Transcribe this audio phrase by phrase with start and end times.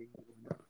[0.00, 0.06] you
[0.48, 0.69] know.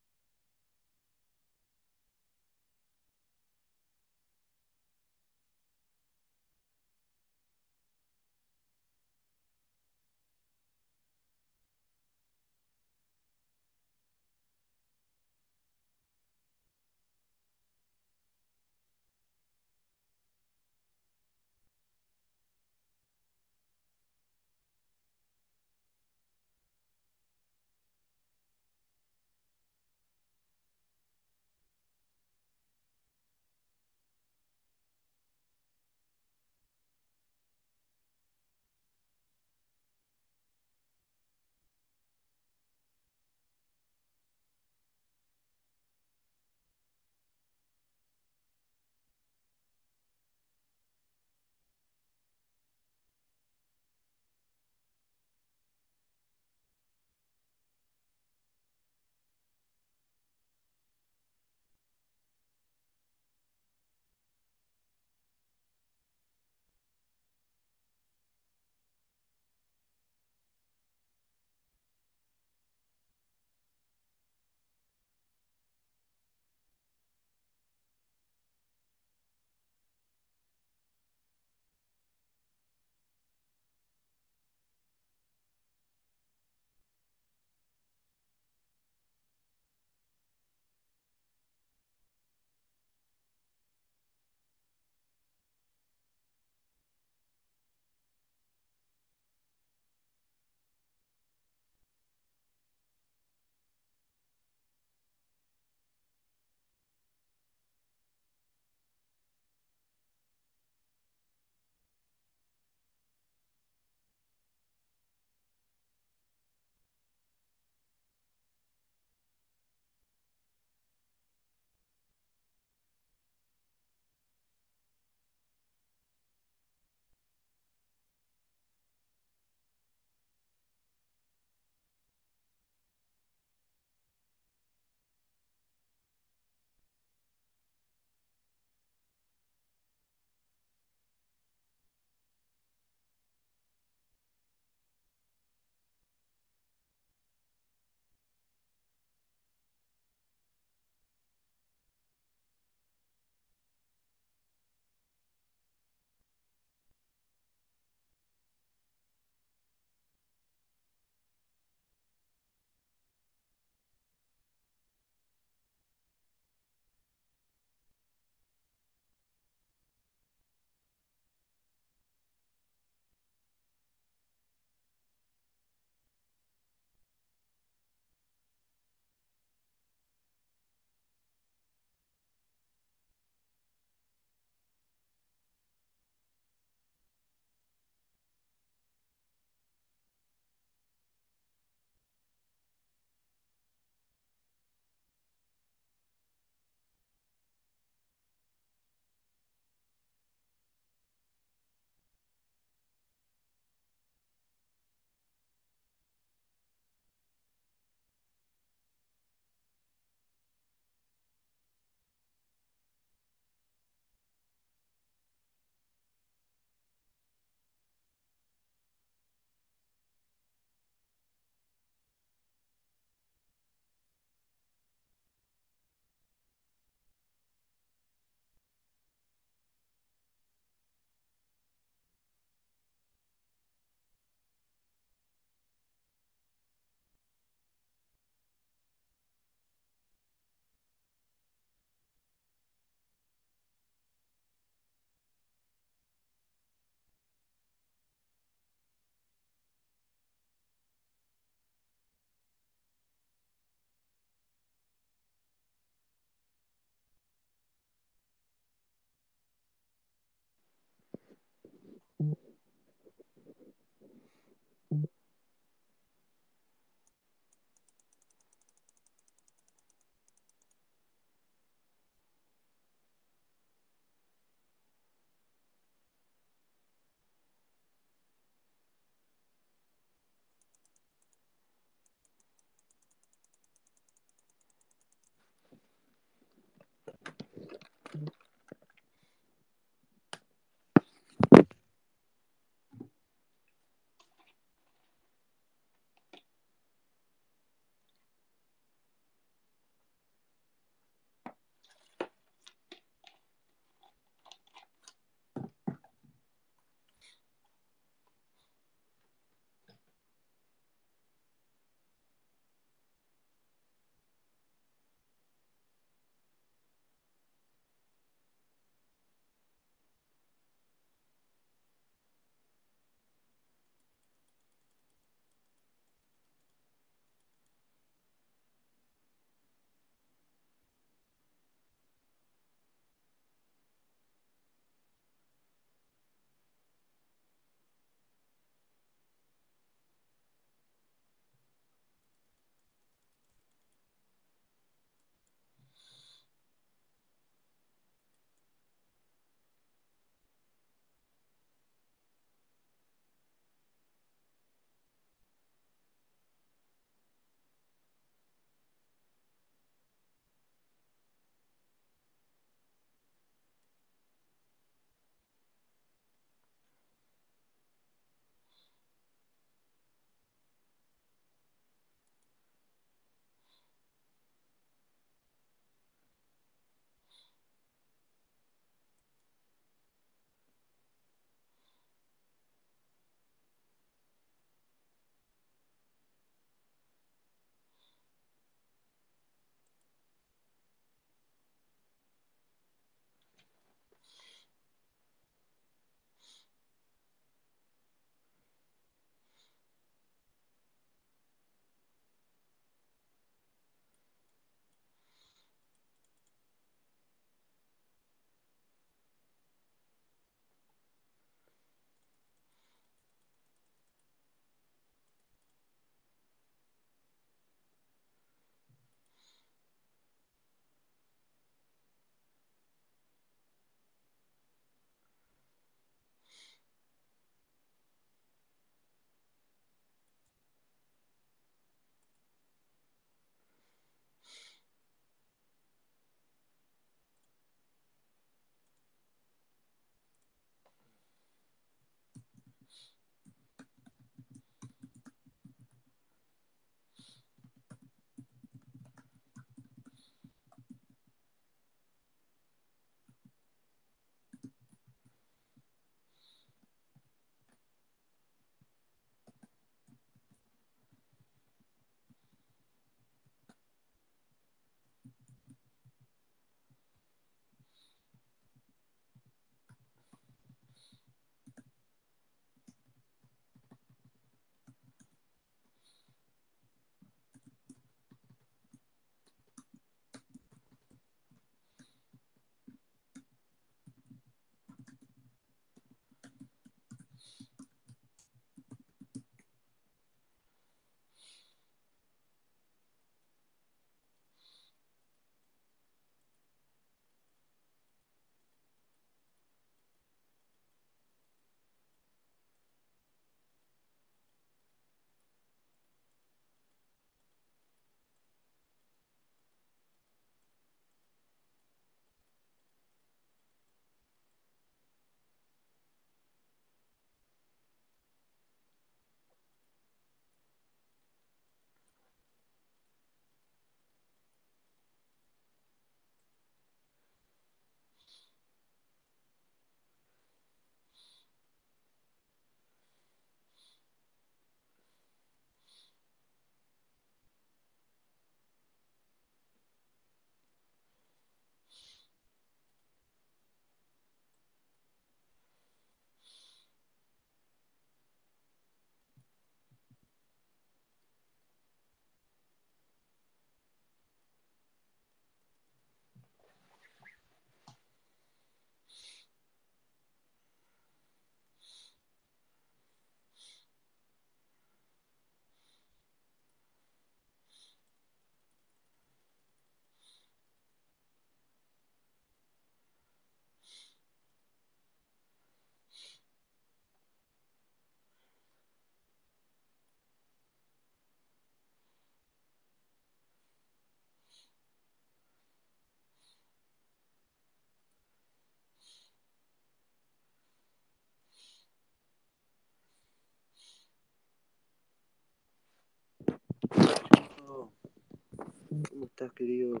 [599.42, 600.00] estás, querido?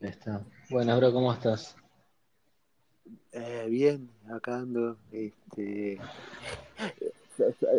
[0.00, 0.44] Está.
[0.70, 1.76] Bueno, bro, ¿cómo estás?
[3.32, 5.98] Eh, bien, acá ando, este,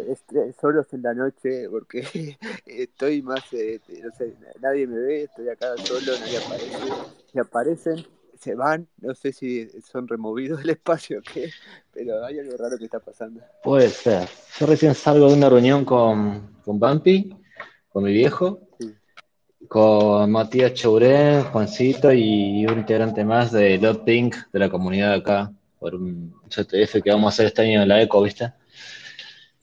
[0.09, 2.03] est- solos en la noche porque
[2.65, 6.83] estoy más, eh, no sé, nadie me ve, estoy acá solo, nadie aparece,
[7.31, 8.05] si aparecen,
[8.39, 11.49] se van, no sé si son removidos del espacio o qué,
[11.93, 13.41] pero hay algo raro que está pasando.
[13.63, 14.27] Puede ser.
[14.59, 17.35] Yo recién salgo de una reunión con, con Bumpy,
[17.91, 18.93] con mi viejo, Sí.
[19.69, 25.53] Con Matías Chouré, Juancito y un integrante más de Love Pink de la comunidad acá,
[25.79, 28.51] por un CTF que vamos a hacer este año en la ECO, ¿viste?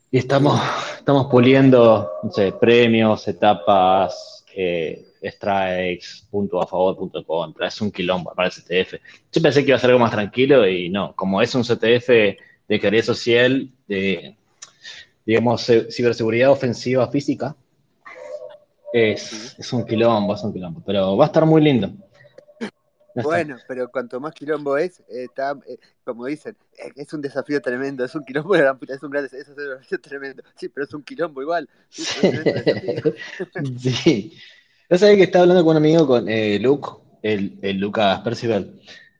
[0.09, 0.61] Y estamos,
[0.97, 2.09] estamos puliendo,
[2.57, 7.67] premios, etapas, eh, strikes, punto a favor, punto contra.
[7.67, 8.93] Es un quilombo para el CTF.
[9.33, 12.07] Yo pensé que iba a ser algo más tranquilo y no, como es un CTF
[12.07, 14.37] de calidad social, de,
[15.25, 17.57] digamos, ciberseguridad ofensiva física,
[18.93, 20.81] es, es un quilombo, es un quilombo.
[20.85, 21.91] Pero va a estar muy lindo.
[22.59, 23.29] Está.
[23.29, 27.59] Bueno, pero cuanto más quilombo es, eh, está, eh, como dicen, eh, es un desafío
[27.61, 28.61] tremendo, es un quilombo es
[29.01, 30.43] un gran es un desafío tremendo.
[30.55, 31.67] Sí, pero es un quilombo igual.
[31.89, 33.13] Sí, desafío.
[34.89, 36.89] Yo sabía que estaba hablando con un amigo, con eh, Luke,
[37.21, 38.79] el, el Lucas Percival.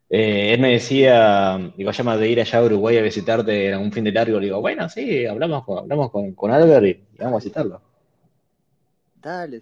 [0.10, 3.92] Eh, él me decía, digo, llama de ir allá a Uruguay a visitarte en un
[3.92, 4.40] fin de largo.
[4.40, 7.82] Le digo, bueno, sí, hablamos con, hablamos con, con Albert y vamos a visitarlo.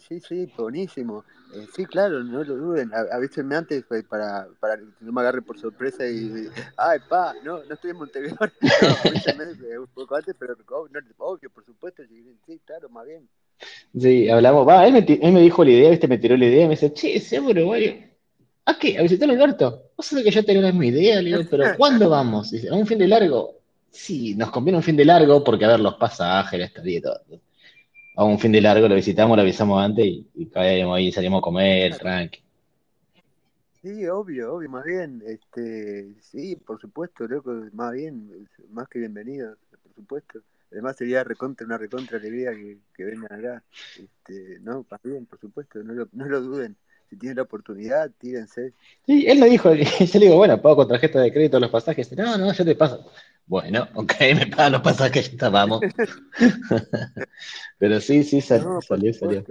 [0.07, 1.23] Sí, sí, buenísimo.
[1.53, 2.91] Eh, sí, claro, no lo duden.
[3.11, 7.63] Avísenme antes pues, para, para que no me agarre por sorpresa y, ay, pa, no,
[7.63, 8.37] no estoy en Montevideo.
[8.61, 12.03] No, avísenme un poco antes, pero oh, no, obvio, por supuesto.
[12.07, 13.27] Sí, sí, claro, más bien.
[13.97, 16.07] Sí, hablamos, va, él me, él me dijo la idea, ¿viste?
[16.07, 18.11] Me tiró la idea me dice, che, ¿se llama Uruguay?
[18.65, 18.97] ¿A qué?
[18.97, 19.91] ¿A visitar a Alberto?
[19.95, 22.51] Vos sabés que yo tenía la misma idea, le pero ¿cuándo vamos?
[22.51, 23.59] Dice, ¿a un fin de largo?
[23.89, 27.21] Sí, nos conviene un fin de largo porque, a ver, los pasajes, la estadía todo.
[28.15, 31.41] A un fin de largo lo visitamos, lo avisamos antes y, y ahí, salimos a
[31.41, 32.39] comer, tranqui.
[33.81, 35.21] Sí, obvio, obvio, más bien.
[35.27, 40.39] Este, sí, por supuesto, loco, más bien, más que bienvenidos, por supuesto.
[40.71, 43.63] Además sería recontra, una recontra alegría que, que vengan acá.
[43.97, 46.75] Este, no, más bien, por supuesto, no lo, no lo duden.
[47.09, 48.73] Si tienen la oportunidad, tírense.
[49.05, 52.11] Sí, él me dijo, yo le digo, bueno, pago con tarjeta de crédito los pasajes.
[52.17, 53.05] No, no, yo te paso.
[53.47, 55.81] Bueno, ok, me pagan los pasajes, ya está, vamos.
[57.77, 59.45] Pero sí, sí, sal- No, salió, salió.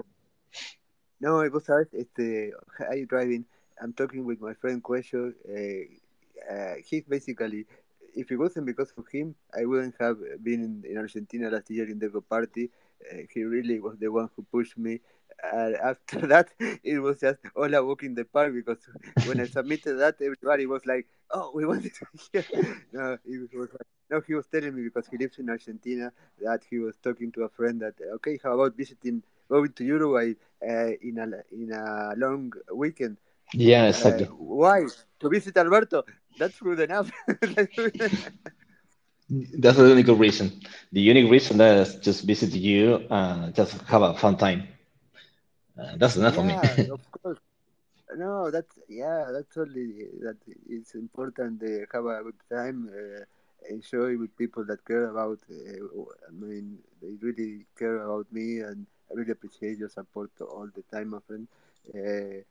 [1.21, 2.53] No, vos sabés, este,
[2.93, 3.45] I driving,
[3.81, 5.33] I'm talking with my friend Cuello.
[5.49, 7.67] Uh, uh, he's basically,
[8.15, 11.89] if it wasn't because of him, I wouldn't have been in, in Argentina last year
[11.89, 12.71] in the Go Party.
[13.11, 15.01] Uh, he really was the one who pushed me.
[15.43, 18.79] And after that, it was just all a walk in the park because
[19.23, 22.45] when I submitted that, everybody was like, "Oh, we wanted to hear."
[22.93, 26.63] no, he was like, no, he was telling me because he lives in Argentina that
[26.69, 30.93] he was talking to a friend that, okay, how about visiting, going to Uruguay uh,
[31.03, 33.17] in a in a long weekend?
[33.55, 34.29] Yeah, Uh, exactly.
[34.39, 34.89] why
[35.21, 36.05] to visit Alberto?
[36.37, 37.11] That's good enough.
[37.27, 38.33] That's good enough.
[39.59, 40.51] That's the unique reason.
[40.93, 44.69] The unique reason that is just visit you, uh, just have a fun time.
[45.79, 46.57] Uh, that's enough for me.
[46.59, 47.39] yeah, of course.
[48.17, 50.37] No, that's yeah, that's only that
[50.69, 53.25] it's important to have a good time, uh,
[53.71, 55.39] enjoy with people that care about.
[55.51, 60.69] Uh, I mean, they really care about me, and I really appreciate your support all
[60.75, 61.47] the time, my friend.
[61.95, 62.43] Uh,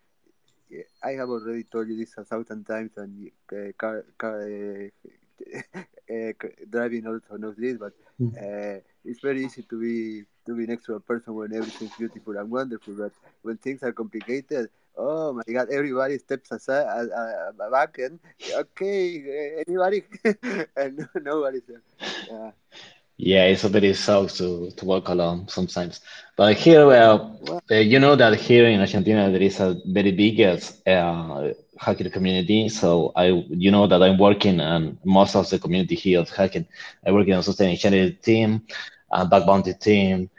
[1.03, 5.79] I have already told you this a thousand times, and uh, car, car, uh,
[6.13, 6.31] uh,
[6.69, 7.93] driving also knows this, but
[8.41, 12.37] uh, it's very easy to be to be next to a person when everything's beautiful
[12.37, 12.93] and wonderful.
[12.97, 18.19] But when things are complicated, oh my God, everybody steps aside, uh, uh, back, and
[18.53, 19.21] okay,
[19.57, 20.03] uh, anybody,
[20.77, 21.81] and no, nobody's there.
[22.29, 22.51] Yeah.
[23.17, 26.01] Yeah, it's a very sucks to, to walk alone sometimes.
[26.35, 27.37] But here, well,
[27.71, 32.69] uh, you know that here in Argentina there is a very big uh, hacker community.
[32.69, 36.65] So I, you know that I'm working on most of the community here of hacking.
[37.05, 38.63] I work in a sustainability team,
[39.11, 40.29] a bug bounty team,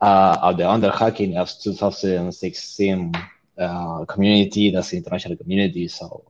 [0.00, 3.12] uh, of the under hacking of 2016
[3.58, 4.70] uh, community.
[4.70, 5.88] That's the international community.
[5.88, 6.22] So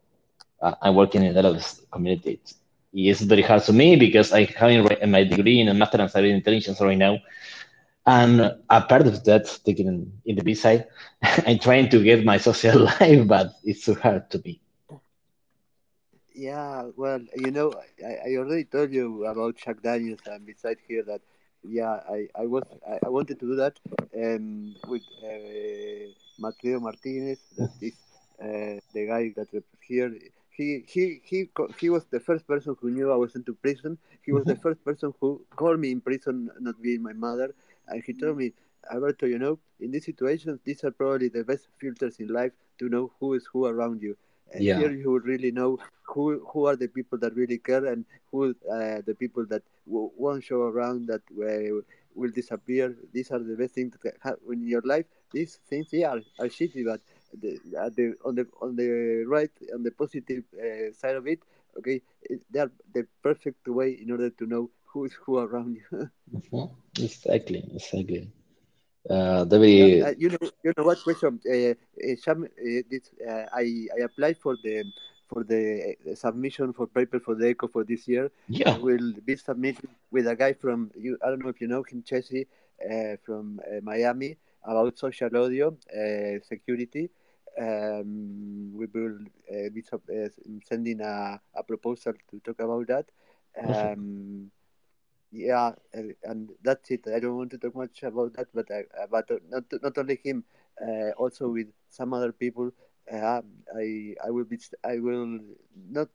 [0.63, 2.55] uh, I'm working in a lot of communities.
[2.93, 6.31] It's very hard to me because I have my degree in a master in cyber
[6.31, 7.19] intelligence right now.
[8.07, 10.85] And a part of that, taking in the BSides,
[11.47, 14.61] I'm trying to get my social life, but it's too hard to be.
[16.35, 21.03] Yeah, well, you know, I, I already told you about Jack Daniels, and beside here
[21.05, 21.23] that,
[21.63, 22.65] yeah, I, I was
[23.05, 23.79] I, wanted to do that,
[24.17, 27.93] um, with uh, Mateo Martinez, that is
[28.43, 29.49] uh, the guy that
[29.87, 30.13] here.
[30.51, 31.49] He he he
[31.79, 33.99] he was the first person who knew I was into prison.
[34.25, 37.55] He was the first person who called me in prison, not being my mother,
[37.89, 38.53] and he told me,
[38.93, 42.89] Alberto, you know, in these situations, these are probably the best filters in life to
[42.89, 44.17] know who is who around you.
[44.55, 44.77] Uh, Yeah.
[44.77, 45.79] here you will really know
[46.13, 50.11] who who are the people that really care and who uh, the people that w-
[50.17, 51.81] won't show around that uh,
[52.15, 52.95] will disappear.
[53.13, 55.07] These are the best things that happen in your life.
[55.33, 57.01] These things, yeah, are, are shitty, but
[57.41, 57.59] the,
[57.97, 61.41] the on the on the right on the positive uh, side of it,
[61.79, 62.03] okay,
[62.51, 66.09] they are the perfect way in order to know who is who around you.
[66.33, 66.71] Mhm.
[66.99, 67.61] Exactly.
[67.75, 68.31] Exactly.
[69.09, 71.41] Uh, uh, you know, you know what question?
[71.49, 74.85] Uh, uh, some, uh, this, uh, I I applied for the
[75.29, 78.31] for the uh, submission for paper for the Eko for this year.
[78.67, 78.79] I Yeah.
[78.79, 81.19] will be submitting with a guy from you.
[81.25, 82.03] I don't know if you know him,
[82.91, 87.11] uh, from uh, Miami about social audio uh, security.
[87.61, 89.19] Um, we will
[89.51, 90.29] uh, be sub- uh,
[90.65, 93.07] sending a, a proposal to talk about that.
[93.59, 94.51] Um,
[95.33, 96.15] yeah, and,
[96.63, 97.07] that's it.
[97.15, 100.19] I don't want to talk much about that, but I, uh, but not not only
[100.23, 100.45] him,
[100.81, 102.71] uh, also with some other people.
[103.11, 103.43] Uh,
[103.77, 105.41] I I will be I will
[105.91, 106.09] not.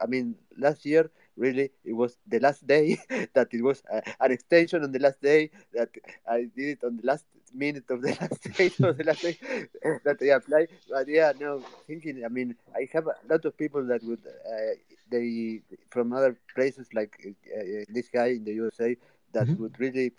[0.00, 2.98] I mean, last year really it was the last day
[3.34, 5.90] that it was uh, an extension on the last day that
[6.28, 9.36] I did it on the last minute of the last day of the last day
[10.04, 10.66] that I apply.
[10.88, 12.24] But yeah, no, thinking.
[12.24, 14.74] I mean, I have a lot of people that would uh,
[15.10, 18.96] they from other places like uh, this guy in the USA
[19.32, 19.58] that Mhm.
[19.58, 20.12] would really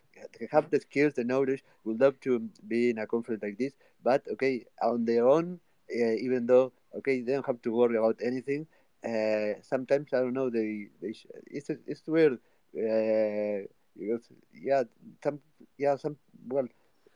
[0.52, 3.74] have the skills, the knowledge, would love to be in a conference like this.
[4.04, 5.60] But okay, on their own,
[5.92, 8.68] uh, even though okay, they don't have to worry about anything.
[9.04, 10.50] Uh, sometimes I don't know.
[10.50, 12.34] They, they sh- it's it's weird.
[12.76, 13.68] Uh,
[13.98, 14.84] because yeah,
[15.24, 15.40] some
[15.78, 16.18] yeah some
[16.48, 16.68] well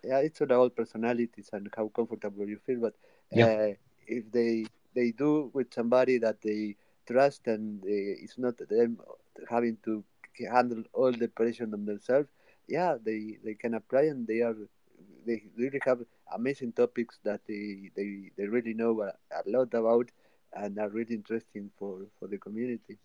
[0.08, 2.80] yeah it's all about personalities and how comfortable you feel.
[2.82, 2.96] But
[3.34, 3.48] Yeah.
[3.48, 3.74] uh,
[4.08, 6.76] if they they do with somebody that they
[7.08, 8.98] trust and they, it's not them
[9.50, 10.04] having to
[10.52, 12.30] handle all the pressure on themselves
[12.68, 14.56] yeah they they can apply and they are
[15.26, 16.00] they really have
[16.34, 20.10] amazing topics that they they, they really know a, a lot about
[20.54, 22.98] and are really interesting for for the community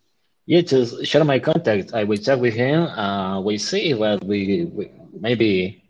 [0.45, 0.61] Yeah.
[0.61, 1.93] Just share my contact.
[1.93, 2.83] I will check with him.
[2.83, 4.89] Uh, we see what we, we
[5.19, 5.82] maybe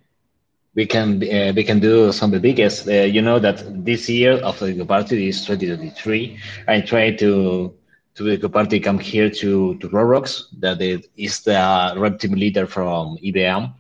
[0.76, 2.88] we can uh, we can do some of the biggest.
[2.88, 6.38] Uh, you know that this year of the party is 2023.
[6.68, 7.74] I try to
[8.16, 10.46] to the party come here to to Roblox.
[10.60, 10.82] That
[11.16, 13.74] is the red team leader from IBM.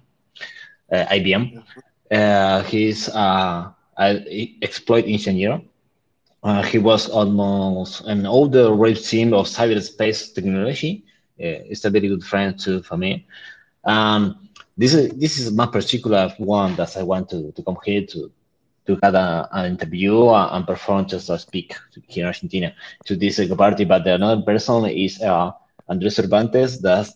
[0.91, 1.57] Uh, IBM.
[1.57, 1.61] uh-huh.
[2.11, 4.25] Uh, he's uh, an
[4.61, 5.61] exploit engineer.
[6.43, 11.03] Uh, he was almost an older red team of cyberspace technology.
[11.39, 13.25] Uh, it's a very good friend too for me.
[13.85, 18.05] Um, this is this is my particular one that I want to, to come here
[18.07, 18.31] to
[18.85, 21.75] to have a, an interview and perform just a speak
[22.07, 22.73] here in Argentina
[23.05, 23.85] to this uh, party.
[23.85, 25.51] But the another person is uh,
[25.87, 27.07] Andres Cervantes, that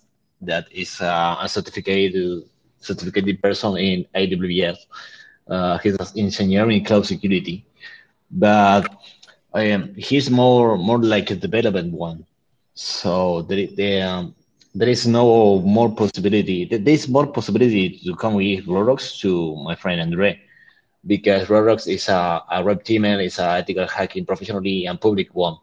[0.41, 2.43] that is uh, a certificated
[2.79, 4.77] certificated person in AWS.
[5.47, 7.65] Uh, he's an engineer in cloud security,
[8.29, 8.87] but
[9.53, 12.25] um, he's more more like a development one.
[12.73, 14.35] So there, there, um,
[14.77, 16.65] there is no more possibility.
[16.65, 20.39] There is more possibility to come with Roblox to my friend Andre
[21.05, 25.57] because Roblox is a, a red teamer, is a ethical hacking professionally and public one.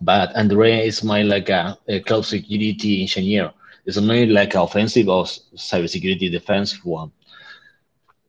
[0.00, 3.52] But Andre is my like a, a cloud security engineer.
[3.86, 7.12] It's only like offensive or cybersecurity defense one.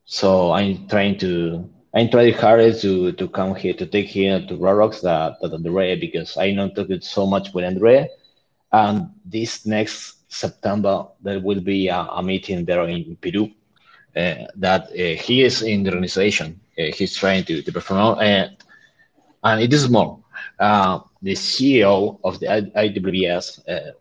[0.04, 4.54] So I'm trying to I'm trying harder to to come here to take here to
[4.56, 8.10] Roblox that that Andre because I know talked so much with Andre
[8.74, 9.98] and this next
[10.28, 13.44] September there will be a, a meeting there in Peru
[14.16, 16.60] uh, that uh, he is in the organization.
[16.78, 18.48] Uh, he's trying to, to perform, uh,
[19.44, 20.18] and it is more.
[20.58, 23.92] Uh, the CEO of the IWS uh,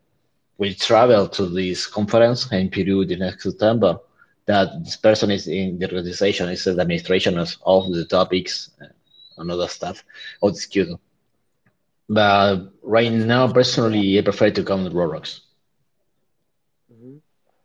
[0.57, 3.99] will travel to this conference in Peru the next September.
[4.45, 8.71] That this person is in the organization, is the administration of all the topics
[9.37, 10.03] and other stuff
[10.41, 10.99] of the schedule.
[12.13, 15.39] But right now, personally, I prefer to come with Roblox.
[16.91, 17.17] hmm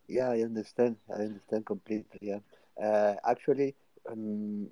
[0.09, 0.97] yeah i understand.
[1.11, 2.41] I understand completely yeah.
[2.85, 3.75] Uh, actually
[4.11, 4.69] um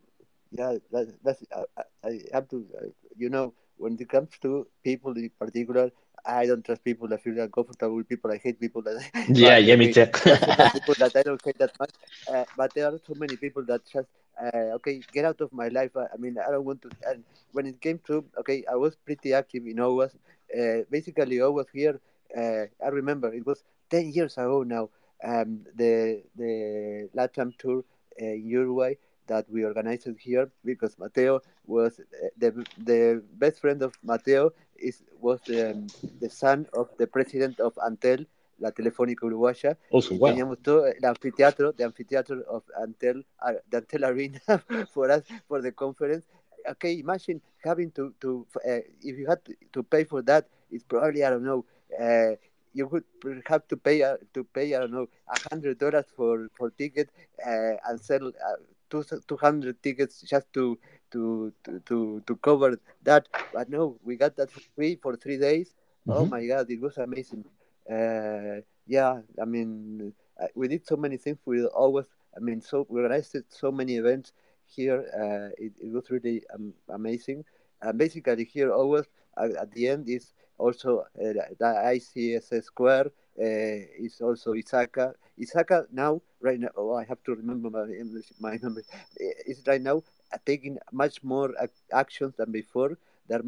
[0.51, 4.67] yeah that, that's I, I I have to uh, you know when it comes to
[4.85, 5.91] people in particular
[6.27, 8.31] I don't trust people that feel uncomfortable with people.
[8.33, 8.97] I hate people that.
[9.29, 10.07] Yeah, yeah, me too.
[10.25, 11.93] there are certain people that I don't hate that much.
[12.27, 14.09] Uh, but there are so many people that just
[14.41, 15.97] uh, okay, get out of my life.
[15.97, 16.91] I, I mean, I don't want to.
[17.07, 20.17] And when it came to okay, I was pretty active in OWASP
[20.59, 22.01] uh, basically I was here.
[22.37, 24.91] Uh, I remember it was ten years ago now.
[25.25, 27.85] Um, the the Latam tour
[28.17, 28.95] in Uruguay
[29.27, 32.01] that we organized here because Mateo was
[32.37, 35.89] the the best friend of Mateo is was the,
[36.21, 38.27] the son of the president of Antel
[38.59, 39.77] la Telefónica Uruguaya.
[39.91, 40.31] Also, wow.
[40.31, 44.41] Teníamos todo el anfiteatro, the amphitheater of Antel, uh, the Antel Arena
[44.93, 46.27] for us for the conference.
[46.69, 49.41] Okay, imagine having to to uh, if you had
[49.73, 51.65] to pay for that, it's probably I don't know.
[52.01, 52.37] Uh,
[52.73, 53.05] you would
[53.47, 57.09] have to pay uh, to pay I don't know a hundred dollars for for ticket
[57.47, 58.57] uh, and sell uh,
[58.91, 60.79] two two hundred tickets just to,
[61.17, 61.53] to
[61.89, 63.29] to to cover that.
[63.53, 65.75] But no, we got that for free for three days.
[66.07, 66.23] Oh mm-hmm.
[66.23, 67.45] Oh my god, it was amazing
[67.91, 71.39] uh, yeah, I mean, uh, we did so many things.
[71.45, 72.07] We always,
[72.37, 74.33] I mean, so we organized so many events
[74.67, 75.05] here.
[75.15, 77.45] Uh, it, it was really um, amazing.
[77.83, 79.05] And basically, here always
[79.37, 83.11] uh, at the end is also uh, the ISC Square.
[83.39, 85.13] Uh, is also ISACA.
[85.39, 88.81] ISACA now, right now, oh, I have to remember my English, my number.
[89.47, 90.03] Is right now
[90.45, 91.55] taking much more
[91.93, 92.99] actions than before.
[93.29, 93.43] That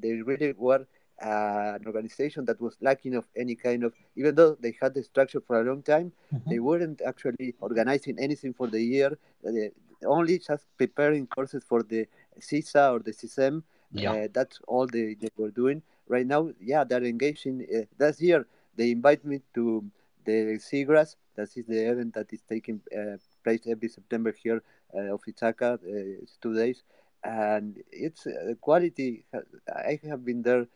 [0.00, 0.86] they really were
[1.22, 5.02] uh, an organization that was lacking of any kind of, even though they had the
[5.02, 6.50] structure for a long time, mm-hmm.
[6.50, 9.18] they weren't actually organizing anything for the year.
[9.44, 9.70] They
[10.06, 12.06] only just preparing courses for the
[12.40, 13.62] CISA or the CISM.
[13.92, 14.12] Yeah.
[14.12, 15.82] Uh, that's all they, they were doing.
[16.08, 17.66] Right now, yeah, they're engaging.
[17.72, 18.46] Uh, this year,
[18.76, 19.84] they invite me to
[20.24, 21.16] the CIGRAS.
[21.36, 24.62] That is the event that is taking uh, place every September here
[24.94, 25.74] uh, of ISACA.
[25.74, 26.82] Uh, it's two days.
[27.24, 29.24] And it's uh, quality.
[29.68, 30.66] I have been there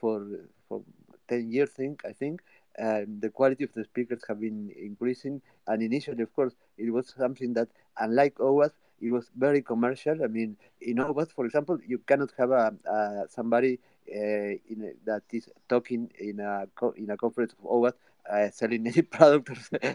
[0.00, 0.26] for
[0.68, 0.82] for
[1.28, 2.42] 10 years think i think
[2.76, 7.14] and the quality of the speakers have been increasing and initially of course it was
[7.16, 11.98] something that unlike OWASP it was very commercial i mean in OWASP for example you
[11.98, 13.78] cannot have a, a somebody
[14.14, 14.54] uh,
[14.88, 17.94] a, that is talking in a in a conference of OWASP
[18.30, 19.50] uh, selling any product.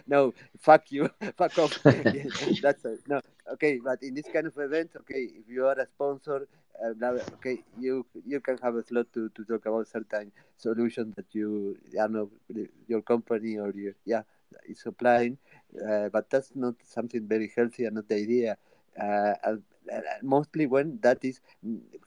[0.06, 1.72] no, fuck you, fuck off.
[2.60, 3.20] that's a, no.
[3.52, 6.46] Okay, but in this kind of event, okay, if you are a sponsor,
[6.82, 11.26] uh, okay, you you can have a slot to, to talk about certain solutions that
[11.32, 12.30] you, I don't know,
[12.86, 14.22] your company or your yeah
[14.66, 15.38] is supplying,
[15.88, 18.56] uh, but that's not something very healthy and not the idea.
[19.00, 19.34] Uh,
[20.22, 21.40] mostly when that is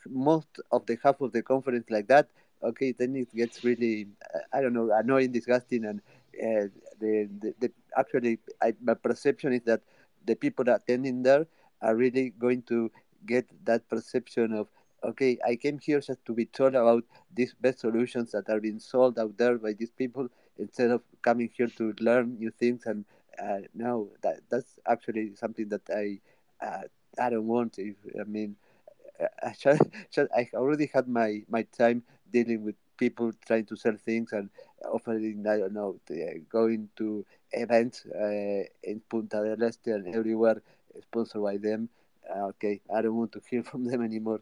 [0.10, 2.28] most of the half of the conference like that
[2.64, 4.08] okay, then it gets really,
[4.54, 6.00] I don't know, annoying, disgusting, and
[6.42, 6.68] uh,
[7.00, 9.82] the, the, the actually, I, my perception is that
[10.26, 11.48] the people attending there
[11.82, 12.92] are really going to
[13.26, 14.68] get that perception of
[15.04, 17.04] okay, I came here just to be told about
[17.34, 21.50] these best solutions that are being sold out there by these people instead of coming
[21.56, 22.84] here to learn new things.
[22.86, 23.06] And
[23.42, 26.20] uh, no, that that's actually something that I
[26.64, 26.84] uh,
[27.20, 27.80] I don't want.
[27.80, 28.56] If I mean,
[29.44, 29.82] I, just,
[30.36, 34.50] I already had my my time dealing with people trying to sell things and
[34.86, 36.00] offering, I don't know,
[36.50, 40.62] going to events uh, in Punta del Este and everywhere
[41.02, 41.90] sponsored by them.
[42.30, 44.42] Uh, okay, I don't want to hear from them anymore.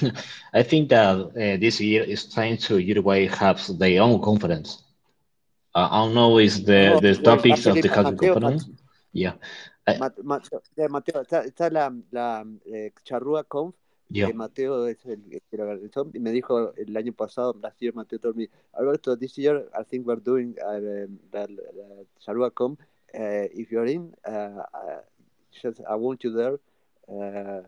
[0.52, 4.82] I think that uh, this year is trying to Uruguay have their own conference.
[5.74, 8.68] Uh, I don't know is the, oh, the topics of the Mateo, conference.
[9.12, 9.34] yeah.
[9.86, 13.74] Mateo, Mateo, está, está la, la eh, Charrúa Conf
[14.12, 14.32] Yeah.
[14.32, 18.48] Mateo es el organizó y me dijo el año pasado, last year, Mateo told me,
[18.72, 22.80] Alberto, this year I think we're doing uh, the, the Charrúa Conf.
[23.14, 25.00] Uh, if you're in, uh, uh,
[25.62, 26.58] just, I want you there.
[27.08, 27.62] Uh,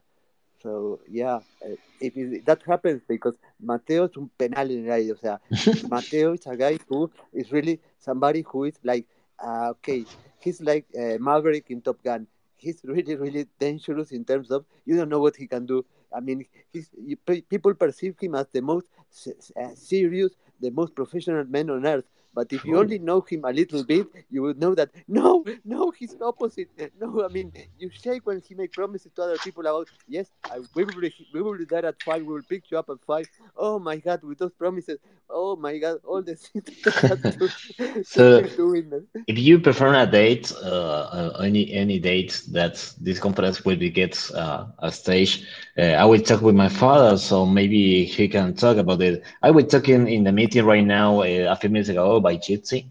[0.63, 5.13] so, yeah, uh, if it, that happens, because Mateo es un penal en el aire,
[5.13, 5.41] o sea,
[5.89, 9.07] Mateo is a guy who is really somebody who is like,
[9.39, 10.05] uh, okay,
[10.41, 12.27] he's like uh, Maverick in Top Gun.
[12.57, 15.85] He's really, really dangerous in terms of you don't know what he can do
[16.15, 16.91] I mean, he's,
[17.49, 18.87] people perceive him as the most
[19.75, 22.05] serious, the most professional man on earth.
[22.35, 25.91] But if you only know him a little bit, you would know that no, no,
[25.91, 26.69] he's the opposite.
[27.01, 30.61] No, I mean, you shake when he makes promises to other people about yes, I,
[30.75, 32.23] we will be, we will be there at five.
[32.25, 33.27] We will pick you up at five.
[33.57, 34.99] Oh my God, with those promises.
[35.29, 37.53] Oh my God, all the things.
[38.03, 38.45] so,
[39.27, 43.91] if you prefer a date, uh, uh, any any date that this conference will be
[43.91, 45.47] gets uh, a stage,
[45.79, 49.23] uh, I will talk with my father, so maybe he can talk about it.
[49.43, 52.87] I was talking in the meeting right now uh, a few minutes ago by Jitsi,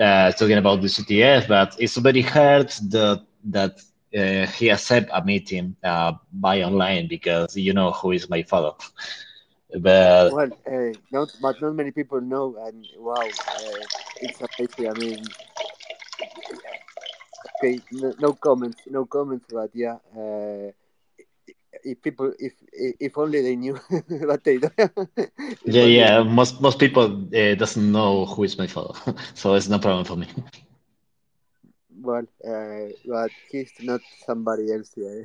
[0.00, 3.80] uh, talking about the CTF, but it's very hard that that
[4.16, 8.72] uh, he accept a meeting uh, by online because you know who is my father.
[9.80, 13.86] But well, uh, not but not many people know, and wow, uh,
[14.20, 14.88] it's amazing.
[14.88, 15.34] I mean,
[17.58, 20.70] okay, no, no, comments, no comments, but yeah, uh,
[21.84, 23.74] if people, if if only they knew
[24.08, 24.68] what they do.
[25.64, 26.22] yeah, yeah.
[26.22, 27.04] Most most people
[27.34, 28.98] uh, doesn't know who is my father,
[29.34, 30.26] so it's no problem for me.
[32.00, 34.92] Well, uh, but he's not somebody else.
[34.96, 35.22] Yeah,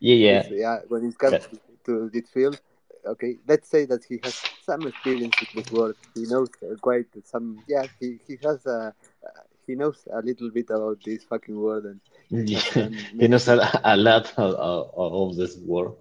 [0.00, 0.42] yeah, yeah.
[0.50, 1.58] yeah when it comes yeah.
[1.86, 2.60] to this field,
[3.06, 5.96] okay, let's say that he has some experience with this world.
[6.14, 7.62] He knows uh, quite some.
[7.68, 8.94] Yeah, he he has a.
[9.24, 9.30] Uh,
[9.70, 12.88] he knows a little bit about this fucking world and yeah.
[13.18, 15.96] he knows a, a lot of, of, of this world.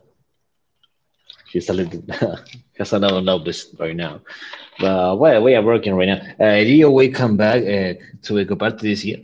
[1.51, 2.01] He's a little
[2.77, 4.21] has another knowledge right now.
[4.79, 6.21] But well we are working right now?
[6.45, 7.93] Uh, do you we come back uh,
[8.23, 9.19] to Ekoparty this year.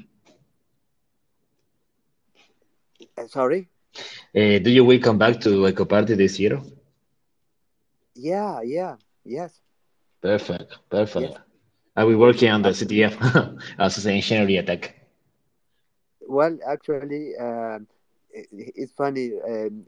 [3.17, 3.69] Uh, sorry?
[4.35, 6.61] Uh, do you will come back to Ekoparty this year?
[8.15, 9.61] Yeah yeah yes.
[10.21, 11.37] Perfect perfect.
[11.37, 11.44] Yes.
[11.95, 13.15] Are we working on the CTF
[13.79, 14.95] as an engineering attack
[16.27, 17.87] well, actually, um,
[18.31, 19.31] it's funny.
[19.47, 19.85] Um,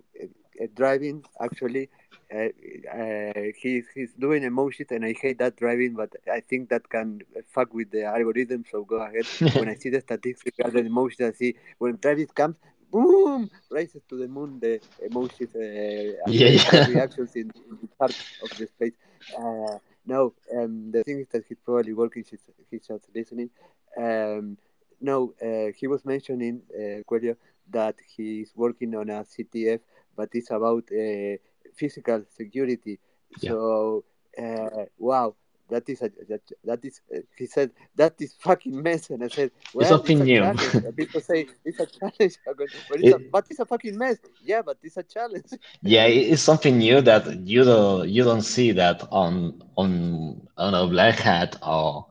[0.62, 1.88] uh, driving actually,
[2.34, 2.48] uh,
[2.92, 6.90] uh, he's he's doing a motion, and I hate that driving, but I think that
[6.90, 8.66] can fuck with the algorithm.
[8.72, 9.26] So go ahead.
[9.56, 12.58] when I see the statistics regarding the motion, I see when Travis comes,
[12.92, 15.60] boom, raises to the moon the emotions, uh,
[16.28, 16.88] yeah, yeah.
[16.88, 18.94] reactions in, in the heart of the space.
[20.08, 22.24] No, um, the thing is that he's probably working.
[22.28, 23.50] He's, he's just listening.
[23.98, 24.58] Um,
[25.02, 27.36] no, uh, he was mentioning, uh, Coelho,
[27.70, 29.82] that he's working on a CTF,
[30.16, 31.36] but it's about uh,
[31.76, 33.00] physical security.
[33.42, 33.50] Yeah.
[33.52, 34.06] So,
[34.42, 35.36] uh, wow,
[35.70, 39.10] that is a, that, that is uh, he said that is fucking mess.
[39.10, 40.44] And i said well it's something new.
[40.96, 42.38] people say it's a challenge.
[42.90, 44.18] But it's, it, a, but it's a fucking mess.
[44.44, 45.52] Yeah but it's a challenge.
[45.82, 50.88] Yeah it's something new that you don't you don't see that on on on a
[50.88, 52.08] black hat or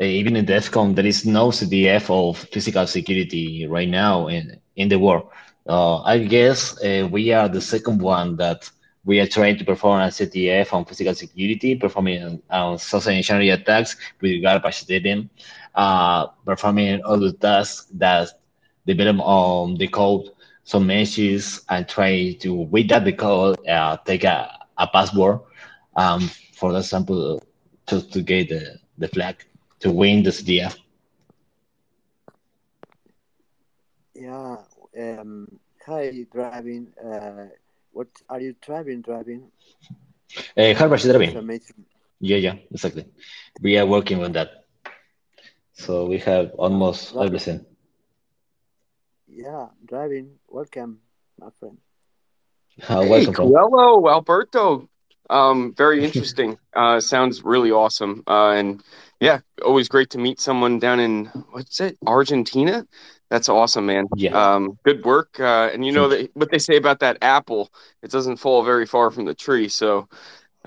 [0.00, 4.88] uh, even in DEFCON, there is no CTF of physical security right now in, in
[4.88, 5.28] the world.
[5.68, 8.68] Uh, I guess uh, we are the second one that
[9.04, 13.96] we are trying to perform a CTF on physical security, performing on social engineering attacks
[14.20, 15.28] with garbage dealing,
[15.74, 18.28] uh, performing the tasks that
[18.86, 20.30] develop on the code,
[20.64, 25.40] some meshes, and try to, with that the code, uh, take a, a password,
[25.96, 27.42] um, for example,
[27.86, 29.44] to, to get the, the flag
[29.80, 30.76] to win this DF.
[34.14, 34.58] Yeah.
[34.96, 35.48] Um,
[35.84, 36.92] hi, driving.
[37.02, 37.46] Uh,
[37.92, 39.02] what are you driving?
[39.02, 39.50] Driving.
[40.56, 41.60] Uh, Harvard driving.
[42.20, 43.06] Yeah, yeah, exactly.
[43.60, 44.64] We are working on that.
[45.74, 47.26] So we have almost driving.
[47.26, 47.66] everything.
[49.28, 50.38] Yeah, driving.
[50.48, 51.00] Welcome,
[51.38, 51.78] my friend.
[52.88, 54.88] Uh, hey, Hello, Alberto.
[55.30, 56.58] Um, very interesting.
[56.74, 58.22] uh, sounds really awesome.
[58.26, 58.82] Uh, and
[59.20, 62.86] yeah, always great to meet someone down in what's it, Argentina.
[63.32, 64.08] That's awesome, man.
[64.14, 64.36] Yeah.
[64.36, 65.40] Um, good work.
[65.40, 67.72] Uh, and you know that what they say about that apple,
[68.02, 69.70] it doesn't fall very far from the tree.
[69.70, 70.06] So,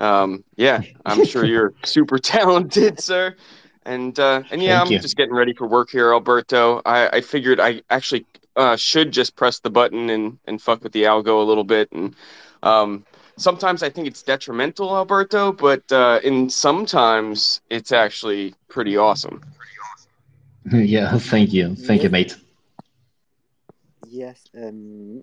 [0.00, 3.36] um, yeah, I'm sure you're super talented, sir.
[3.84, 4.98] And uh, and yeah, Thank I'm you.
[4.98, 6.82] just getting ready for work here, Alberto.
[6.84, 8.26] I, I figured I actually
[8.56, 11.92] uh, should just press the button and and fuck with the algo a little bit
[11.92, 12.16] and
[12.64, 13.04] um,
[13.36, 19.40] sometimes I think it's detrimental, Alberto, but uh, in sometimes it's actually pretty awesome.
[20.72, 22.36] Yeah, thank you, thank you, mate.
[24.22, 25.22] Yes, um,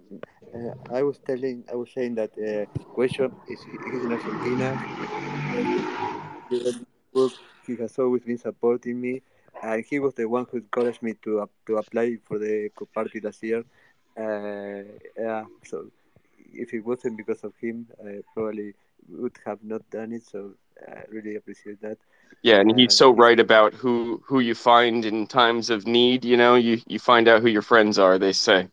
[0.53, 4.69] uh, I was telling, I was saying that uh, question is he's in Argentina.
[7.65, 9.21] He has always been supporting me,
[9.61, 12.85] and he was the one who encouraged me to uh, to apply for the co
[12.85, 13.63] party last year.
[14.17, 14.83] Uh,
[15.17, 15.89] yeah, so
[16.53, 18.73] if it wasn't because of him, I probably
[19.09, 20.23] would have not done it.
[20.25, 20.53] So
[20.87, 21.97] I really appreciate that.
[22.43, 26.25] Yeah, and he's so uh, right about who who you find in times of need.
[26.25, 28.17] You know, you you find out who your friends are.
[28.17, 28.67] They say.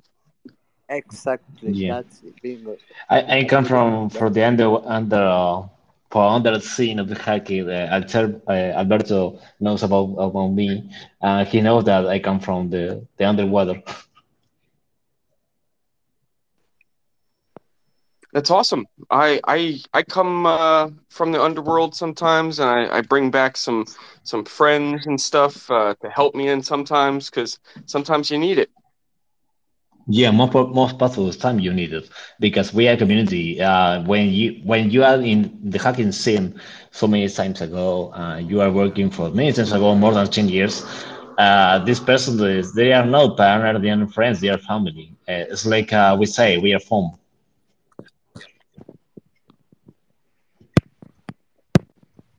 [0.91, 1.73] Exactly.
[1.73, 2.03] Yeah.
[2.43, 2.77] Bingo.
[3.09, 5.63] I, I come from from the under under uh,
[6.11, 7.69] for under the scene of the hacking.
[7.71, 10.91] Uh, Alter, uh, Alberto knows about about me.
[11.23, 13.83] Uh, he knows that I come from the the underwater.
[18.33, 18.87] That's awesome.
[19.11, 23.87] I I I come uh, from the underworld sometimes, and I, I bring back some
[24.25, 28.71] some friends and stuff uh, to help me in sometimes because sometimes you need it.
[30.07, 32.09] Yeah, most most part of the time you need it
[32.41, 33.61] because we are a community.
[33.61, 36.59] Uh, when you when you are in the hacking scene
[36.91, 40.49] so many times ago, uh, you are working for many times ago, more than ten
[40.49, 40.85] years.
[41.39, 45.13] Uh, this person is they are not partner, they are friends, they are family.
[45.29, 47.13] Uh, it's like uh, we say, we are home.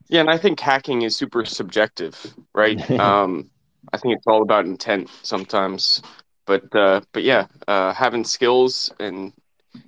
[0.10, 2.80] Yeah, and I think hacking is super subjective, right?
[3.00, 3.50] um,
[3.94, 6.02] I think it's all about intent sometimes,
[6.46, 9.34] but uh, but yeah, uh, having skills and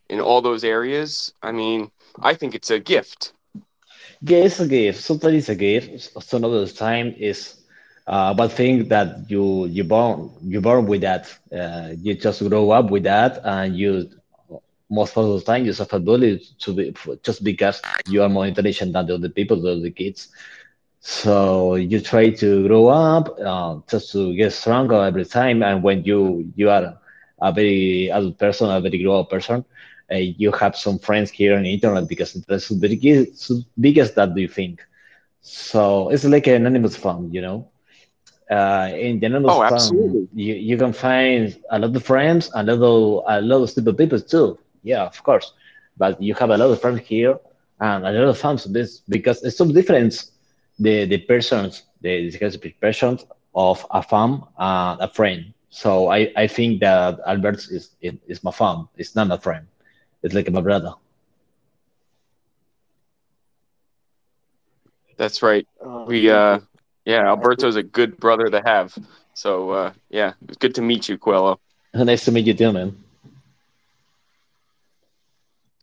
[0.10, 3.34] in all those areas, I mean, I think it's a gift.
[4.22, 5.02] Yeah, it's a gift.
[5.02, 6.10] Sometimes it's a gift.
[6.24, 7.56] Some of the time is
[8.08, 11.28] uh, but think that you you born you born with that.
[11.52, 14.10] Uh, you just grow up with that, and you
[14.90, 16.94] most of the time you suffer bullying to be
[17.24, 20.30] just because you are more intelligent than the other people, the other kids.
[21.04, 26.04] So you try to grow up uh, just to get stronger every time, and when
[26.06, 26.96] you you are
[27.42, 29.66] a very adult person, a very grown person,
[30.12, 34.38] uh, you have some friends here on the internet because that's the biggest, biggest that
[34.38, 34.82] you think.
[35.42, 37.68] So it's like an anonymous fun, you know
[38.52, 40.28] uh, in general oh, absolutely.
[40.34, 43.98] you, you can find a lot of friends a lot of, a lot of stupid
[43.98, 44.58] people too.
[44.84, 45.54] Yeah, of course.
[45.98, 47.38] But you have a lot of friends here
[47.80, 50.14] and a lot of fans this because it's so different
[50.80, 53.26] the the persons the the persons
[53.56, 55.54] of a fan and a friend.
[55.70, 58.88] So I, I think that Albert is, is is my fan.
[58.98, 59.66] It's not a friend.
[60.24, 60.94] It's like my brother.
[65.18, 65.68] That's right.
[65.84, 66.60] Uh, we uh
[67.06, 68.96] yeah, Alberto's a good brother to have.
[69.34, 71.60] So uh, yeah, it's good to meet you, Coelho.
[71.94, 73.03] Nice to meet you too, man.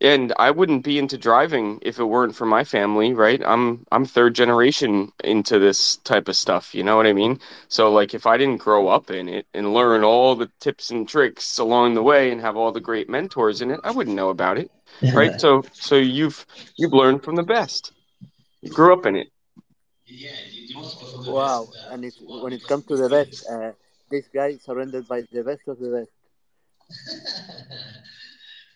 [0.00, 3.40] And I wouldn't be into driving if it weren't for my family, right?
[3.44, 7.38] I'm I'm third generation into this type of stuff, you know what I mean?
[7.68, 11.08] So like if I didn't grow up in it and learn all the tips and
[11.08, 14.30] tricks along the way and have all the great mentors in it, I wouldn't know
[14.30, 14.70] about it.
[15.14, 15.38] Right?
[15.40, 16.46] so so you've
[16.76, 17.92] you've learned from the best.
[18.62, 19.28] You grew up in it.
[20.06, 20.30] Yeah,
[21.26, 23.72] Wow, and it, when it comes to the best, uh,
[24.10, 26.10] this guy surrendered by the best of the best.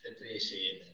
[0.06, 0.93] Appreciate it.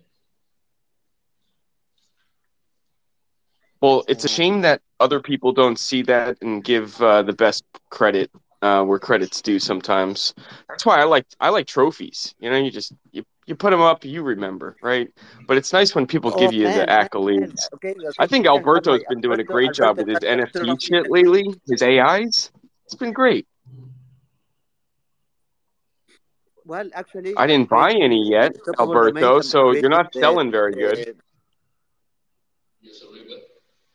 [3.81, 7.65] Well, it's a shame that other people don't see that and give uh, the best
[7.89, 8.31] credit
[8.63, 9.59] uh, where credit's due.
[9.59, 10.35] Sometimes
[10.69, 12.35] that's why I like I like trophies.
[12.41, 15.09] You know, you just you you put them up, you remember, right?
[15.47, 17.73] But it's nice when people give oh, you man, the accolades.
[17.75, 21.83] Okay, I think Alberto's been doing a great job with his NFT shit lately, his
[21.83, 22.53] AIs.
[22.85, 23.47] It's been great.
[26.65, 31.17] Well, actually, I didn't buy any yet, Alberto, so you're not selling very good.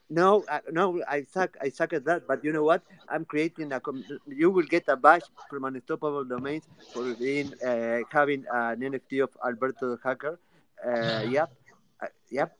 [0.09, 1.57] No, I, no, I suck.
[1.59, 2.27] I suck at that.
[2.27, 2.83] But you know what?
[3.09, 3.79] I'm creating a.
[3.79, 9.23] Com- you will get a badge from Unstoppable Domains for being uh, having an NFT
[9.23, 10.39] of Alberto the Hacker.
[10.85, 11.51] Uh, yep,
[12.01, 12.55] uh, yep.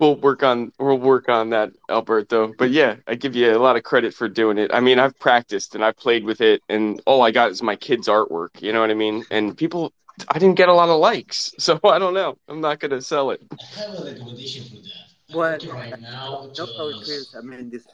[0.00, 2.54] We'll work on we'll work on that, Alberto.
[2.56, 4.70] But yeah, I give you a lot of credit for doing it.
[4.72, 7.76] I mean, I've practiced and I've played with it, and all I got is my
[7.76, 8.62] kid's artwork.
[8.62, 9.24] You know what I mean?
[9.30, 9.92] And people
[10.28, 12.36] I didn't get a lot of likes, so I don't know.
[12.48, 13.42] I'm not gonna sell it.
[13.52, 15.34] I have a recommendation for that.
[15.34, 16.72] Well, right now, just...
[16.76, 17.34] how it feels.
[17.36, 17.86] I mean, this,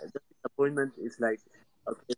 [0.42, 1.40] disappointment is like,
[1.88, 2.14] okay,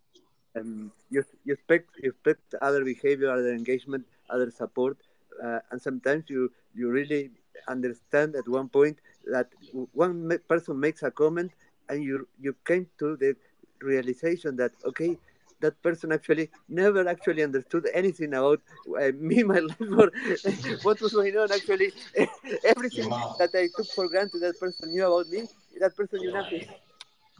[0.57, 4.97] um, you you expect you expect other behavior, other engagement, other support,
[5.43, 7.31] uh, and sometimes you you really
[7.67, 8.97] understand at one point
[9.31, 9.47] that
[9.93, 11.51] one person makes a comment,
[11.89, 13.35] and you you came to the
[13.81, 15.17] realization that okay
[15.61, 18.61] that person actually never actually understood anything about
[18.99, 20.11] uh, me, my life, or
[20.83, 21.51] what was going on.
[21.51, 21.91] Actually,
[22.63, 23.35] everything wow.
[23.39, 25.47] that I took for granted that person knew about me,
[25.79, 26.65] that person knew nothing.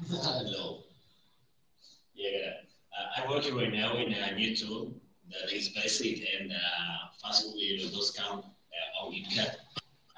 [0.10, 0.84] Hello.
[2.18, 2.64] Yeah,
[2.96, 4.94] uh, I'm working right now in a new tool
[5.30, 9.52] that is basic and uh, fast with those count uh, on GitHub.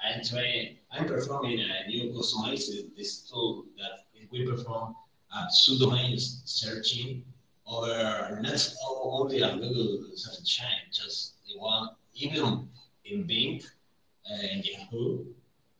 [0.00, 4.94] I'm trying, I'm performing a new customized this tool that we perform
[5.34, 7.24] uh, subdomain searching
[7.68, 12.68] or not only on Google search chain, just the one, even
[13.04, 13.62] in Bing
[14.26, 15.24] and Yahoo,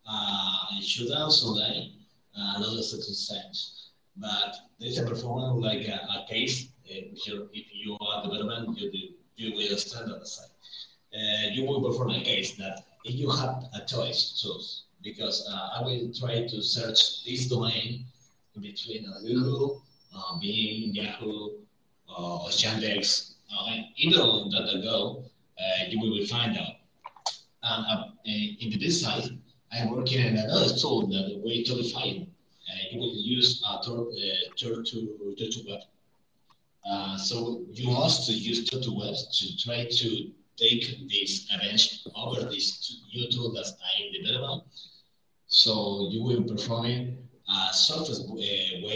[0.06, 1.92] uh, should also online,
[2.36, 3.44] uh, and other search.
[4.16, 6.68] But there's a performance like a, a case.
[6.84, 8.98] If, if you are development, you, do,
[9.36, 10.40] you will standardize.
[11.14, 15.78] Uh, you will perform a case that if you have a choice, choose because uh,
[15.78, 18.04] I will try to search this domain
[18.56, 19.82] in between uh, Google,
[20.14, 21.50] uh, Bing, Yahoo,
[22.08, 25.24] uh, Yandex, uh, and either of that go,
[25.58, 26.74] uh, you will find out.
[27.62, 29.38] And uh, in the this side,
[29.72, 32.26] I'm working on another tool that way to define.
[32.68, 35.80] Uh, you will use uh, to, uh, to, web.
[36.88, 43.00] Uh, so you must use Turtle Web to try to take this advantage over this
[43.14, 44.68] new tool that I developed.
[45.46, 47.18] So you will perform
[47.48, 48.88] a surface uh,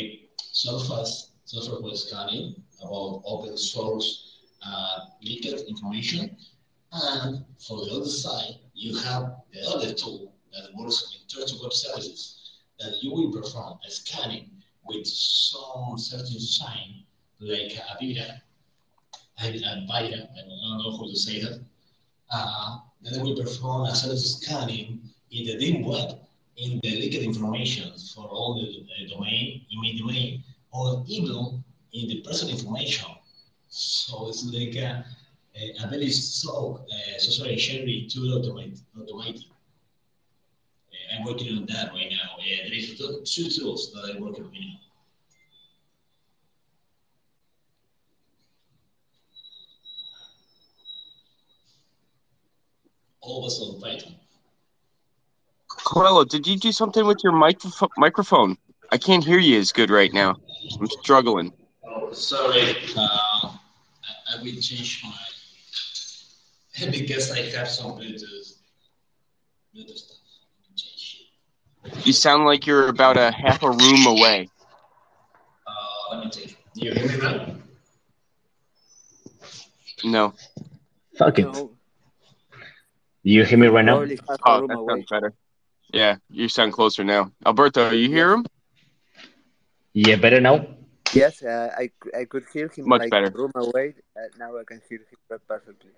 [0.52, 6.36] surface surface web scanning about open source uh, leaked information.
[6.92, 11.60] And for the other side, you have the other tool that works in terms of
[11.62, 14.50] web services that you will perform a scanning
[14.84, 17.04] with some certain sign
[17.40, 18.40] like Avira,
[19.38, 21.60] a Avira, I don't know how to say that.
[22.32, 25.00] uh, then will perform a self scanning
[25.30, 26.18] in the deep web
[26.56, 30.42] in the leaked information for all the uh, domain, email domain,
[30.72, 31.62] or even
[31.93, 33.09] in the personal information.
[33.69, 35.05] So it's like a,
[35.56, 39.44] a, a very slow uh, social sharing tool automate, automated.
[40.90, 42.36] Uh, I'm working on that right now.
[42.39, 44.78] Uh, there is two, tools that I'm working on now.
[53.20, 54.16] Always on Python.
[55.69, 58.56] Coelho, did you do something with your microph- microphone?
[58.90, 60.36] I can't hear you as good right now.
[60.81, 61.52] I'm struggling.
[62.12, 62.76] Sorry.
[62.97, 68.55] Uh, I, I will change my because I have some Bluetooth,
[69.74, 70.18] Bluetooth stuff.
[72.06, 74.48] You sound like you're about a half a room away.
[75.66, 76.56] Uh, let me take.
[76.74, 77.47] Do you hear me now?
[80.05, 80.34] No.
[81.18, 81.43] Fuck it.
[81.43, 81.70] No,
[83.22, 83.97] You hear me right now?
[83.98, 84.94] probably half a Oh, room that away.
[84.94, 85.32] sounds better.
[85.93, 87.30] Yeah, you sound closer now.
[87.44, 88.47] Alberto, you hear him?
[89.93, 90.66] Yeah, better now.
[91.12, 93.34] Yes, uh, I, I could hear him Much like better.
[93.34, 93.94] room away.
[94.16, 95.93] Uh, now I can hear him per- perfectly.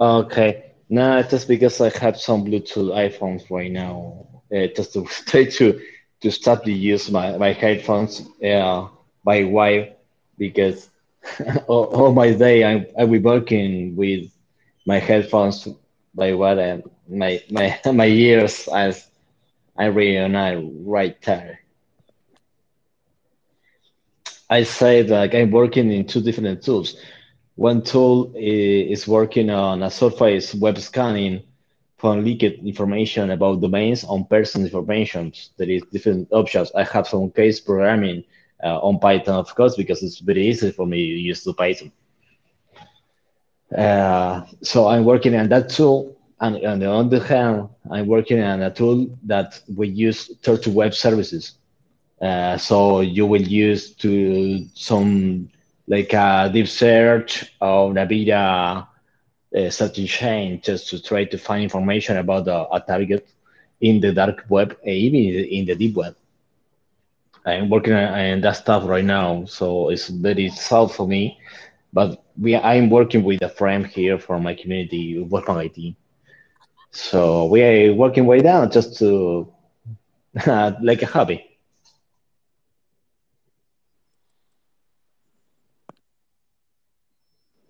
[0.00, 0.64] Okay.
[0.88, 4.26] No, it's just because I have some Bluetooth iPhones right now.
[4.54, 5.80] Uh, just to try to
[6.22, 8.88] to stop the use my my headphones uh,
[9.24, 9.92] by wire
[10.38, 10.88] because
[11.68, 14.24] all, all my day I I be working with
[14.86, 15.68] my headphones
[16.14, 19.08] by wire and my my my ears as
[19.78, 20.56] I really not
[20.86, 21.60] right there.
[24.50, 26.96] I say that I'm working in two different tools.
[27.56, 31.42] One tool is working on a surface web scanning
[31.98, 35.32] for leaked information about domains on person information.
[35.56, 36.70] There is different options.
[36.74, 38.24] I have some case programming
[38.62, 41.92] uh, on Python, of course, because it's very easy for me to use the Python.
[43.76, 46.16] Uh, so I'm working on that tool.
[46.40, 50.92] And on the other hand, I'm working on a tool that we use to web
[50.92, 51.52] services.
[52.20, 55.48] Uh, so you will use to some
[55.86, 58.86] like a deep search or Navira
[59.56, 63.28] uh, searching chain just to try to find information about a, a target
[63.80, 66.16] in the dark web, uh, even in the deep web.
[67.46, 71.38] I'm working on, that stuff right now, so it's very soft for me.
[71.92, 75.96] But we, I'm working with a friend here from my community, Wolfgang IT.
[76.90, 79.52] So we are working way down just to
[80.82, 81.53] like a hobby.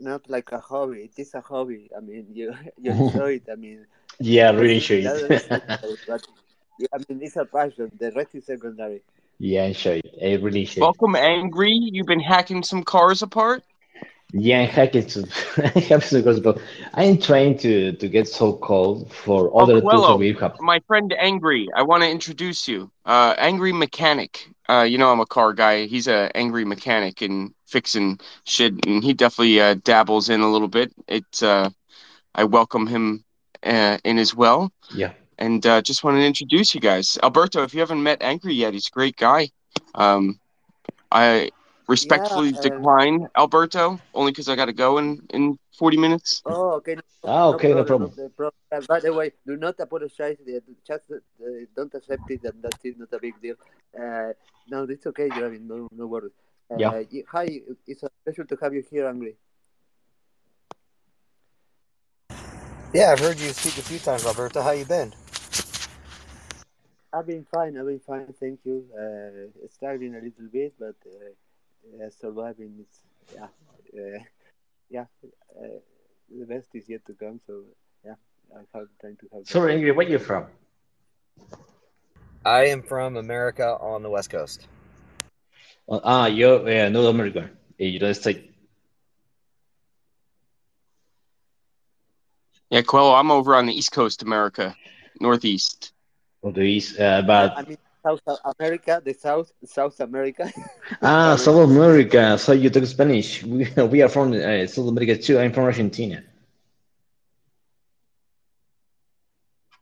[0.05, 1.01] Not like a hobby.
[1.09, 1.90] It is a hobby.
[1.97, 2.55] I mean, you
[2.85, 3.48] you enjoy it.
[3.51, 3.86] I mean,
[4.20, 5.64] Yeah, the really rest enjoy is, the other is it.
[6.06, 6.22] but
[6.78, 7.90] yeah, I mean, it's a passion.
[7.98, 9.02] The rest is secondary.
[9.39, 10.14] yeah, enjoy it.
[10.22, 10.97] I really enjoy it.
[10.98, 11.72] Welcome, Angry.
[11.93, 13.62] You've been hacking some cars apart?
[14.36, 15.20] Yeah, I'm happy to
[15.94, 16.59] I'm to go, but
[16.94, 20.56] I'm trying to to get so cold for Oh, other Coelho, we have.
[20.61, 21.69] my friend Angry.
[21.74, 22.90] I want to introduce you.
[23.06, 24.48] Uh, Angry Mechanic.
[24.69, 25.86] Uh, you know I'm a car guy.
[25.86, 30.69] He's a angry mechanic and fixing shit, and he definitely uh, dabbles in a little
[30.69, 30.93] bit.
[31.06, 31.70] It's uh,
[32.35, 33.24] I welcome him
[33.62, 35.12] uh, in as well, Yeah.
[35.39, 37.19] and uh, just want to introduce you guys.
[37.23, 39.51] Alberto, if you haven't met Angry yet, he's a great guy.
[39.94, 40.40] Um,
[41.12, 41.51] I
[41.89, 46.43] respectfully Yeah, decline Alberto only because I got to go in in 40 minutes.
[46.47, 46.94] Oh, okay.
[46.97, 48.11] No, Ah, okay, no problem.
[48.11, 48.12] problem.
[48.19, 48.55] No problem.
[48.73, 50.36] Uh, by the way, do not apologize.
[50.86, 51.16] Just uh,
[51.77, 52.85] don't accept it, and that's.
[52.97, 53.56] Not a big deal.
[53.98, 54.32] Uh,
[54.69, 55.28] no, it's okay.
[55.32, 56.32] I mean, no, no worries.
[56.70, 57.02] Uh, Yeah.
[57.32, 57.47] Hi,
[57.86, 59.36] it's a pleasure to have you here, Angry.
[62.93, 64.62] Yeah, I've heard you speak a few times, Alberto.
[64.62, 65.12] How you been?
[67.12, 67.77] I've been fine.
[67.78, 68.32] I've been fine.
[68.39, 68.85] Thank you.
[68.93, 71.31] Uh, struggling a little bit, but uh,
[72.02, 72.74] uh, surviving.
[72.81, 73.01] It's
[73.35, 74.23] yeah, uh,
[74.90, 75.06] yeah.
[75.56, 75.78] Uh,
[76.31, 77.40] the best is yet to come.
[77.47, 77.65] So
[78.05, 78.15] yeah,
[78.56, 78.66] I'm
[79.01, 79.47] time to have.
[79.47, 80.47] Sorry, Angry, where you from?
[82.44, 84.66] I am from America on the West Coast.
[85.89, 87.51] Uh, ah, you're uh, North America,
[87.81, 88.40] uh, United States.
[92.70, 94.74] Yeah, Coelho, I'm over on the East Coast, America,
[95.20, 95.93] Northeast.
[96.43, 98.20] of the East, uh, but I mean South
[98.59, 100.51] America, the South South America.
[101.02, 102.39] ah, South America.
[102.39, 103.43] So you talk Spanish.
[103.44, 105.39] We, we are from uh, South America too.
[105.39, 106.22] I'm from Argentina.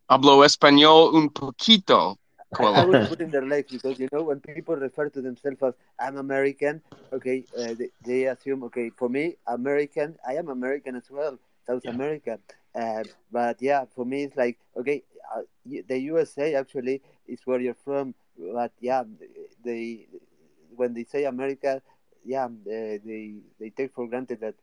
[0.09, 2.19] Hablo español un poquito,
[2.59, 2.85] I, I Coelho.
[2.85, 6.83] was putting their legs because you know when people refer to themselves as I'm American,
[7.13, 11.87] okay, uh, they, they assume okay for me American, I am American as well, South
[11.87, 11.89] Yeah.
[11.89, 12.39] America,
[12.75, 15.03] uh, but yeah, for me it's like okay,
[15.35, 19.03] uh, the USA actually is where you're from, but yeah,
[19.65, 20.07] they
[20.77, 21.83] when they say America,
[22.25, 24.55] yeah, they they, they take for granted that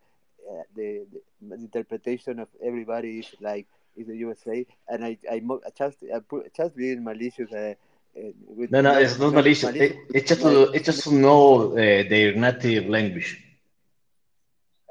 [0.49, 1.06] uh, the,
[1.41, 5.41] the interpretation of everybody is like is the USA, and I I
[5.77, 7.52] just I put just being malicious.
[7.52, 7.76] Uh,
[8.18, 9.76] uh, with No, no, it's not malicious.
[9.76, 13.44] It, it's just to, it's just to know uh, their native language.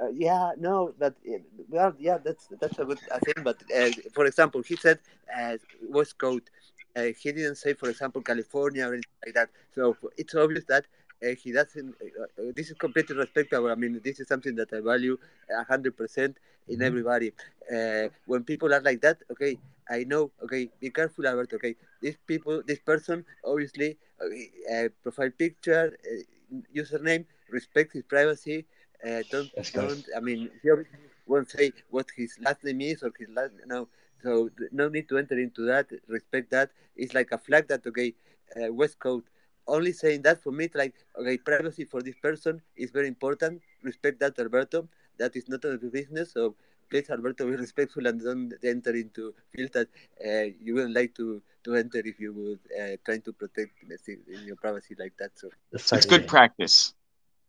[0.01, 1.39] Uh, yeah, no, but uh,
[1.69, 3.43] well, yeah, that's that's a good thing.
[3.43, 4.99] But uh, for example, he said
[5.37, 5.57] uh,
[5.89, 6.51] West Coast.
[6.99, 9.51] Uh, he didn't say, for example, California or anything like that.
[9.75, 10.87] So it's obvious that
[11.25, 11.95] uh, he doesn't.
[12.39, 13.71] Uh, this is completely respectable.
[13.71, 15.19] I mean, this is something that I value
[15.51, 16.39] a hundred percent
[16.69, 16.83] in Mhm.
[16.83, 17.33] everybody.
[17.75, 19.59] Uh, when people are like that, okay,
[19.89, 20.33] I know.
[20.45, 21.53] Okay, be careful, Albert.
[21.55, 28.67] Okay, this people, this person, obviously, okay, uh, profile picture, uh, username, respect his privacy.
[29.07, 30.07] Uh, don't don't.
[30.17, 33.89] I mean, he obviously won't say what his last name is or his last no.
[34.23, 35.87] So no need to enter into that.
[36.09, 36.71] Respect that.
[36.97, 38.15] It's like a flag that okay,
[38.57, 39.27] uh, West Coast.
[39.67, 43.61] Only saying that for me, it's like okay, privacy for this person is very important.
[43.83, 44.89] Respect that, Alberto.
[45.19, 46.33] That is not of your business.
[46.33, 46.55] So
[46.91, 49.89] please, Alberto, be respectful and don't enter into fields that
[50.25, 54.09] uh, you wouldn't like to to enter if you would uh, trying to protect let's
[54.09, 55.33] your privacy like that.
[55.37, 56.95] So It's good practice.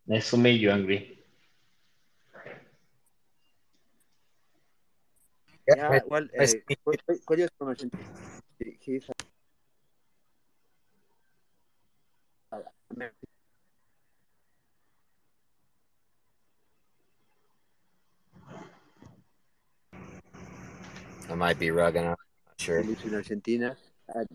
[0.07, 1.18] Nice to meet you, Angry.
[5.77, 8.03] Yeah, yeah, well, uh, nice to meet cu- cu- curioso from Argentina.
[8.81, 9.03] He's
[12.51, 13.11] a, a-
[21.29, 22.01] I might be rugging.
[22.03, 22.17] I'm not
[22.57, 22.81] sure.
[22.81, 23.77] he in Argentina.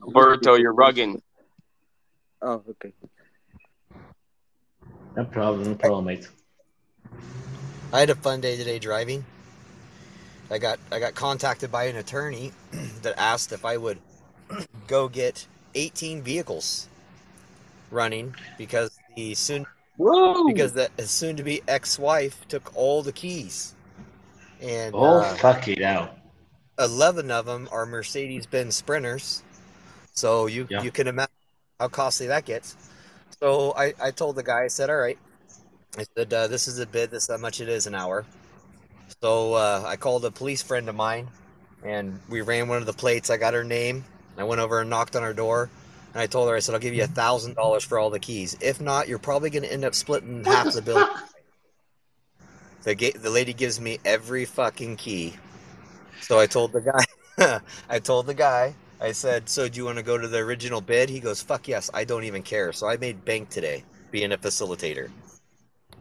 [0.03, 1.21] Alberto, you're rugging.
[2.41, 2.93] Oh, okay.
[5.17, 6.29] No problem, no problem, mate.
[7.93, 9.25] I had a fun day today driving.
[10.51, 12.53] I got I got contacted by an attorney
[13.03, 13.99] that asked if I would
[14.87, 16.89] go get 18 vehicles
[17.91, 19.67] running because the soon
[19.97, 20.45] Whoa!
[20.47, 23.75] because the soon to be ex-wife took all the keys.
[24.61, 26.17] And Oh, uh, fuck it out.
[26.79, 29.43] 11 of them are Mercedes-Benz Sprinters.
[30.15, 30.83] So you Yeah.
[30.83, 31.33] you can imagine
[31.81, 32.77] how costly that gets.
[33.43, 35.19] So I, I told the guy, I said, all right.
[35.99, 37.11] I said, uh, this is a bid.
[37.11, 38.25] This is how much it is an hour.
[39.23, 41.29] So uh, I called a police friend of mine,
[41.85, 43.31] and we ran one of the plates.
[43.31, 44.05] I got her name.
[44.37, 45.71] I went over and knocked on her door,
[46.13, 48.19] and I told her, I said, I'll give you a thousand dollars for all the
[48.19, 48.57] keys.
[48.61, 51.09] If not, you're probably going to end up splitting half the bill.
[52.83, 55.35] The ga- the lady gives me every fucking key.
[56.21, 59.99] So I told the guy, I told the guy, I said, so do you want
[59.99, 61.09] to go to the original bid?
[61.11, 62.73] He goes, fuck yes, I don't even care.
[62.73, 65.11] So I made bank today, being a facilitator.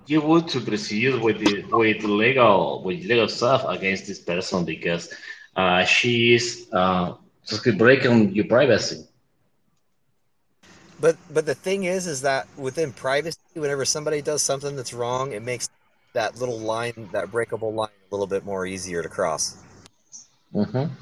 [0.06, 5.14] You would to proceed with the, with legal with legal stuff against this person because
[5.56, 7.14] uh, she is uh,
[7.46, 9.06] just breaking your privacy.
[11.00, 15.32] But but the thing is, is that within privacy, whenever somebody does something that's wrong,
[15.32, 15.70] it makes
[16.14, 19.58] that little line, that breakable line, a little bit more easier to cross.
[20.54, 20.94] Mm-hmm.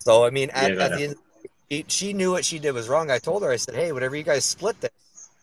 [0.00, 1.16] So I mean, at, Yeah, at the end,
[1.70, 3.10] she, she knew what she did was wrong.
[3.10, 4.90] I told her, I said, hey, whenever you guys split this,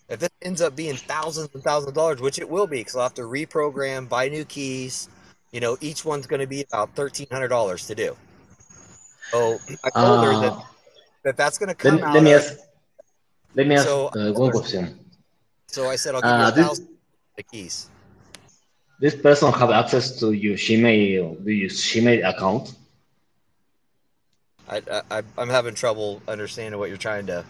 [0.09, 2.95] if it ends up being thousands and thousands of dollars, which it will be, because
[2.95, 5.09] I'll have to reprogram, buy new keys.
[5.51, 8.15] You know, each one's going to be about thirteen hundred dollars to do.
[9.31, 10.61] So I told her that, Uh,
[11.23, 12.13] that that's going to come me- out.
[12.13, 12.53] let me ask.
[13.55, 14.99] Let me ask So- uh, one question.
[15.67, 16.87] so I said, I'll give you Uh, a this- thousand
[17.37, 17.89] the keys.
[18.99, 22.73] This person have access to your Gmail, the Gmail account.
[24.69, 24.81] I,
[25.11, 27.43] I I'm having trouble understanding what you're trying to.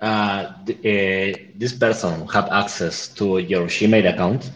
[0.00, 4.50] Uh, th- uh, this person have access to your Gmail account.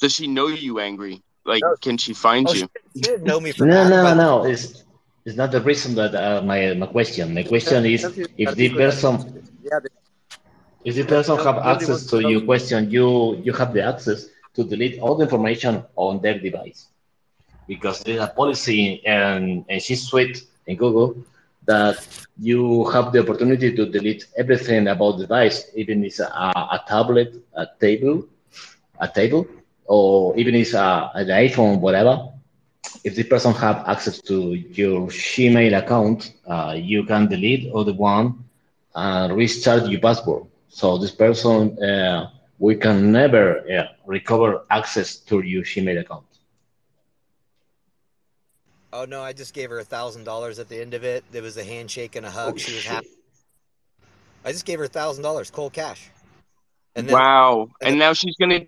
[0.00, 1.22] Does she know you angry?
[1.44, 1.76] Like, No.
[1.80, 2.60] can she find Oh, you?
[2.60, 4.44] she, she didn't know me from No, Adam, no, but- no.
[4.44, 4.84] It's
[5.24, 7.34] it's not the reason that uh, my my question.
[7.34, 8.04] My question is
[8.36, 9.12] if the person
[9.62, 9.78] yeah,
[10.84, 14.64] if the person have access to to your question, you you have the access to
[14.64, 16.88] delete all the information on their device
[17.66, 21.16] because there's a policy and and she's sweet in Google
[21.66, 21.96] that
[22.38, 26.80] you have the opportunity to delete everything about the device, even if it's a, a
[26.88, 28.26] tablet, a table,
[29.00, 29.46] a table,
[29.86, 32.28] or even if it's a, an iPhone, whatever.
[33.04, 37.94] If the person have access to your Gmail account, uh, you can delete all the
[37.94, 38.44] one
[38.94, 40.44] and restart your password.
[40.68, 46.26] So this person, uh, we can never uh, recover access to your Gmail account.
[48.96, 51.22] Oh no, I just gave her a thousand dollars at the end of it.
[51.30, 52.54] There was a handshake and a hug.
[52.54, 52.92] Oh, she was shit.
[52.92, 53.08] happy.
[54.42, 56.08] I just gave her a thousand dollars, cold cash.
[56.94, 57.68] And then wow.
[57.82, 58.60] and And now she's gonna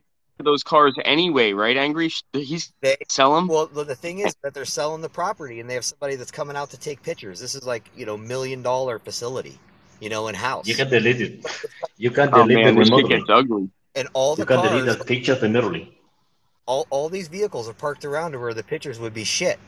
[0.45, 1.77] those cars anyway, right?
[1.77, 2.11] Angry?
[2.35, 3.49] He's they sell them.
[3.49, 6.31] well the, the thing is that they're selling the property and they have somebody that's
[6.31, 7.41] coming out to take pictures.
[7.41, 9.59] This is like, you know, million dollar facility,
[10.01, 10.67] you know, in house.
[10.67, 11.47] You can delete it.
[11.97, 13.09] You can Oh delete man, it remotely.
[13.09, 13.71] gets ugly.
[13.95, 15.99] and all the You can delete cars, that picture immediately.
[16.67, 19.59] all, all these vehicles are parked around to where the pictures would be shit.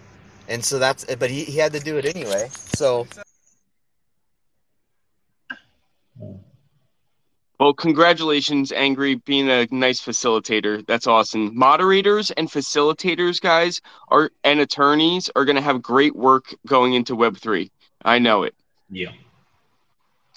[0.51, 2.51] And so that's, but he, he had to do it anyway.
[2.75, 3.07] So
[7.61, 10.85] Well, congratulations, Angry, being a nice facilitator.
[10.87, 11.57] That's awesome.
[11.57, 17.15] Moderators and facilitators, guys, are and attorneys are going to have great work going into
[17.15, 17.71] Web three.
[18.03, 18.55] I know it.
[18.89, 19.13] Yeah.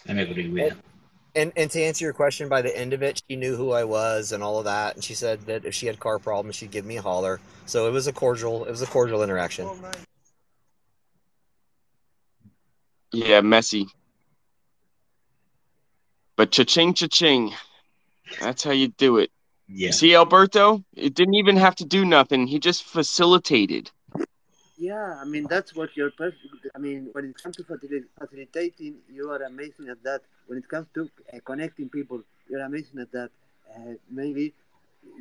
[0.10, 0.93] I'm agree with that.
[1.35, 3.84] And and to answer your question, by the end of it, she knew who I
[3.84, 6.72] was and all of that, and she said that if she had car problems, she'd
[6.72, 7.39] give me a holler.
[7.65, 9.68] So it was a cordial, it was a cordial interaction.
[13.11, 13.88] Yeah, messy.
[16.35, 17.53] But cha-ching, cha-ching.
[18.39, 19.31] That's how you do it.
[19.68, 19.91] Yeah.
[19.91, 22.47] See, Alberto, it didn't even have to do nothing.
[22.47, 23.91] He just facilitated.
[24.77, 26.11] Yeah, I mean that's what you're.
[26.11, 26.67] Perfect.
[26.75, 30.21] I mean, when it comes to facilitating, you are amazing at that.
[30.47, 33.29] When it comes to uh, connecting people, you're amazing at that.
[33.73, 34.53] Uh, maybe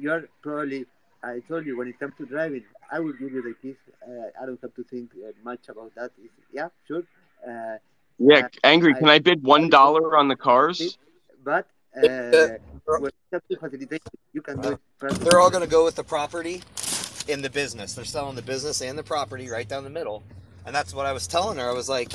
[0.00, 0.86] you're probably.
[1.22, 3.76] I told you when it comes to driving, I will give you the keys.
[4.02, 6.10] Uh, I don't have to think uh, much about that.
[6.24, 7.04] It's, yeah, sure.
[7.46, 7.76] Uh,
[8.18, 10.98] Yeah, Uh, Angry, I- can I bid one dollar on the cars?
[11.44, 11.66] but
[11.96, 12.58] uh,
[12.98, 14.80] when it comes to facilitation, you can do it.
[14.98, 15.24] perfectly.
[15.24, 16.62] They're all going to go with the property
[17.28, 17.94] in the business.
[17.94, 20.22] They're selling the business and the property right down the middle.
[20.66, 21.68] And that's what I was telling her.
[21.68, 22.12] I was like,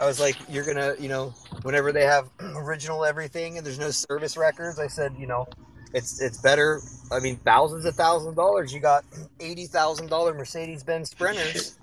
[0.00, 3.90] I was like, you're to, you know, whenever they have original everything and there's no
[3.90, 5.46] service records, I said, you know,
[5.94, 6.80] it's it's better.
[7.10, 8.72] I mean, thousands of thousands of dollars.
[8.72, 9.04] You got
[9.40, 11.78] eighty thousand dollar Mercedes Benz Sprinters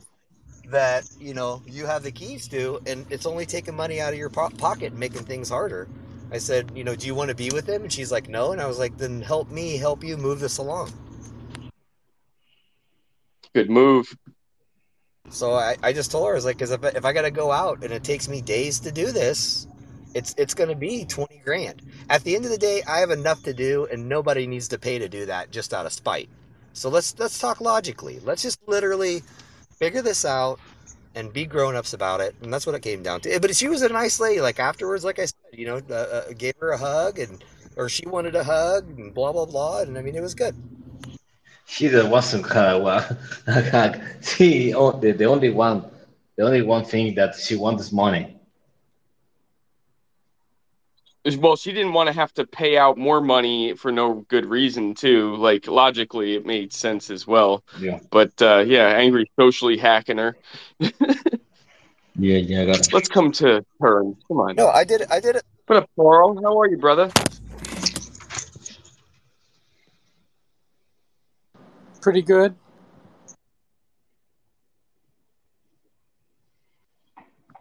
[0.69, 4.19] that you know you have the keys to, and it's only taking money out of
[4.19, 5.87] your po- pocket and making things harder.
[6.31, 7.83] I said, you know, do you want to be with him?
[7.83, 8.51] And she's like, no.
[8.51, 10.91] And I was like, then help me help you move this along.
[13.55, 14.13] Good move.
[15.29, 17.31] So I, I just told her, I was like, because if, if I got to
[17.31, 19.65] go out and it takes me days to do this,
[20.13, 21.81] it's it's going to be 20 grand.
[22.09, 24.77] At the end of the day, I have enough to do and nobody needs to
[24.77, 26.27] pay to do that just out of spite.
[26.73, 28.19] So let's let's talk logically.
[28.25, 29.23] Let's just literally
[29.79, 30.59] figure this out
[31.15, 32.35] and be grown-ups about it.
[32.41, 33.39] And that's what it came down to.
[33.39, 34.41] But she was a nice lady.
[34.41, 37.41] Like afterwards, like I said, you know, uh, uh, gave her a hug and
[37.77, 39.79] or she wanted a hug and blah blah blah.
[39.79, 40.55] And I mean, it was good.
[41.67, 43.03] She that wasn't her one.
[44.21, 45.83] she oh, the, the only one
[46.35, 48.37] the only one thing that she wants is money.
[51.39, 54.93] Well, she didn't want to have to pay out more money for no good reason,
[54.93, 55.35] too.
[55.37, 57.63] Like logically, it made sense as well.
[57.79, 57.99] Yeah.
[58.11, 60.37] But uh, yeah, angry socially hacking her.
[62.17, 62.93] Yeah, yeah, I got it.
[62.93, 64.15] Let's come to turn.
[64.27, 64.55] Come on.
[64.55, 65.07] No, I did it.
[65.11, 65.43] I did it.
[65.67, 66.41] What up, Carl?
[66.41, 67.11] How are you, brother?
[72.05, 72.53] Pretty good.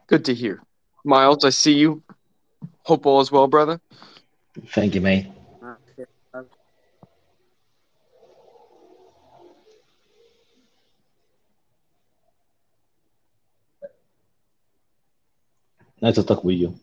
[0.07, 0.61] Good to hear.
[1.03, 2.03] Miles, I see you.
[2.83, 3.81] Hope all is well, brother.
[4.75, 5.29] Thank you, mate.
[5.97, 6.05] Yeah,
[16.03, 16.79] Nice to talk with you.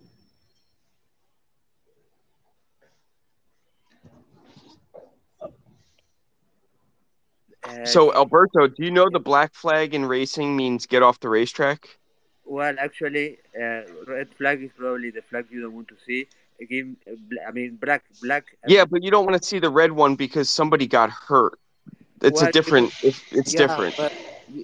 [7.71, 11.29] Uh, So, Alberto, do you know the black flag in racing means get off the
[11.29, 11.99] racetrack?
[12.45, 16.27] Well, actually, uh, red flag is probably the flag you don't want to see.
[16.61, 16.97] Again,
[17.47, 18.45] I mean, black, black.
[18.67, 21.59] Yeah, but you don't want to see the red one because somebody got hurt.
[22.21, 22.93] It's Well, a different.
[23.01, 23.95] It's, it's yeah, different.
[23.95, 24.13] But,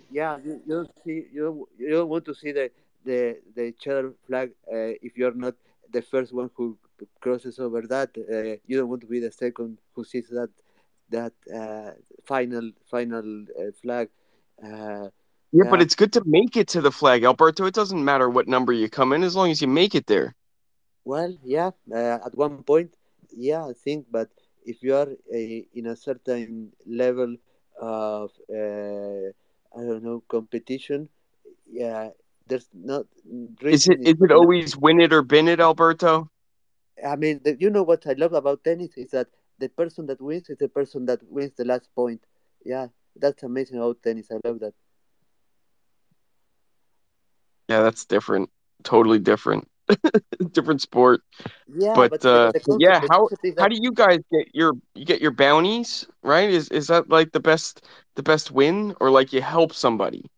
[0.09, 2.71] yeah, you, you don't see, you don't, you don't want to see the
[3.05, 5.55] the the checkered flag uh, if you're not
[5.91, 6.77] the first one who
[7.19, 8.09] crosses over that.
[8.17, 10.49] Uh, you don't want to be the second who sees that
[11.09, 11.91] that uh,
[12.25, 14.09] final final uh, flag.
[14.63, 15.09] Uh,
[15.51, 17.65] Yeah, but it's good to make it to the flag, Alberto.
[17.65, 20.35] It doesn't matter what number you come in as long as you make it there.
[21.05, 22.91] Well, yeah, uh, at one point,
[23.31, 24.27] yeah, I think, but
[24.65, 27.37] if you are uh, in a certain level
[27.79, 29.31] of, uh,
[29.71, 31.07] I don't know, competition,
[31.65, 32.09] yeah,
[32.47, 33.05] there's not.
[33.61, 36.29] Is it is it always win it or bin it, Alberto?
[37.05, 39.27] I mean, the, you know what I love about tennis is that
[39.59, 42.25] the person that wins is the person that wins the last point.
[42.65, 44.31] Yeah, that's amazing about tennis.
[44.31, 44.73] I love that.
[47.69, 48.49] Yeah, that's different.
[48.83, 49.67] Totally different.
[50.51, 51.21] different sport.
[51.67, 55.21] Yeah, But, the- uh, concept- yeah, how- How do you guys get your you get
[55.21, 56.49] your bounties, right?
[56.49, 57.85] Is is that like the best
[58.15, 60.29] the best win or like you help somebody?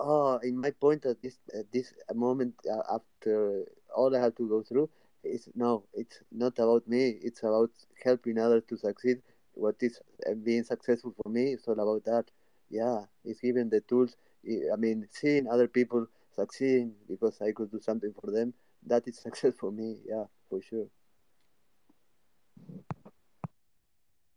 [0.00, 4.48] Oh, in my point at this at this moment uh, after all I have to
[4.48, 4.88] go through
[5.26, 7.18] is no, it's not about me.
[7.22, 7.70] It's about
[8.04, 9.22] helping others to succeed.
[9.54, 12.24] What is uh, being successful for me is all about that.
[12.70, 14.16] Yeah, it's giving the tools.
[14.46, 18.54] I I mean, seeing other people succeeding because I could do something for them.
[18.86, 19.98] That is success for me.
[20.06, 20.86] Yeah, for sure.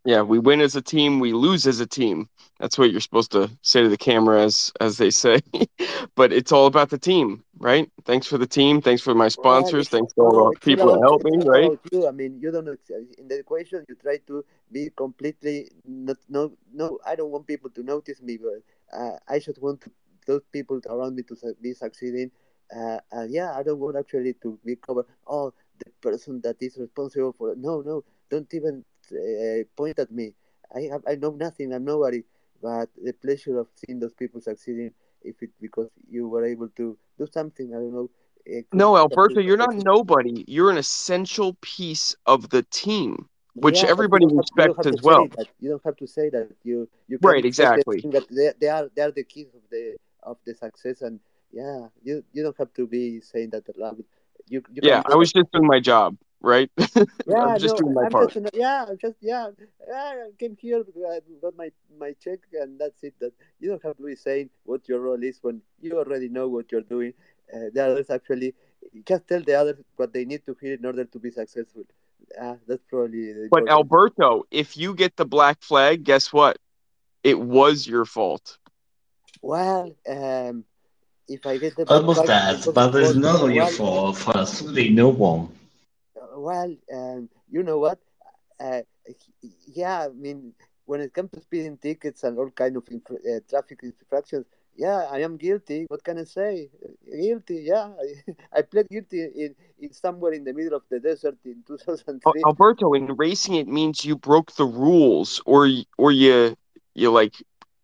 [0.05, 2.29] Yeah, we win as a team, we lose as a team.
[2.59, 5.39] That's what you're supposed to say to the camera, as as they say.
[6.15, 7.89] but it's all about the team, right?
[8.05, 8.81] Thanks for the team.
[8.81, 9.89] Thanks for my sponsors.
[9.89, 11.79] Thanks to all the people that help me, right?
[11.91, 12.07] You.
[12.07, 13.85] I mean, you don't in the equation.
[13.87, 16.99] You try to be completely not no no.
[17.05, 19.91] I don't want people to notice me, but uh, I just want to,
[20.25, 22.31] those people around me to be succeeding.
[22.75, 25.05] Uh, and yeah, I don't want actually to be covered.
[25.27, 30.33] Oh, the person that is responsible for no, no, don't even uh, point at me.
[30.75, 31.73] I have I know nothing.
[31.73, 32.23] I'm nobody.
[32.61, 34.91] But the pleasure of seeing those people succeeding,
[35.23, 38.09] if it because you were able to do something, I don't know.
[38.73, 40.43] No, Alberto, you're not nobody.
[40.47, 45.27] You're an essential piece of the team, which yeah, everybody respects as well.
[45.59, 46.49] You don't have to say that.
[46.63, 48.01] You you right exactly.
[48.11, 51.19] That they, they are they are the keys of the of the success, and
[51.51, 53.63] yeah, you you don't have to be saying that.
[54.47, 56.69] You, you yeah, I was just doing my job right?
[57.27, 58.33] Yeah, I'm just no, doing my I'm part.
[58.33, 59.49] Just, yeah, I'm just yeah,
[59.87, 60.13] yeah.
[60.25, 63.13] I came here, I got my my check, and that's it.
[63.19, 66.47] That you don't have to be saying what your role is when you already know
[66.47, 67.13] what you're doing.
[67.53, 68.53] Uh, the others actually
[69.05, 71.83] just tell the others what they need to hear in order to be successful.
[72.39, 73.47] Uh, that's probably.
[73.51, 76.57] But Alberto, if you get the black flag, guess what?
[77.23, 78.57] It was your fault.
[79.41, 80.63] Well, um,
[81.27, 84.89] if I get the black almost that, but it's not well, your fault for absolutely
[84.89, 85.49] no one
[86.39, 87.99] well, um, you know what?
[88.59, 88.81] Uh,
[89.73, 90.53] yeah, I mean,
[90.85, 94.45] when it comes to speeding tickets and all kind of infra- uh, traffic infractions,
[94.75, 95.85] yeah, I am guilty.
[95.89, 96.69] What can I say?
[97.05, 97.63] Guilty.
[97.67, 97.89] Yeah,
[98.53, 102.41] I, pled guilty in, in somewhere in the middle of the desert in 2003.
[102.45, 105.67] Alberto, in racing, it means you broke the rules, or
[105.97, 106.55] or you
[106.95, 107.35] you like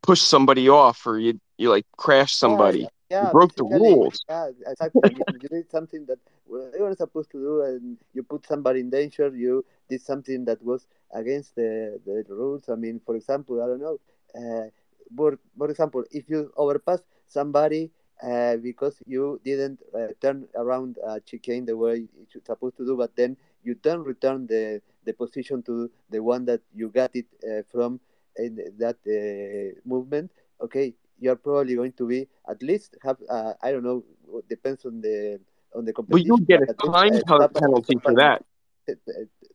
[0.04, 2.80] push somebody off, or you you like crash somebody.
[2.80, 4.26] Yeah, yeah, you broke the rules.
[4.30, 5.16] Yeah, exactly.
[5.42, 9.28] you did something that you were supposed to do, and you put somebody in danger.
[9.36, 12.70] You did something that was against the, the rules.
[12.70, 14.00] I mean, for example, I don't know.
[14.36, 14.70] Uh,
[15.16, 17.92] for, for example, if you overpass somebody
[18.24, 22.96] uh, because you didn't uh, turn around a chicane the way you're supposed to do,
[22.98, 27.26] but then you don't return the, the position to the one that you got it
[27.44, 28.00] uh, from
[28.38, 33.72] in that uh, movement, okay, you're probably going to be at least have uh, I
[33.72, 34.04] don't know
[34.50, 35.40] depends on the
[35.76, 36.30] on the competition.
[36.30, 38.44] Well, you get a time uh, penalty for that.
[38.88, 38.98] The,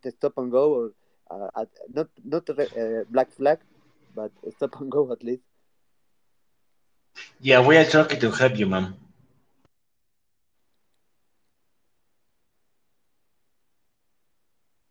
[0.03, 0.93] the, stop and go or
[1.31, 3.59] uh, at, not not a uh, black flag,
[4.15, 5.43] but stop and go at least.
[7.41, 8.95] Yeah, we are trying to help you, man.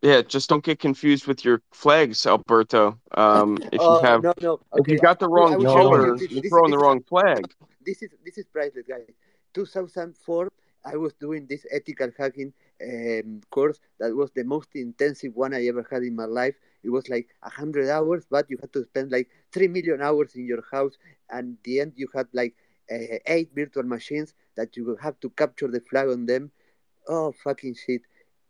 [0.02, 2.98] Yeah, just don't get confused with your flags, Alberto.
[3.16, 4.54] Um, if you have, no, no.
[4.54, 4.62] Okay.
[4.76, 7.46] if you got the wrong I, I color, you're throwing the wrong flag.
[7.86, 9.08] This is this is priceless, guys.
[9.54, 10.50] 2004,
[10.86, 12.54] I was doing this ethical hacking
[12.84, 16.56] um, course that was the most intensive one I ever had in my life.
[16.84, 20.36] It was like a hundred hours, but you had to spend like three million hours
[20.36, 20.98] in your house.
[21.30, 22.56] And the end, you had like
[22.92, 26.52] uh, eight virtual machines that you have to capture the flag on them.
[27.08, 28.02] Oh fucking shit!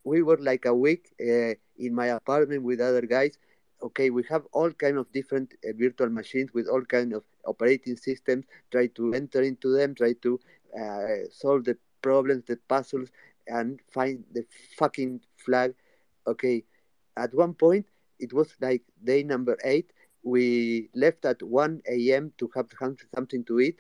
[0.10, 1.54] We were like a week uh,
[1.86, 3.38] in my apartment with other guys.
[3.82, 7.96] Okay, we have all kind of different uh, virtual machines with all kind of operating
[7.96, 8.46] systems.
[8.72, 9.96] Try to enter into them.
[9.96, 10.40] Try to
[10.82, 13.10] uh, solve the problems, the puzzles,
[13.48, 14.44] and find the
[14.78, 15.76] fucking flag.
[16.28, 16.64] Okay,
[17.16, 17.86] at one point
[18.20, 19.92] it was like day number eight.
[20.24, 22.34] We left at 1 a.m.
[22.40, 22.68] to have
[23.16, 23.80] something to eat,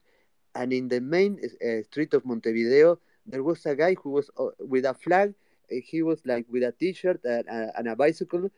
[0.55, 4.51] and in the main uh, street of Montevideo, there was a guy who was uh,
[4.59, 5.33] with a flag
[5.69, 8.49] he was like with a t-shirt and, and a bicycle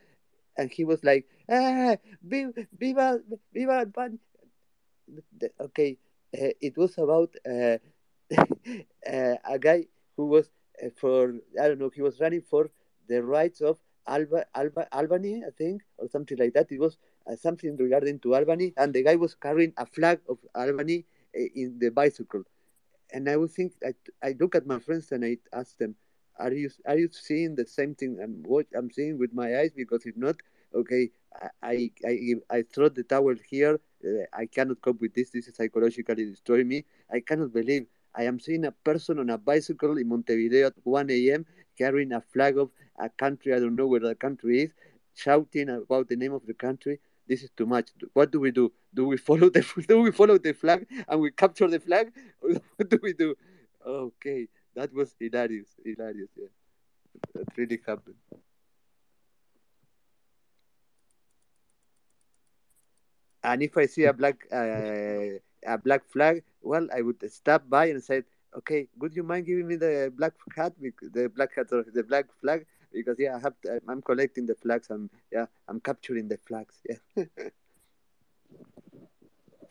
[0.57, 3.19] and he was like ah, viva viva
[3.53, 3.85] viva
[5.59, 5.97] okay
[6.37, 7.77] uh, it was about uh,
[9.05, 9.85] a guy
[10.15, 10.49] who was
[10.95, 12.69] for i don't know he was running for
[13.07, 13.77] the rights of
[14.07, 16.71] Alba, Alba, Albany, I think, or something like that.
[16.71, 16.97] It was
[17.31, 21.77] uh, something regarding to Albany, and the guy was carrying a flag of Albany in
[21.79, 22.43] the bicycle.
[23.13, 23.93] And I would think, I,
[24.23, 25.95] I look at my friends and I ask them,
[26.39, 29.71] are you are you seeing the same thing I'm what I'm seeing with my eyes?
[29.75, 30.35] Because if not,
[30.73, 31.09] okay,
[31.61, 33.79] I I I throw the towel here.
[34.03, 35.29] Uh, I cannot cope with this.
[35.29, 36.85] This is psychologically destroying me.
[37.11, 37.85] I cannot believe
[38.15, 41.45] I am seeing a person on a bicycle in Montevideo at 1 a.m.
[41.77, 44.71] carrying a flag of a country I don't know where the country is,
[45.15, 46.99] shouting about the name of the country.
[47.27, 47.89] This is too much.
[48.13, 48.71] What do we do?
[48.93, 52.11] Do we follow the do we follow the flag and we capture the flag?
[52.39, 53.35] what do we do?
[53.85, 56.29] Okay that was hilarious, hilarious.
[56.37, 56.47] Yeah,
[57.35, 58.15] that really happened.
[63.43, 67.87] And if I see a black uh, a black flag, well, I would stop by
[67.87, 68.23] and say,
[68.57, 72.25] "Okay, would you mind giving me the black hat, the black hat or the black
[72.41, 74.89] flag?" because yeah, I have to, I'm collecting the flags.
[74.89, 76.81] I'm yeah, I'm capturing the flags.
[76.87, 77.25] Yeah.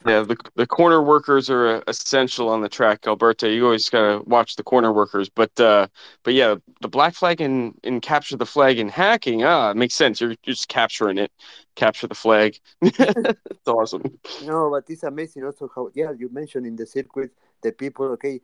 [0.07, 3.47] Yeah, the the corner workers are uh, essential on the track, Alberto.
[3.47, 5.89] You always gotta watch the corner workers, but uh,
[6.23, 9.45] but yeah, the black flag and capture the flag and hacking.
[9.45, 10.21] Ah, makes sense.
[10.21, 11.31] You're, you're just capturing it,
[11.75, 12.59] capture the flag.
[12.81, 14.19] it's awesome.
[14.47, 17.31] No, but it's amazing also how yeah you mentioned in the circuit
[17.63, 18.41] the people okay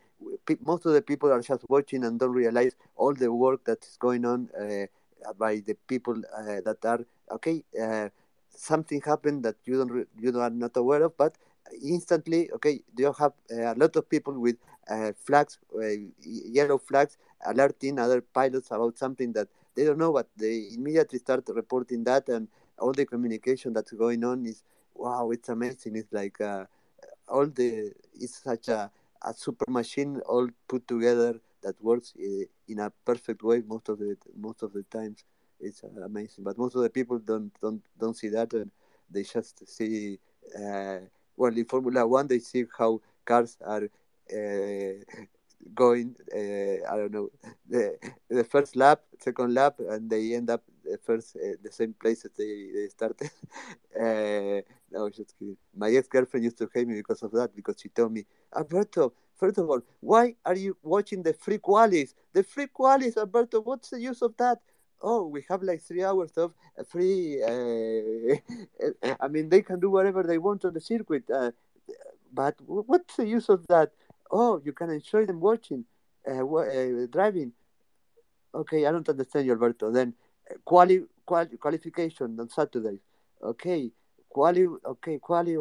[0.61, 4.27] most of the people are just watching and don't realize all the work that's going
[4.27, 4.87] on uh,
[5.39, 7.01] by the people uh, that are
[7.33, 7.65] okay.
[7.81, 8.09] Uh,
[8.57, 11.37] something happened that you don't you are not aware of, but
[11.83, 14.57] instantly okay you have uh, a lot of people with
[14.91, 15.87] uh, flags, uh,
[16.23, 21.45] yellow flags, alerting other pilots about something that they don't know, but they immediately start
[21.49, 24.63] reporting that, and all the communication that's going on is
[24.95, 25.97] wow, it's amazing.
[25.97, 26.65] It's like uh,
[27.29, 28.91] all the it's such a,
[29.23, 33.99] a super machine all put together that works uh, in a perfect way most of
[33.99, 35.25] the most of the times.
[35.61, 38.71] It's amazing, but most of the people don't don't don't see that, and
[39.11, 40.19] they just see.
[40.57, 40.99] Uh,
[41.37, 44.93] well, in Formula One, they see how cars are uh,
[45.75, 46.15] going.
[46.35, 47.31] Uh, I don't know
[47.69, 47.97] the
[48.29, 52.23] the first lap, second lap, and they end up the first uh, the same place
[52.23, 53.31] that they, they started.
[54.01, 54.61] uh,
[54.93, 55.57] no, just kidding.
[55.77, 58.25] My ex girlfriend used to hate me because of that because she told me,
[58.55, 62.15] Alberto, first of all, why are you watching the free qualies?
[62.33, 63.61] The free qualies, Alberto.
[63.63, 64.59] What's the use of that?
[65.03, 66.53] Oh, we have like three hours of
[66.89, 67.43] free.
[67.43, 68.37] Uh,
[69.21, 71.25] I mean, they can do whatever they want on the circuit.
[71.31, 71.53] Uh,
[72.33, 73.93] but what's the use of that?
[74.31, 75.85] Oh, you can enjoy them watching,
[76.29, 77.53] uh, uh driving.
[78.55, 79.91] Okay, I don't understand you, Alberto.
[79.91, 80.15] Then
[80.65, 82.99] quali, quali qualification on Saturday.
[83.43, 83.91] Okay,
[84.29, 84.67] quali.
[84.85, 85.57] Okay, quali.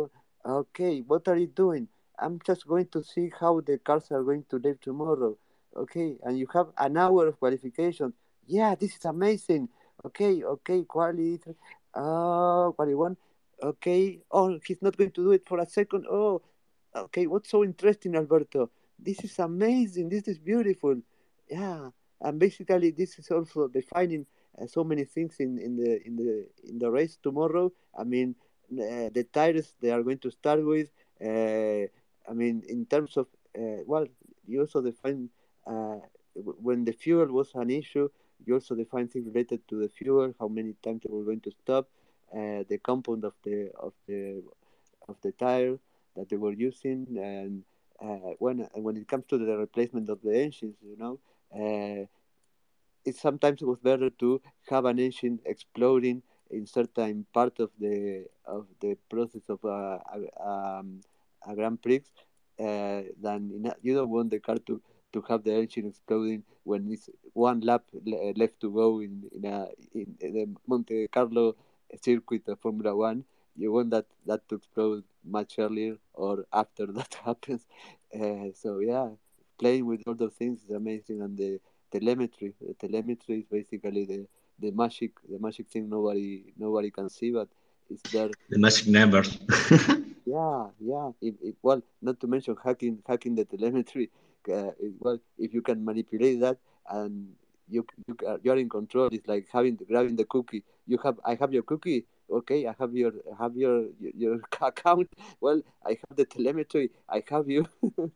[0.45, 1.87] Okay, what are you doing?
[2.17, 5.37] I'm just going to see how the cars are going to live tomorrow.
[5.75, 8.13] Okay, and you have an hour of qualification
[8.47, 9.69] yeah, this is amazing.
[10.05, 11.39] Okay, okay, quality,
[11.95, 13.17] oh, quality one.
[13.61, 16.05] Okay, oh, he's not going to do it for a second.
[16.09, 16.41] Oh,
[16.95, 18.69] okay, what's so interesting, Alberto?
[18.99, 20.09] This is amazing.
[20.09, 21.01] This is beautiful.
[21.49, 21.89] Yeah,
[22.21, 24.25] and basically, this is also defining
[24.61, 27.71] uh, so many things in, in the in the in the race tomorrow.
[27.97, 28.35] I mean,
[28.71, 30.89] uh, the tires they are going to start with.
[31.21, 31.87] Uh,
[32.29, 33.27] I mean, in terms of
[33.57, 34.05] uh, well,
[34.47, 35.29] you also define
[35.65, 35.97] uh,
[36.35, 38.09] when the fuel was an issue.
[38.45, 41.51] You also define things related to the fuel, how many times you were going to
[41.51, 41.87] stop,
[42.33, 44.43] uh, the compound of the of the
[45.07, 45.77] of the tire
[46.15, 47.63] that they were using, and
[48.01, 51.19] uh, when when it comes to the replacement of the engines, you know,
[51.53, 52.05] uh,
[53.05, 58.67] it sometimes was better to have an engine exploding in certain part of the of
[58.79, 61.01] the process of a, a, um,
[61.47, 62.01] a Grand Prix
[62.59, 64.81] uh, than in you don't want the car to
[65.15, 67.83] to have the engine exploding when it's one lap
[68.35, 71.55] left to go in in, a, in, in the Monte Carlo
[72.03, 73.23] circuit of Formula One.
[73.55, 77.65] You want that that to explode much earlier or after that happens.
[78.13, 79.07] Uh, so yeah,
[79.57, 81.59] playing with all those things is amazing, and the
[81.89, 82.53] telemetry.
[82.59, 84.27] The telemetry is basically the
[84.59, 87.47] the magic the magic thing nobody nobody can see, but
[87.89, 88.31] it's there.
[88.49, 89.39] The magic numbers.
[90.25, 91.11] yeah, yeah.
[91.21, 94.09] If, if, well, not to mention hacking hacking the telemetry
[94.49, 96.57] uh, well, if you can manipulate that
[96.89, 97.33] and
[97.67, 100.63] you you you're in control, it's like having grabbing the cookie.
[100.87, 102.05] You have I have your cookie.
[102.29, 105.09] Okay, I have your have your your account.
[105.41, 106.91] Well, I have the telemetry.
[107.09, 107.65] I have you.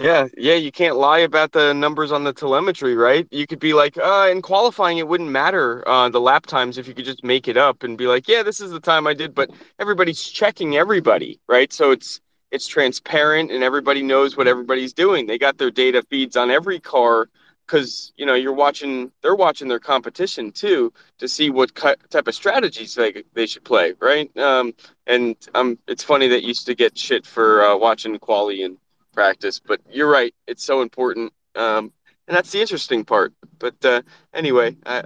[0.00, 3.28] Yeah, yeah, you can't lie about the numbers on the telemetry, right?
[3.30, 6.88] You could be like, uh, in qualifying, it wouldn't matter uh, the lap times if
[6.88, 9.14] you could just make it up and be like, yeah, this is the time I
[9.14, 11.72] did, but everybody's checking everybody, right?
[11.72, 12.21] So it's
[12.52, 15.26] it's transparent and everybody knows what everybody's doing.
[15.26, 17.28] They got their data feeds on every car
[17.66, 22.34] because you know you're watching they're watching their competition too to see what type of
[22.34, 24.36] strategies they, they should play right?
[24.36, 24.74] Um,
[25.06, 28.76] and um, it's funny that used to get shit for uh, watching quali and
[29.14, 31.32] practice but you're right it's so important.
[31.54, 31.92] Um,
[32.28, 33.32] and that's the interesting part.
[33.58, 34.02] But uh,
[34.34, 35.04] anyway i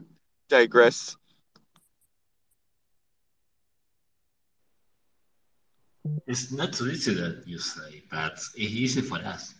[0.48, 1.16] digress
[6.26, 9.54] It's not so easy that you say, but it's easy for us.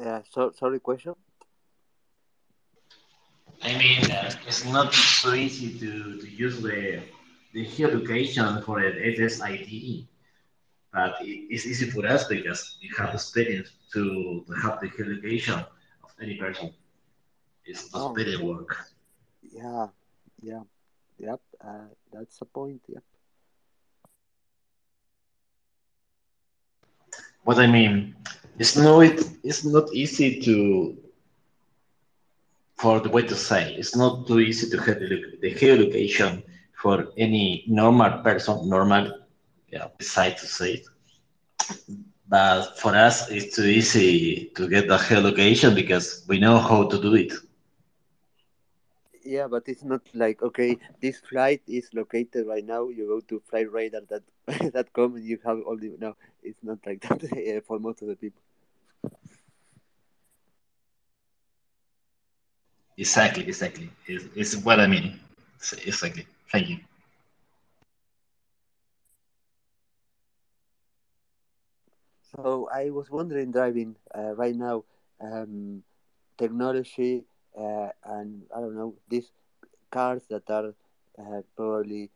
[0.00, 1.14] Yeah, so, sorry, question?
[3.62, 7.00] I mean, uh, it's not so easy to, to use the,
[7.52, 10.06] the education for an SSID,
[10.92, 15.54] but it, it's easy for us because we have experience to, to have the education
[15.54, 16.72] of any person.
[17.64, 18.76] It's oh, better work.
[19.42, 19.88] Yeah,
[20.42, 20.62] yeah,
[21.18, 23.02] yep, uh, that's the point, yep.
[27.48, 28.14] What I mean,
[28.58, 29.00] it's not
[29.48, 30.54] it's not easy to
[32.76, 33.74] for the way to say.
[33.80, 36.42] It's not too easy to have the, geolocation
[36.82, 39.04] for any normal person, normal
[39.72, 40.84] yeah, site to say it.
[42.28, 47.00] But for us, it's too easy to get the geolocation because we know how to
[47.00, 47.32] do it.
[49.28, 52.88] Yeah, but it's not like okay, this flight is located right now.
[52.88, 54.24] You go to flightradar that
[54.96, 56.16] and you have all the no.
[56.42, 58.42] It's not like that uh, for most of the people.
[62.98, 63.90] Exactly, exactly.
[64.06, 65.18] It's, it's what I mean.
[65.86, 66.26] Exactly.
[66.52, 66.78] Thank you.
[72.22, 74.84] So I was wondering, driving uh, right now,
[75.20, 75.82] um,
[76.38, 77.24] technology
[77.56, 79.30] uh, and I don't know these
[79.90, 80.74] cars that are
[81.18, 82.10] uh, probably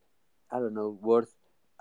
[0.50, 1.34] I don't know worth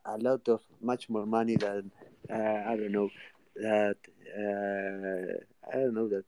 [0.06, 1.92] a lot of much more money than
[2.30, 2.36] uh,
[2.68, 3.10] I don't know
[3.56, 3.98] that
[4.38, 5.34] uh,
[5.72, 6.26] I don't know that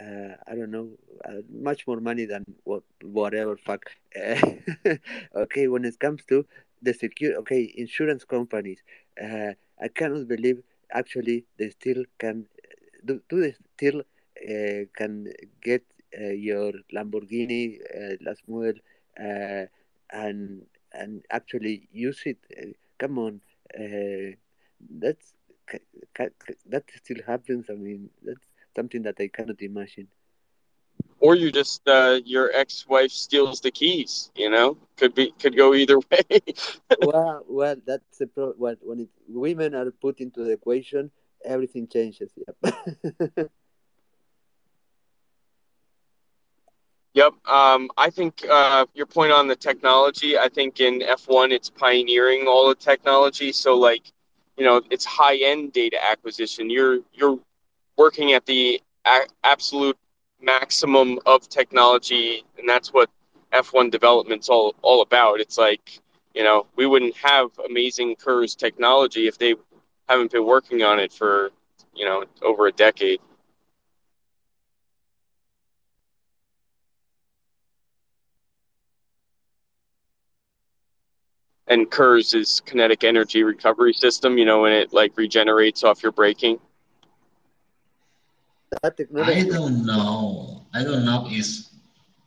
[0.00, 0.90] uh, I don't know
[1.24, 3.90] uh, much more money than what whatever fuck.
[5.36, 6.46] okay, when it comes to
[6.82, 8.82] the secure okay insurance companies,
[9.20, 12.46] I cannot believe actually they still can
[13.04, 15.32] do, do they still uh, can
[15.62, 18.74] get uh, your Lamborghini uh, last model
[19.20, 19.66] uh,
[20.10, 20.62] and
[20.92, 22.38] and actually use it.
[22.56, 23.40] Uh, come on,
[23.78, 24.34] uh,
[24.98, 25.34] that's
[26.68, 27.66] that still happens.
[27.70, 28.46] I mean, that's
[28.76, 30.08] something that I cannot imagine.
[31.20, 31.82] Or you just
[32.24, 34.30] your ex-wife steals the keys.
[34.36, 36.40] You know, could be could go either way.
[37.00, 38.54] well, well, that's the pro.
[38.58, 41.10] Well, when it, women are put into the equation,
[41.44, 42.30] everything changes.
[42.36, 43.50] Yep.
[47.14, 47.34] Yep.
[47.48, 52.46] Um, I think uh, your point on the technology, I think in F1 it's pioneering
[52.48, 53.52] all the technology.
[53.52, 54.02] So like,
[54.56, 56.70] you know, it's high end data acquisition.
[56.70, 57.38] You're you're
[57.96, 59.96] working at the a- absolute
[60.42, 63.10] maximum of technology, and that's what
[63.52, 65.40] F1 development's all all about.
[65.40, 66.00] It's like,
[66.34, 69.54] you know, we wouldn't have amazing KERS technology if they
[70.08, 71.50] haven't been working on it for,
[71.94, 73.20] you know, over a decade.
[81.74, 86.12] And KERS is kinetic energy recovery system, you know, when it like regenerates off your
[86.12, 86.58] braking.
[88.84, 90.62] I don't know.
[90.72, 91.46] I don't know if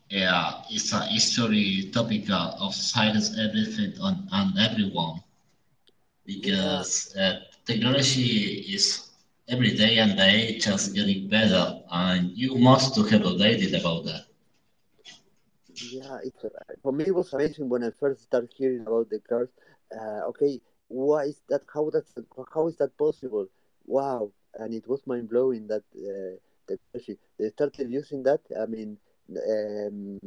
[0.10, 5.22] yeah, it's a history topic of science everything on, on everyone
[6.26, 9.12] because uh, technology is
[9.50, 14.27] every day and day just getting better and you must to have updated about that
[15.80, 16.46] yeah, it's
[16.82, 19.50] for me it was amazing when I first started hearing about the cars.
[19.94, 21.62] Uh, okay, why is that?
[21.74, 22.14] How that's
[22.54, 23.48] how is that possible?
[23.86, 24.32] Wow!
[24.56, 26.38] And it was mind blowing that uh,
[26.68, 28.42] technology they started using that.
[28.60, 28.98] I mean,
[29.30, 30.20] um,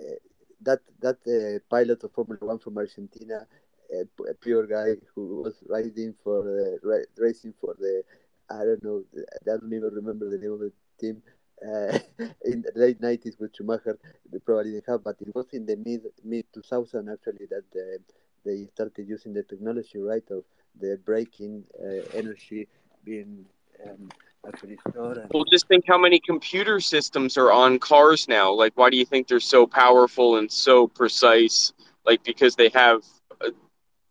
[0.00, 0.14] uh,
[0.62, 3.46] that that uh, pilot of Formula One from Argentina,
[3.92, 8.02] a pure guy who was riding for the racing for the
[8.50, 11.22] I don't know I don't even remember the name of the team
[11.64, 11.98] uh,
[12.44, 13.98] in the late 90s with Schumacher,
[14.30, 17.98] they probably didn't have, but it was in the mid mid 2000 actually that uh,
[18.44, 20.44] they started using the technology, right, of
[20.80, 22.68] the braking uh, energy
[23.04, 23.44] being
[23.86, 24.10] um,
[24.46, 25.18] actually stored.
[25.18, 25.30] And...
[25.32, 28.52] Well, just think how many computer systems are on cars now.
[28.52, 31.72] Like, why do you think they're so powerful and so precise?
[32.04, 33.02] Like, because they have
[33.40, 33.50] uh,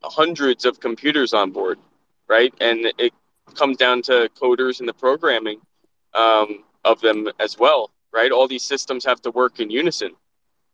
[0.04, 1.80] hundreds of computers on board,
[2.28, 2.54] right?
[2.60, 3.14] And it
[3.56, 5.60] comes down to coders and the programming.
[6.14, 8.32] Um, of them as well, right?
[8.32, 10.12] All these systems have to work in unison.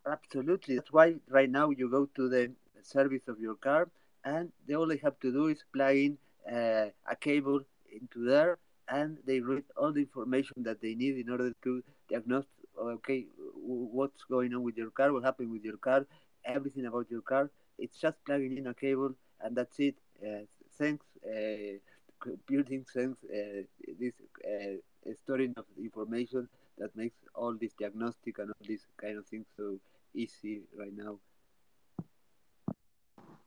[0.05, 0.75] Absolutely.
[0.75, 3.89] That's why right now you go to the service of your car,
[4.23, 6.17] and they all they have to do is plug in
[6.51, 7.61] uh, a cable
[7.91, 8.57] into there,
[8.89, 12.45] and they read all the information that they need in order to diagnose.
[12.79, 13.27] Okay,
[13.63, 15.11] what's going on with your car?
[15.13, 16.05] What happened with your car?
[16.45, 17.49] Everything about your car.
[17.77, 19.95] It's just plugging in a cable, and that's it.
[20.23, 20.45] Uh,
[20.77, 21.77] thanks, uh,
[22.19, 22.85] computing.
[22.85, 23.61] sense uh,
[23.99, 24.13] this
[24.45, 26.47] uh, storing of information
[26.77, 29.79] that makes all this diagnostic and all these kind of things so
[30.13, 31.19] easy right now.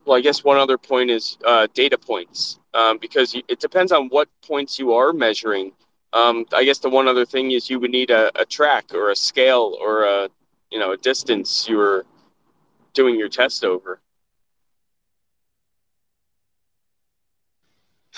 [0.05, 4.09] Well, I guess one other point is uh, data points, um, because it depends on
[4.09, 5.73] what points you are measuring.
[6.13, 9.11] Um, I guess the one other thing is you would need a, a track or
[9.11, 10.29] a scale or a
[10.71, 12.05] you know a distance you were
[12.95, 14.01] doing your test over.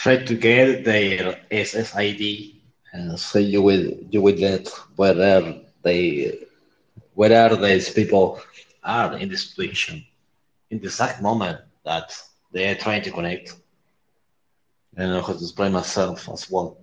[0.04, 2.56] Try to get their SSID
[2.92, 6.40] and so you will you will get whether they
[7.14, 8.38] whether these people
[8.82, 10.04] are in the situation
[10.70, 12.12] in the exact moment that
[12.52, 13.54] they are trying to connect.
[14.94, 16.76] And I know to explain myself as well.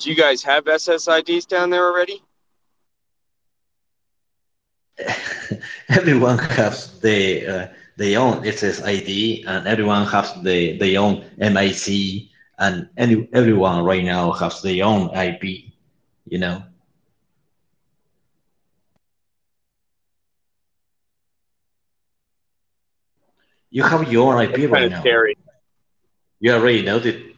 [0.00, 2.22] do you guys have SSIDs down there already?
[5.88, 7.66] everyone has the uh,
[7.96, 14.32] their own SSID, and everyone has the their own MIC, and any, everyone right now
[14.32, 15.72] has their own IP.
[16.26, 16.62] You know.
[23.70, 25.00] You have your own IP right now.
[25.00, 25.36] scary.
[26.40, 27.34] You already know it.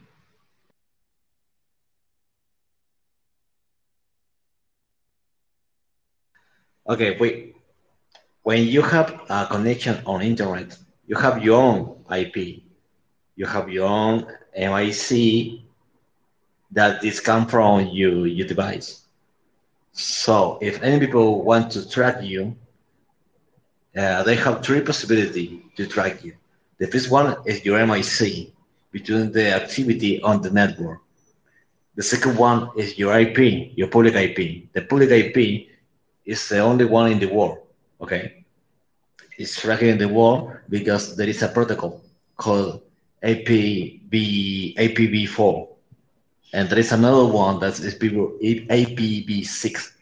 [6.89, 7.52] Okay, wait.
[8.43, 12.63] When you have a connection on internet, you have your own IP.
[13.37, 15.61] You have your own MIC
[16.73, 19.03] that this come from your, your device.
[19.93, 22.57] So if any people want to track you,
[23.97, 26.35] uh, they have three possibility to track you.
[26.79, 28.53] The first one is your MIC
[28.91, 30.99] between the activity on the network.
[31.95, 34.73] The second one is your IP, your public IP.
[34.73, 35.69] The public IP
[36.25, 37.59] is the only one in the world.
[38.03, 38.45] Okay,
[39.39, 42.03] it's tracking the world because there is a protocol
[42.37, 42.83] called
[43.23, 45.69] APB IPv4,
[46.53, 49.93] and there is another one that is IPv6.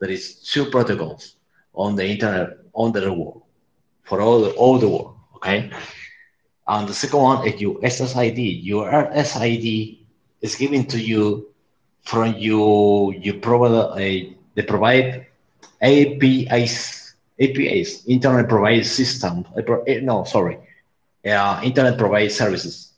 [0.00, 1.36] There is two protocols
[1.74, 3.42] on the internet on the world
[4.04, 5.16] for all the, all the world.
[5.36, 5.70] Okay,
[6.66, 8.64] and the second one is your SSID.
[8.64, 9.98] Your SSID
[10.40, 11.52] is given to you
[12.04, 15.26] from you you provide a they provide
[15.82, 17.07] APIs
[17.40, 19.44] APIs internet provide system.
[19.56, 20.58] Uh, eh, no sorry.
[21.24, 22.92] Uh, internet provide services.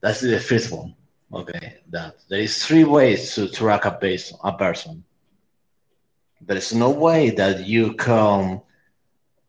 [0.00, 0.94] That's the first one.
[1.32, 2.16] Okay that.
[2.28, 5.04] There is three ways to track a base a person.
[6.40, 8.62] There is no way that you come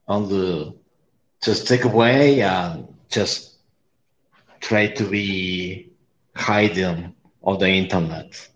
[0.08, 0.76] on the
[1.44, 3.58] just take away and just
[4.60, 5.90] try to be
[6.36, 8.48] hiding on the internet.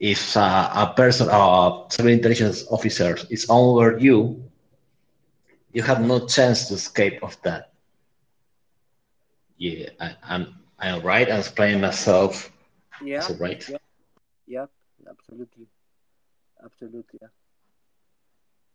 [0.00, 4.42] If uh, a person or a civil intelligence officer is over you,
[5.72, 7.72] you have no chance to escape of that.
[9.58, 10.46] Yeah, I, I'm
[10.78, 11.30] I'm right.
[11.30, 12.50] I'm explaining myself.
[13.00, 13.64] Yeah, So right?
[13.66, 13.76] yeah,
[14.46, 14.66] yeah,
[15.08, 15.66] absolutely,
[16.62, 17.18] absolutely.
[17.20, 17.28] Yeah.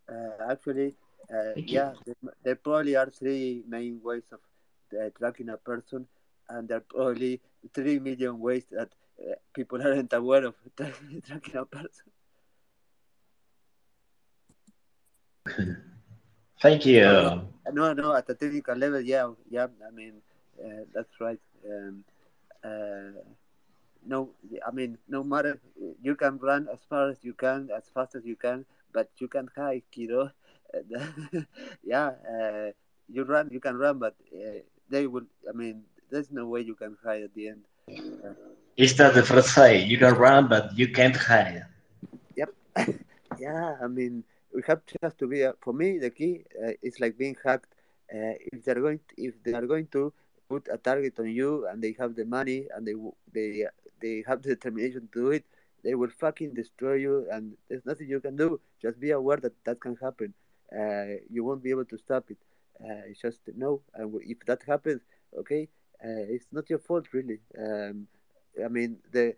[0.09, 0.95] Uh, actually,
[1.33, 4.39] uh, yeah, there, there probably are three main ways of
[4.99, 6.07] uh, tracking a person,
[6.49, 7.41] and there are probably
[7.73, 10.91] three million ways that uh, people aren't aware of tra-
[11.25, 12.11] tracking a person.
[16.61, 17.01] Thank you.
[17.71, 19.67] No, no, no, at the technical level, yeah, yeah.
[19.85, 20.21] I mean,
[20.63, 21.39] uh, that's right.
[21.67, 22.03] Um,
[22.63, 23.19] uh,
[24.05, 24.29] no,
[24.65, 25.59] I mean, no matter
[26.01, 29.27] you can run as far as you can, as fast as you can, but you
[29.27, 30.31] can't hide, kiddo.
[31.83, 32.71] yeah, uh,
[33.07, 34.59] you run, you can run, but uh,
[34.89, 35.25] they will.
[35.47, 37.63] I mean, there's no way you can hide at the end.
[38.23, 38.33] Uh,
[38.77, 39.83] Is that the first say?
[39.83, 41.65] You can run, but you can't hide.
[42.35, 42.49] yep.
[43.39, 44.23] yeah, I mean,
[44.57, 45.45] we have just to be.
[45.45, 47.71] Uh, for me, the key uh, is like being hacked.
[48.11, 50.11] Uh, if they're going, to, if they are going to
[50.49, 52.95] put a target on you and they have the money and they
[53.35, 53.65] they
[54.01, 55.45] they have the determination to do it,
[55.83, 58.59] they will fucking destroy you, and there's nothing you can do.
[58.81, 60.33] Just be aware that that can happen.
[60.73, 62.37] Uh, you won't be able to stop it.
[62.83, 63.81] Uh, it's just no.
[63.93, 65.01] And if that happens,
[65.41, 65.69] okay,
[66.03, 67.39] uh, it's not your fault really.
[67.63, 68.07] Um,
[68.65, 69.35] I mean, the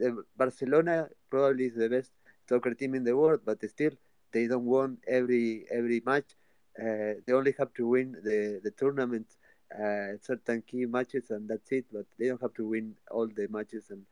[0.00, 2.12] the Barcelona probably is the best
[2.48, 3.92] soccer team in the world, but still
[4.32, 6.36] they don't win every every match.
[6.78, 9.26] Uh, they only have to win the the tournament,
[9.74, 11.86] uh, certain key matches, and that's it.
[11.92, 14.04] But they don't have to win all the matches, and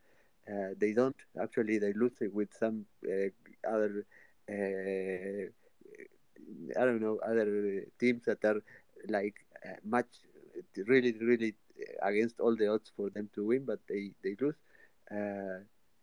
[0.51, 1.17] uh, they don't.
[1.41, 3.29] Actually, they lose it with some uh,
[3.69, 4.05] other.
[4.51, 5.51] Uh,
[6.79, 8.61] I don't know other teams that are
[9.09, 10.09] like uh, much
[10.87, 11.55] really really
[12.03, 14.57] against all the odds for them to win, but they they lose.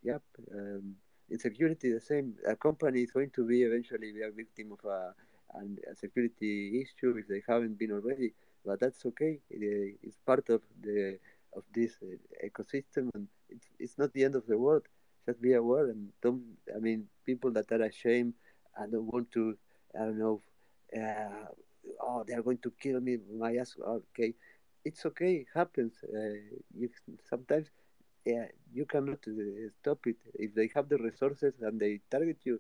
[0.04, 0.24] Yep.
[0.54, 0.96] Um,
[1.30, 2.36] in security, the same.
[2.48, 5.14] A company is going to be eventually be a victim of a,
[5.92, 8.34] a security issue if they haven't been already.
[8.66, 9.40] But that's okay.
[9.50, 11.18] It, it's part of the
[11.56, 14.84] of this uh, ecosystem, and it's it's not the end of the world.
[15.26, 16.44] Just be aware and don't.
[16.76, 18.34] I mean, people that are ashamed
[18.78, 19.58] and don't want to.
[19.96, 20.42] I don't know.
[20.96, 21.46] Uh,
[22.02, 23.18] oh, they are going to kill me.
[23.38, 23.76] My ass.
[23.80, 24.34] Okay,
[24.86, 25.36] it's okay.
[25.36, 25.94] It happens.
[26.04, 26.40] Uh,
[26.78, 26.90] you
[27.30, 27.68] sometimes
[28.28, 30.18] yeah, you cannot uh, stop it.
[30.36, 32.60] If they have the resources and they target you,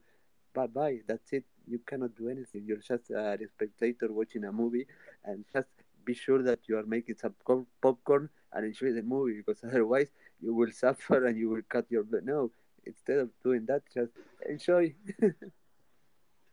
[0.53, 0.99] bye bye.
[1.07, 1.45] That's it.
[1.67, 2.63] You cannot do anything.
[2.65, 4.87] You're just a spectator watching a movie,
[5.25, 5.69] and just
[6.05, 7.35] be sure that you are making some
[7.81, 10.09] popcorn and enjoy the movie because otherwise
[10.41, 12.23] you will suffer and you will cut your blood.
[12.25, 12.51] No,
[12.85, 14.11] instead of doing that, just
[14.47, 14.95] enjoy.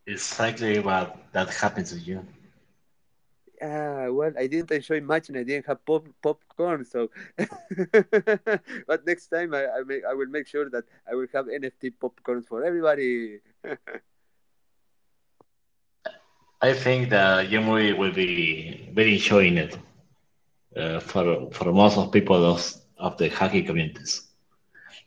[0.07, 2.25] Exactly what that happens to you.
[3.65, 6.85] Uh, well, I didn't enjoy much, and I didn't have pop popcorn.
[6.85, 7.11] So,
[8.87, 11.91] but next time I I, make, I will make sure that I will have NFT
[11.91, 13.41] popcorn for everybody.
[16.63, 19.77] I think that movie will be very enjoying it
[20.77, 22.61] uh, for for most of people of,
[22.99, 24.23] of the hacking communities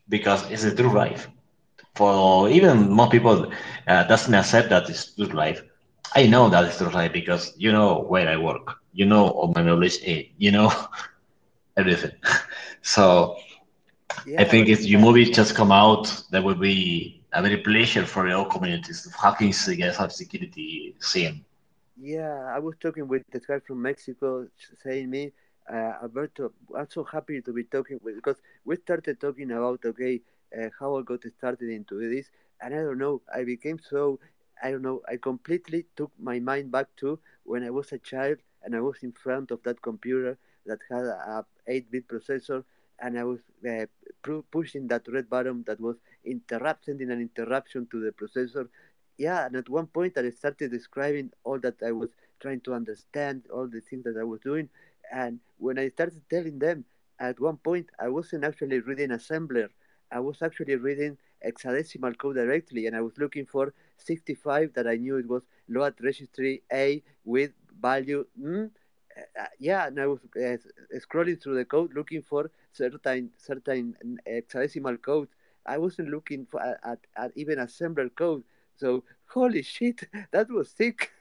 [0.09, 1.27] because it's a true life.
[1.95, 3.51] For even more people
[3.87, 5.61] uh, doesn't accept that it's true life.
[6.15, 7.11] I know that is true right?
[7.11, 10.71] because you know where I work, you know all my knowledge, eh, you know
[11.77, 12.11] everything.
[12.81, 13.35] so
[14.23, 18.05] Yeah, I think if your movie just come out, that will be a very pleasure
[18.05, 21.43] for all communities of hacking cybersecurity scene.
[21.97, 24.47] Yeah, I was talking with the guy from Mexico
[24.83, 25.33] saying me,
[25.71, 30.21] uh, Alberto, I'm so happy to be talking with because we started talking about okay,
[30.57, 32.29] uh, how I got started into this,
[32.61, 34.19] and I don't know, I became so,
[34.63, 38.37] I don't know, I completely took my mind back to when I was a child
[38.63, 42.63] and I was in front of that computer that had a 8-bit processor,
[42.99, 43.39] and I was
[43.69, 43.85] uh,
[44.23, 48.67] pu- pushing that red button that was interrupt, sending an interruption to the processor
[49.17, 53.43] yeah, and at one point I started describing all that I was trying to understand,
[53.51, 54.69] all the things that I was doing.
[55.11, 56.85] And when I started telling them,
[57.19, 59.69] at one point I wasn't actually reading assembler.
[60.11, 64.95] I was actually reading hexadecimal code directly, and I was looking for 65 that I
[64.95, 67.51] knew it was load registry A with
[67.81, 68.25] value.
[68.39, 68.71] Mm,
[69.17, 70.57] uh, yeah, and I was uh,
[70.97, 73.95] scrolling through the code looking for certain certain
[74.27, 75.27] hexadecimal code.
[75.65, 78.43] I wasn't looking for at, at, at even assembler code.
[78.77, 81.11] So holy shit, that was sick.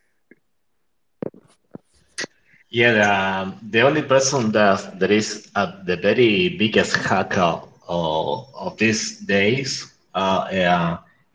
[2.69, 8.49] Yeah, the, um, the only person that that is at the very biggest hacker of,
[8.55, 10.49] of these days, uh,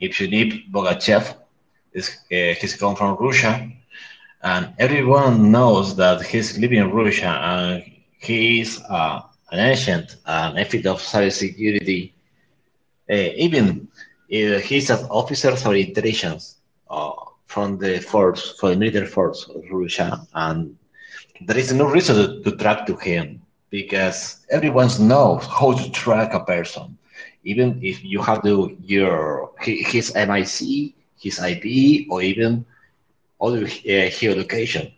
[0.02, 1.36] Evgeny Bogachev,
[1.94, 3.70] is uh, he's come from Russia,
[4.44, 7.84] and everyone knows that he's living in Russia, and
[8.20, 9.22] he is uh,
[9.52, 12.12] an ancient an expert of cybersecurity.
[13.10, 13.88] Uh, even
[14.34, 16.58] uh, he's an officer of intelligence
[16.90, 17.12] uh,
[17.46, 20.78] from the force, for the military force of Russia, and
[21.42, 26.34] there is no reason to, to track to him because everyone knows how to track
[26.34, 26.98] a person.
[27.44, 32.66] Even if you have to your his MIC, his IP, or even
[33.42, 34.92] other uh, geolocation,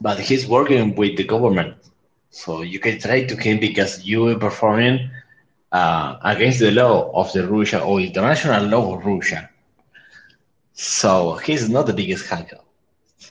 [0.00, 1.74] but he's working with the government,
[2.30, 5.10] so you can try to him because you are performing
[5.72, 9.48] uh, against the law of the Russia or international law of Russia.
[10.74, 12.60] So he's not the biggest hacker.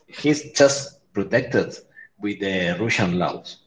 [0.08, 1.76] He's just protected
[2.20, 3.58] with the Russian laws.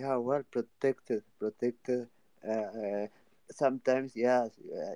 [0.00, 2.08] Yeah, well protected, protected.
[2.46, 3.06] Uh, uh,
[3.50, 4.42] sometimes, yeah,
[4.78, 4.94] uh,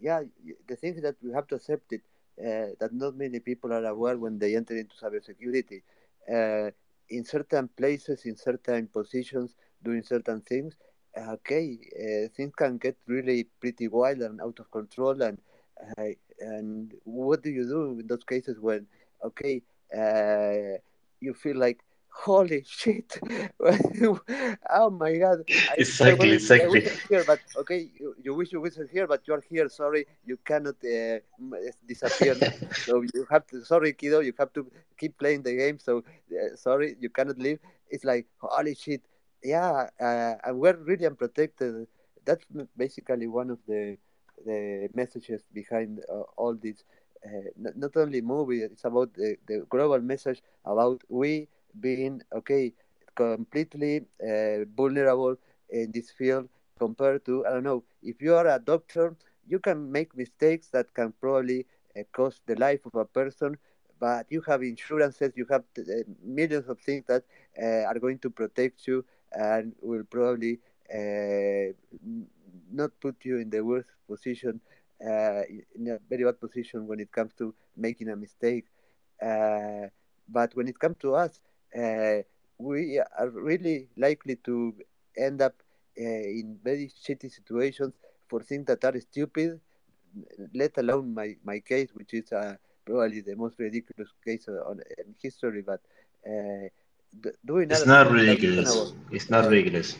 [0.00, 0.22] yeah.
[0.68, 2.02] The thing is that we have to accept it.
[2.40, 5.82] Uh, that not many people are aware when they enter into cybersecurity.
[6.36, 6.70] Uh,
[7.10, 10.74] in certain places, in certain positions, doing certain things,
[11.18, 11.76] okay,
[12.36, 15.20] things can get really pretty wild and out of control.
[15.22, 15.38] And
[16.40, 18.86] and what do you do in those cases when,
[19.24, 19.62] okay,
[21.20, 21.80] you feel like
[22.10, 23.18] holy shit.
[24.70, 25.44] Oh my god.
[25.68, 26.82] I Exactly, i exactly.
[27.08, 29.68] here but okay you, you wish you wasn't here but you're here.
[29.68, 31.18] Sorry you cannot uh,
[31.86, 32.36] disappear.
[32.84, 34.66] So you have to sorry kiddo you have to
[34.98, 35.78] keep playing the game.
[35.78, 37.58] So uh, sorry you cannot leave.
[37.88, 39.02] It's like holy shit.
[39.42, 41.86] Yeah uh, and we're really unprotected.
[42.24, 42.44] That's
[42.76, 43.96] basically one of the
[44.44, 46.84] the messages behind uh, all this.
[47.24, 51.48] Uh, not, not only movie it's about the, the global message about we
[51.78, 52.72] being okay
[53.14, 55.36] completely uh, vulnerable
[55.70, 56.48] in this field
[56.78, 59.14] compared to i don't know if you are a doctor
[59.46, 61.66] you can make mistakes that can probably
[61.98, 63.56] uh, cost the life of a person
[63.98, 65.82] but you have insurances you have uh,
[66.22, 67.22] millions of things that
[67.62, 70.58] uh, are going to protect you and will probably
[70.92, 71.72] uh,
[72.70, 74.60] not put you in the worst position
[75.04, 75.42] uh,
[75.74, 78.66] in a very bad position when it comes to making a mistake.
[80.28, 81.40] But when it comes to us,
[81.76, 82.22] uh,
[82.58, 84.74] we are really likely to
[85.16, 85.54] end up
[85.98, 87.92] uh, in very shitty situations
[88.28, 89.60] for things that are stupid,
[90.54, 95.14] let alone my, my case, which is uh, probably the most ridiculous case on, in
[95.22, 95.62] history.
[95.62, 95.80] But
[96.26, 96.68] uh,
[97.44, 98.92] doing It's not ridiculous.
[99.10, 99.96] It's not Uh, ridiculous.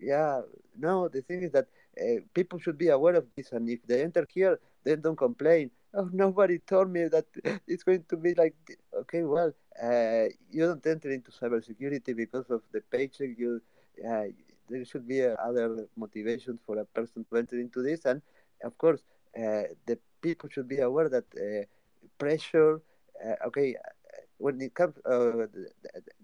[0.00, 0.42] yeah,
[0.78, 1.66] no, the thing is that
[2.00, 5.70] uh, people should be aware of this, and if they enter here, then don't complain.
[5.94, 7.26] Oh, nobody told me that
[7.66, 8.54] it's going to be like.
[8.66, 13.30] thi-" Okay, well, uh, you don't enter into cybersecurity because of the paycheck.
[13.38, 13.60] You,
[14.06, 14.24] uh,
[14.68, 18.22] there should be uh, other motivations for a person to enter into this, and
[18.64, 19.02] of course,
[19.36, 21.24] uh, the people should be aware that
[22.18, 22.80] pressure.
[23.46, 23.74] Okay,
[24.38, 25.46] when it comes, uh,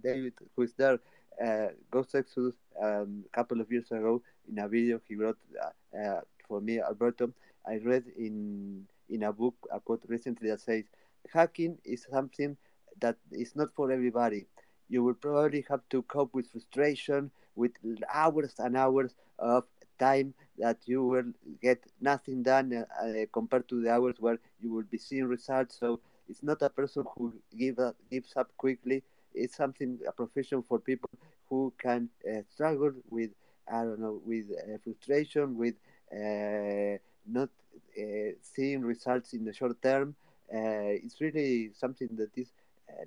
[0.02, 0.98] David, who is there,
[1.42, 5.98] uh, Ghost Exodus um, a couple of years ago in a video he wrote uh,
[5.98, 7.32] uh, for me, Alberto.
[7.66, 10.84] I read in in a book a quote recently that says,
[11.32, 12.56] "Hacking is something
[13.02, 14.46] that is not for everybody.
[14.88, 17.72] You will probably have to cope with frustration, with
[18.12, 19.64] hours and hours of
[19.98, 24.72] time that you will get nothing done uh, uh, compared to the hours where you
[24.72, 25.78] will be seeing results.
[25.78, 29.02] So it's not a person who give up, gives up quickly.
[29.34, 31.10] It's something a profession for people
[31.48, 33.30] who can uh, struggle with
[33.70, 35.74] I don't know with uh, frustration, with
[36.12, 37.50] uh, not
[37.98, 40.14] uh, seeing results in the short term.
[40.50, 42.52] it's really something that is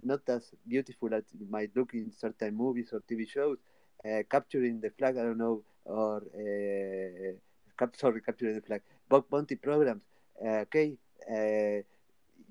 [0.03, 3.57] not as beautiful as it might look in certain movies or TV shows.
[4.05, 7.33] Uh, capturing the flag, I don't know, or uh,
[7.77, 8.81] cap- sorry, capturing the flag.
[9.09, 10.03] Bug bounty programs.
[10.43, 10.97] Uh, okay,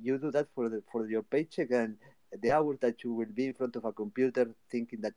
[0.01, 1.97] you do that for the for your paycheck and
[2.43, 5.15] the hours that you will be in front of a computer thinking that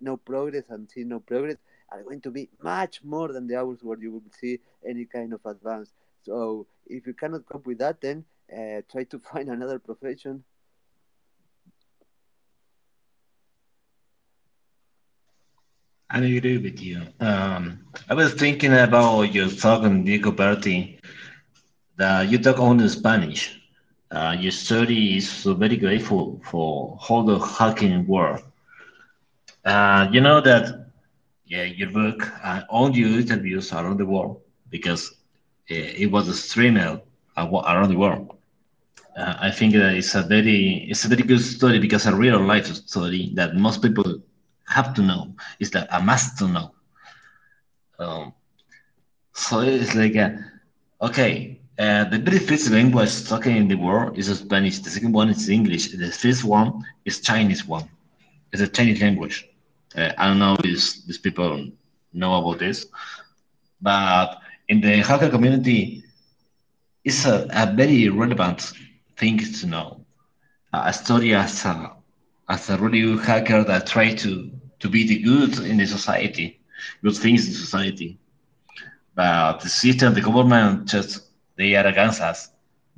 [0.00, 1.56] no progress and see no progress
[1.90, 5.32] are going to be much more than the hours where you will see any kind
[5.32, 5.92] of advance.
[6.22, 10.44] So if you cannot cope with that, then uh, try to find another profession.
[16.10, 17.00] I agree with you.
[17.20, 17.78] Um,
[18.08, 20.98] I was thinking about your talk on Diego Berti,
[21.98, 23.60] that you talk only Spanish.
[24.10, 28.40] Uh, your study is very grateful for all the hacking world.
[29.64, 30.64] Uh, you know that
[31.46, 34.36] yeah, your book and all your interviews around the world
[34.70, 35.10] because
[35.70, 36.78] uh, it was streamed
[37.36, 38.26] around the world.
[39.16, 42.40] Uh, I think that it's a very it's a very good story because a real
[42.40, 44.04] life story that most people
[44.68, 45.34] have to know.
[45.60, 46.72] It's like a must to know.
[47.98, 48.32] Um,
[49.34, 50.38] so it's like a,
[51.02, 54.78] okay, uh, the very first language talking in the world is Spanish.
[54.80, 55.92] The second one is English.
[55.92, 57.88] The first one is Chinese one.
[58.52, 59.46] It's a Chinese language.
[59.96, 61.68] Uh, I don't know if these people
[62.12, 62.86] know about this,
[63.80, 64.38] but
[64.68, 66.04] in the hacker community,
[67.04, 68.72] it's a, a very relevant
[69.16, 70.04] thing to know.
[70.72, 71.92] a story as a
[72.48, 74.50] as a really good hacker that try to
[74.80, 76.60] to be the good in the society,
[77.02, 78.18] good things in society.
[79.14, 82.50] But the system, the government, just they are against us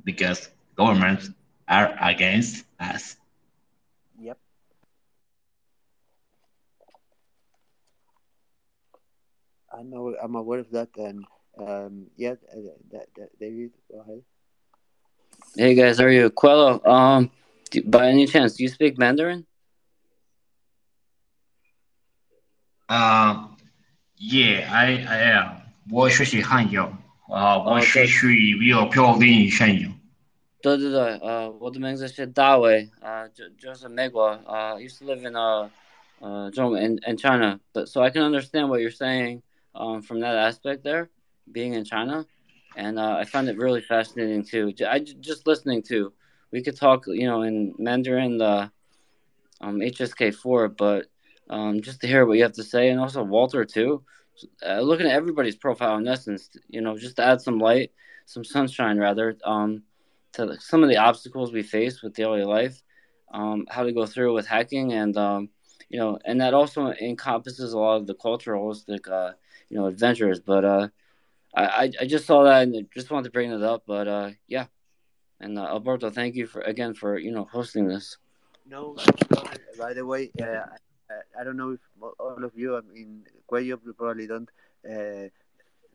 [0.03, 1.31] because governments
[1.67, 3.15] are against us.
[4.19, 4.37] Yep.
[9.73, 11.25] I know I'm aware of that, and
[11.57, 12.59] um, yeah, uh,
[12.91, 14.21] that, that, David, go ahead.
[15.55, 16.29] Hey guys, how are you?
[16.29, 17.31] Quello, um,
[17.71, 19.45] do, by any chance, do you speak Mandarin?
[22.90, 23.48] Uh,
[24.16, 25.56] yeah, I I am.
[25.90, 26.78] 我学习汉语，
[27.28, 28.26] 啊，我学习
[28.58, 29.90] 比较标准汉语。
[30.62, 35.68] 对对对，呃，我的名字是大卫，啊、呃，就就是美国，啊、uh,，used to live in uh,
[36.20, 39.42] uh, in in China, but so I can understand what you're saying
[39.74, 41.08] um, from that aspect there,
[41.52, 42.26] being in China,
[42.76, 44.72] and uh, I find it really fascinating too.
[44.88, 46.12] I just listening to,
[46.50, 48.70] we could talk, you know, in Mandarin, the
[49.60, 51.06] um, HSK four, but
[51.51, 54.03] um, just to hear what you have to say, and also Walter too.
[54.65, 57.91] Uh, looking at everybody's profile in essence, you know, just to add some light,
[58.25, 59.83] some sunshine rather, um,
[60.31, 62.81] to some of the obstacles we face with daily life,
[63.33, 65.49] um, how to go through with hacking, and um,
[65.89, 69.33] you know, and that also encompasses a lot of the culturalistic uh,
[69.69, 70.39] you know adventures.
[70.39, 70.87] But uh,
[71.53, 73.83] I I just saw that and just wanted to bring it up.
[73.85, 74.67] But uh, yeah,
[75.41, 78.17] and uh, Alberto, thank you for again for you know hosting this.
[78.65, 78.95] No,
[79.77, 80.61] by the way, uh,
[81.11, 81.79] I, I don't know if
[82.19, 84.49] all of you, I mean, Cuello, you probably don't.
[84.89, 85.29] Uh,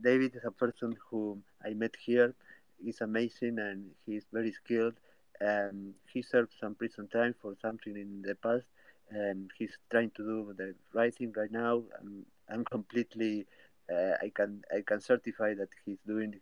[0.03, 2.35] David is a person who I met here.
[2.83, 4.95] He's amazing and he's very skilled.
[5.41, 8.67] Um, he served some prison time for something in the past,
[9.11, 11.83] and he's trying to do the right thing right now.
[12.01, 13.47] I'm, I'm completely
[13.93, 16.35] uh, I can I can certify that he's doing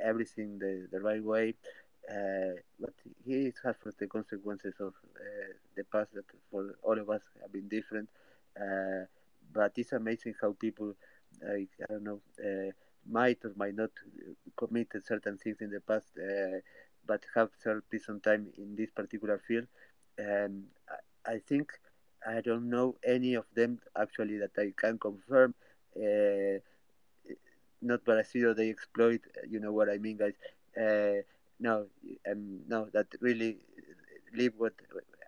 [0.00, 1.54] everything the, the right way.
[2.10, 7.22] Uh, but he suffers the consequences of uh, the past that for all of us
[7.40, 8.08] have been different.
[8.60, 9.06] Uh,
[9.52, 10.94] but it's amazing how people,
[11.46, 12.72] I don't know, uh,
[13.08, 13.90] might or might not
[14.56, 16.58] committed certain things in the past, uh,
[17.06, 19.66] but have served prison time in this particular field.
[20.18, 20.64] And
[21.26, 21.72] I, I think
[22.26, 25.54] I don't know any of them actually that I can confirm
[27.80, 29.20] not Brazil they exploit.
[29.48, 30.34] You know what I mean, guys.
[31.66, 31.74] No,
[32.30, 33.58] um, no, that really
[34.34, 34.74] live what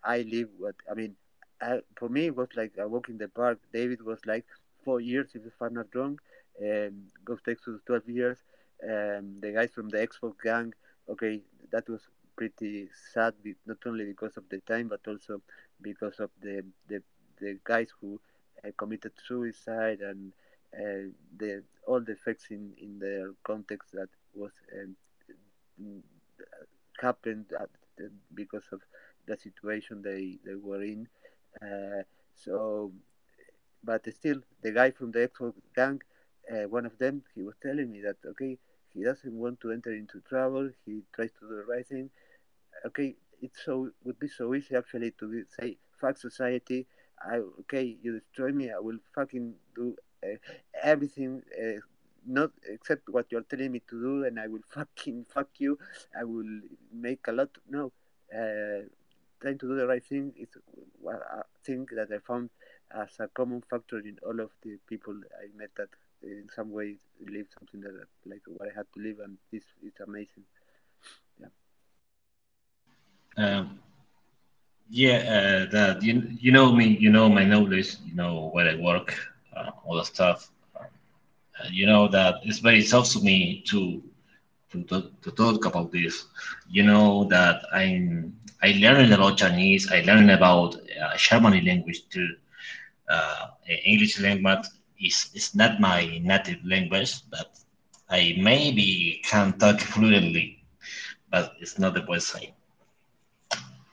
[0.05, 0.48] I live.
[0.59, 1.16] What I mean,
[1.61, 3.59] I, for me, it was like a walk in the park.
[3.73, 4.47] David was like
[4.85, 6.19] four years, if I'm not wrong.
[6.62, 6.94] Um,
[7.24, 8.39] Ghost Exodus 12 years.
[8.82, 10.73] Um, the guys from the Xbox gang,
[11.09, 11.43] okay,
[11.73, 12.02] that was
[12.36, 13.35] pretty sad,
[13.66, 15.40] not only because of the time, but also
[15.81, 17.02] because of the the,
[17.40, 18.20] the guys who
[18.65, 20.32] uh, committed suicide and
[20.74, 21.05] uh,
[21.39, 24.97] the all the effects in in their context that was um,
[27.01, 27.71] happened at,
[28.35, 28.81] because of
[29.27, 31.09] the situation they they were in.
[31.62, 32.03] Uh,
[32.35, 32.93] so,
[33.83, 36.01] but still, the guy from the Xbox gang,
[36.51, 38.59] uh, one of them, he was telling me that okay,
[38.93, 40.71] he doesn't want to enter into trouble.
[40.85, 42.11] He tries to do the right thing.
[42.87, 46.87] Okay, it so would be so easy actually to say fuck society.
[47.21, 48.71] I okay, you destroy me.
[48.71, 50.37] I will fucking do uh,
[50.83, 51.81] everything, uh,
[52.27, 55.79] not except what you're telling me to do, and I will fucking fuck you.
[56.19, 56.61] I will
[56.93, 57.51] make a lot.
[57.69, 57.93] No,
[58.33, 58.87] uh,
[59.41, 60.49] trying to do the right thing is
[61.07, 62.51] a thing that I found
[62.95, 65.89] as a common factor in all of the people I met that
[66.23, 66.97] in some way
[67.27, 70.45] live something that like what I had to live, and this is amazing.
[71.39, 71.49] Yeah.
[73.37, 73.79] Um,
[74.89, 78.77] yeah, uh, that you you know me, you know my knowledge, you know where I
[78.77, 79.15] work,
[79.57, 80.51] uh, all the stuff.
[81.71, 84.03] You know that it's very tough to me to
[84.73, 86.25] to, to talk about this.
[86.69, 89.91] You know that I'm I learned a about Chinese.
[89.91, 92.29] I learned about uh, German language too.
[93.09, 93.47] Uh,
[93.85, 94.67] English language
[95.01, 97.49] is is not my native language, but
[98.11, 100.65] I maybe can talk fluently,
[101.31, 102.53] but it's not the best side.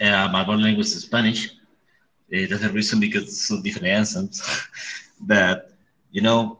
[0.01, 1.49] Uh, my born language is Spanish.
[2.33, 4.41] Uh, that's the reason because it's so different accents.
[5.27, 5.69] that
[6.11, 6.57] you know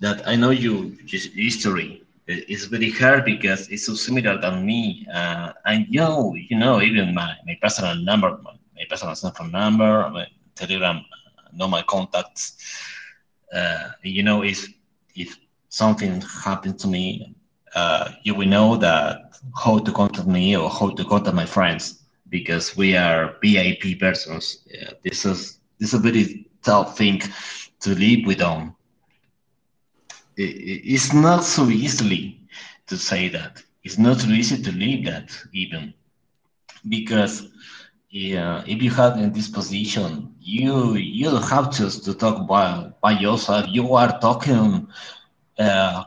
[0.00, 2.00] that I know you history
[2.30, 5.06] it's very hard because it's so similar than me.
[5.12, 9.32] Uh, and you know, you know, even my, my personal number, my, my personal cell
[9.32, 11.04] phone number, my Telegram,
[11.52, 12.54] know my contacts.
[13.52, 14.68] Uh, you know, if
[15.14, 15.36] if
[15.68, 17.34] something happened to me,
[17.74, 22.04] uh, you will know that how to contact me or how to contact my friends
[22.28, 24.62] because we are VIP persons.
[24.66, 27.20] Yeah, this is this is a very tough thing
[27.80, 28.76] to live with them
[30.42, 32.40] it's not so easily
[32.88, 33.62] to say that.
[33.84, 35.94] It's not so easy to live that even
[36.88, 37.48] because
[38.10, 42.90] yeah, if you have in this position, you you don't have to, to talk by,
[43.02, 43.66] by yourself.
[43.68, 44.86] You are talking
[45.58, 46.04] uh,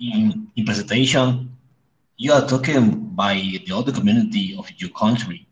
[0.00, 1.50] in, in presentation.
[2.16, 3.34] You are talking by
[3.66, 5.46] the other community of your country.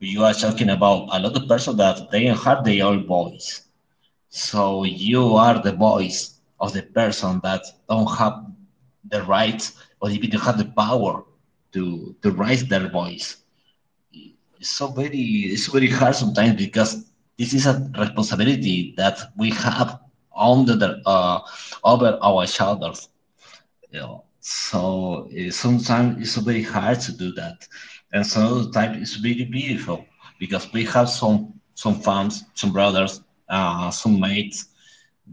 [0.00, 3.62] You are talking about a lot of people that they have their own voice.
[4.30, 8.34] So you are the voice of the person that don't have
[9.08, 9.62] the right
[10.00, 11.24] or even have the power
[11.72, 13.36] to to raise their voice.
[14.60, 15.18] It's so very
[15.54, 17.04] it's very hard sometimes because
[17.38, 19.98] this is a responsibility that we have
[20.36, 21.40] under the, uh,
[21.84, 23.08] over our shoulders.
[23.90, 27.66] You know, so uh, sometimes it's very hard to do that,
[28.12, 30.04] and sometimes it's really beautiful
[30.38, 34.66] because we have some some fans, some brothers, uh, some mates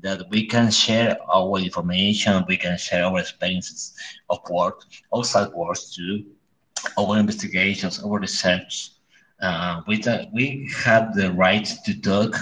[0.02, 3.94] that we can share our information, we can share our experiences
[4.30, 4.82] of work,
[5.14, 6.24] outside work too,
[6.98, 8.92] our investigations, our research.
[9.42, 10.02] Uh, we,
[10.34, 12.36] we have the right to talk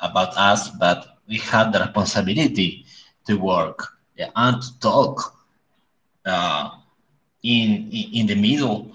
[0.00, 2.84] about us, but we have the responsibility
[3.26, 3.86] to work
[4.36, 5.34] and to talk
[6.26, 6.70] uh,
[7.42, 8.90] in, in the middle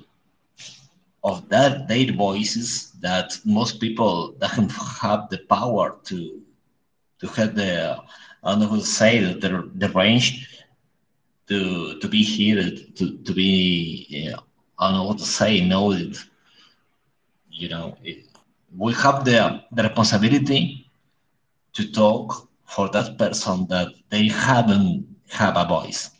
[1.23, 4.71] of that their voices that most people don't
[5.01, 6.42] have the power to
[7.23, 7.97] to have the
[8.43, 9.49] I don't know say the
[9.81, 10.27] the range
[11.47, 12.63] to to be here
[12.97, 14.29] to to be
[14.79, 16.17] I don't know what to say know it
[17.49, 18.25] you know it,
[18.77, 20.91] we have the the responsibility
[21.75, 26.11] to talk for that person that they haven't have a voice.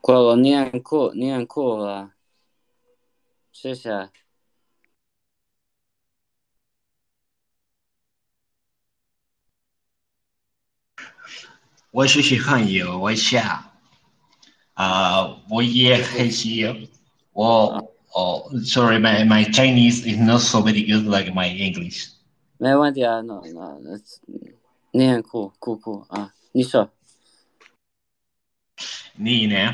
[0.00, 0.80] Quello neanche.
[11.93, 13.71] 我是西汉语，我下
[14.75, 16.89] 啊，我也很喜，
[17.33, 17.83] 我
[18.13, 22.09] 哦，sorry, my my Chinese is not so very good like my English。
[22.57, 23.99] 没问题啊，那那那，
[24.91, 26.89] 你很酷酷酷啊，你说。
[29.15, 29.73] 你呢？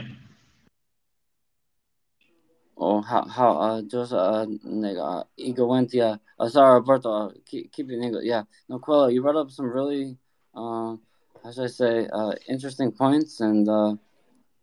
[2.75, 10.17] 哦，好好啊，就是呃那个一个问题啊，呃，sorry, Alberto, keep keep it 那个，yeah, no, Quello, you brought up some really
[10.53, 10.99] um.
[11.42, 13.94] how should I say, uh, interesting points, and uh,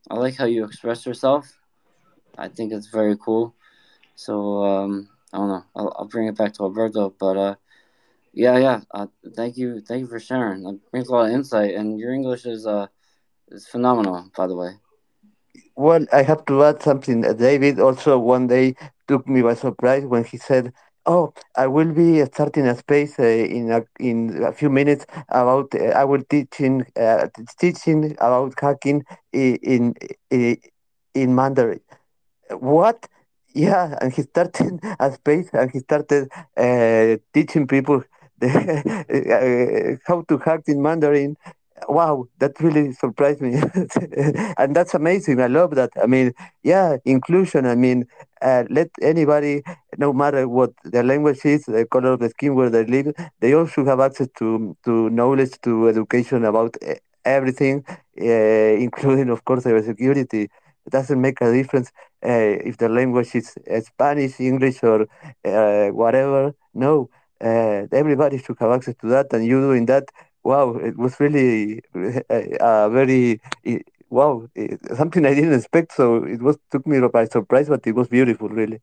[0.10, 1.52] I like how you express yourself.
[2.38, 3.56] I think it's very cool.
[4.16, 5.64] So um, I don't know.
[5.76, 7.56] I'll, I'll, bring it back to Alberto, but uh,
[8.34, 8.82] yeah, yeah.
[8.92, 10.68] Uh, thank you, thank you for sharing.
[10.68, 12.88] It brings a lot of insight, and your English is uh
[13.50, 14.72] is phenomenal, by the way.
[15.76, 17.22] Well, I have to add something.
[17.22, 18.76] David also one day
[19.08, 20.74] took me by surprise when he said,
[21.08, 25.74] "Oh, I will be starting a space uh, in a in a few minutes about
[25.76, 27.28] uh, I will teaching uh,
[27.60, 29.04] teaching about hacking
[29.34, 29.96] in
[30.32, 30.58] in
[31.16, 31.82] in Mandarin."
[32.52, 33.08] What?
[33.54, 38.04] Yeah, and he started a space and he started uh, teaching people
[38.40, 41.38] the, uh, how to hack in Mandarin.
[41.90, 43.56] Wow, that really surprised me.
[44.58, 45.42] and that's amazing.
[45.42, 45.92] I love that.
[46.02, 47.66] I mean, yeah, inclusion.
[47.66, 48.06] I mean,
[48.42, 49.64] uh, let anybody,
[49.98, 53.54] no matter what their language is, the color of the skin, where they live, they
[53.54, 56.94] all should have access to, to knowledge, to education about uh,
[57.26, 58.24] everything, uh,
[58.86, 60.44] including, of course, cybersecurity.
[60.86, 61.92] It doesn't make a difference
[62.26, 62.30] uh,
[62.70, 63.56] if the language is
[63.86, 65.08] Spanish, English, or
[65.92, 66.54] whatever.
[66.74, 67.10] No,
[67.42, 70.06] everybody should have access to that, and you doing that.
[70.44, 71.82] Wow, it was really
[72.60, 73.42] uh, very
[74.10, 75.94] wow, eh, something I didn't expect.
[75.94, 78.82] So it was took me by surprise, but it was beautiful, really.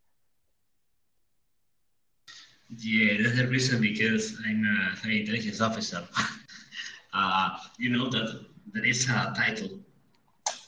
[2.78, 6.06] Yeah, that's the reason because I'm a high intelligence officer.
[7.14, 9.78] uh, you know that there is a title,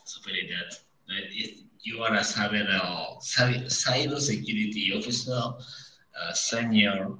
[0.05, 0.79] something like that.
[1.09, 7.11] That if you are a cyber, uh, cyber cyber security officer, uh, senior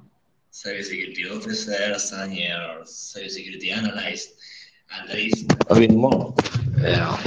[0.51, 4.29] cyber security officer, senior cyber security analyst,
[4.93, 6.33] and there is a bit more.
[6.77, 7.17] Yeah.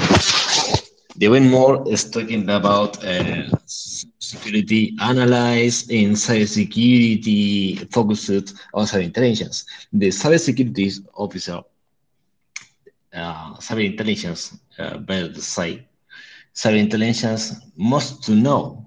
[1.21, 9.65] One more is talking about uh, security analyze in cybersecurity focused on cyber intelligence.
[9.93, 11.61] The cybersecurity officer,
[13.15, 15.87] uh, cyber intelligence, uh, better say,
[16.55, 18.85] cyber intelligence must to know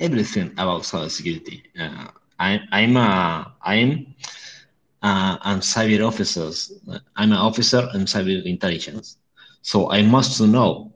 [0.00, 1.62] everything about cybersecurity.
[1.78, 4.06] Uh, I, I'm a, I'm
[5.02, 6.72] uh, I'm cyber officers.
[7.16, 9.16] I'm an officer in cyber intelligence,
[9.62, 10.92] so I must know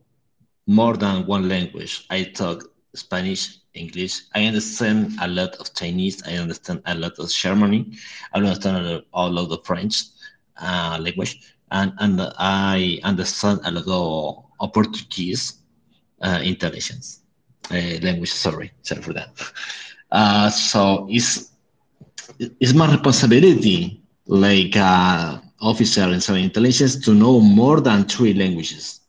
[0.66, 2.06] more than one language.
[2.10, 2.64] I talk
[2.94, 4.22] Spanish, English.
[4.34, 6.22] I understand a lot of Chinese.
[6.26, 7.92] I understand a lot of Germany.
[8.34, 10.02] I understand a lot, a lot of French
[10.60, 11.38] uh, language,
[11.70, 15.54] and and I understand a lot of, of Portuguese
[16.22, 17.20] uh, intelligence
[17.70, 18.32] uh, language.
[18.32, 19.30] Sorry, sorry for that.
[20.10, 21.52] Uh, so it's
[22.60, 29.00] it's my responsibility, like uh, officer in some intelligence, to know more than three languages.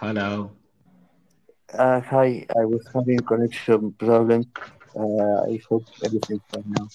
[0.00, 0.52] Hello.
[1.74, 4.44] Uh, hi, I was having connection problem.
[4.94, 6.88] Uh, I hope everything's fine now.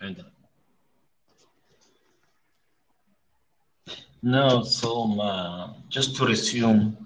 [0.00, 0.24] And
[4.22, 6.96] no, so uh, just to resume,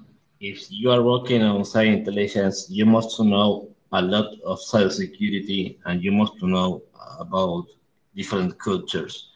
[0.41, 6.03] if you are working on cyber intelligence, you must know a lot of cybersecurity, and
[6.05, 6.83] you must to know
[7.19, 7.67] about
[8.15, 9.30] different cultures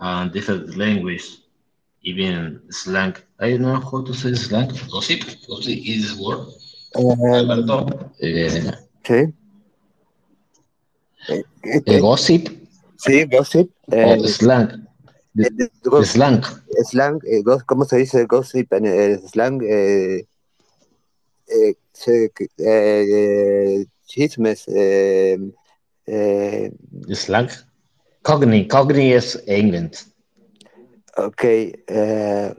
[0.00, 1.38] and different language,
[2.02, 3.14] even slang.
[3.38, 4.68] I don't know how to say slang.
[4.90, 5.20] Gossip.
[5.46, 6.46] Gossip is word.
[6.96, 7.86] Um, Alberto.
[8.22, 9.32] Uh, okay.
[11.28, 11.42] Eh,
[11.86, 12.48] uh, gossip
[12.96, 13.70] Sí, gossip.
[13.92, 14.86] Eh, slang.
[15.34, 16.42] The, eh, the slang.
[16.84, 19.62] slang, eh, go- ¿cómo se dice gossip en eh, slang?
[19.62, 20.26] Eh,
[21.48, 21.74] eh,
[22.58, 24.68] eh, chismes.
[24.68, 25.38] Eh,
[26.06, 26.72] eh,
[27.14, 27.48] slang.
[28.22, 28.66] Cogni.
[28.68, 30.04] Cogni is England.
[31.16, 31.42] ok.
[31.88, 32.52] eh,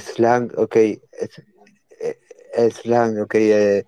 [0.00, 0.76] slang, ok.
[0.76, 1.42] es-
[2.56, 3.34] eh, slang, ok.
[3.34, 3.84] eh,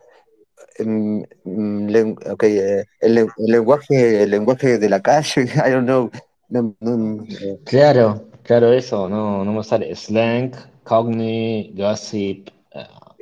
[0.79, 5.85] mm, mm, len- ok, eh, el, el lenguaje, el lenguaje de la calle, I don't
[5.87, 6.11] know.
[6.49, 7.25] No, no,
[7.65, 9.95] Claro, claro, eso, no, no me sale.
[9.95, 10.53] Slang,
[10.85, 12.51] cogni, gossip.
[12.75, 13.15] Uh,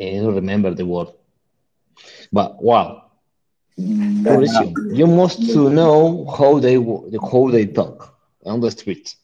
[0.00, 1.08] I don't remember the word.
[2.32, 3.11] But wow,
[3.76, 9.14] to you must to know how they how they talk on the street.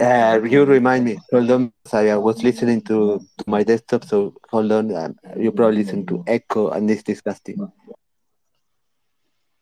[0.00, 1.18] Uh, you remind me.
[1.30, 1.72] Hold on.
[1.86, 4.94] Sorry, I was listening to, to my desktop, so hold on.
[4.94, 7.70] Um, you probably listen to echo, and it's disgusting.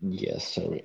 [0.01, 0.85] Yes, sorry.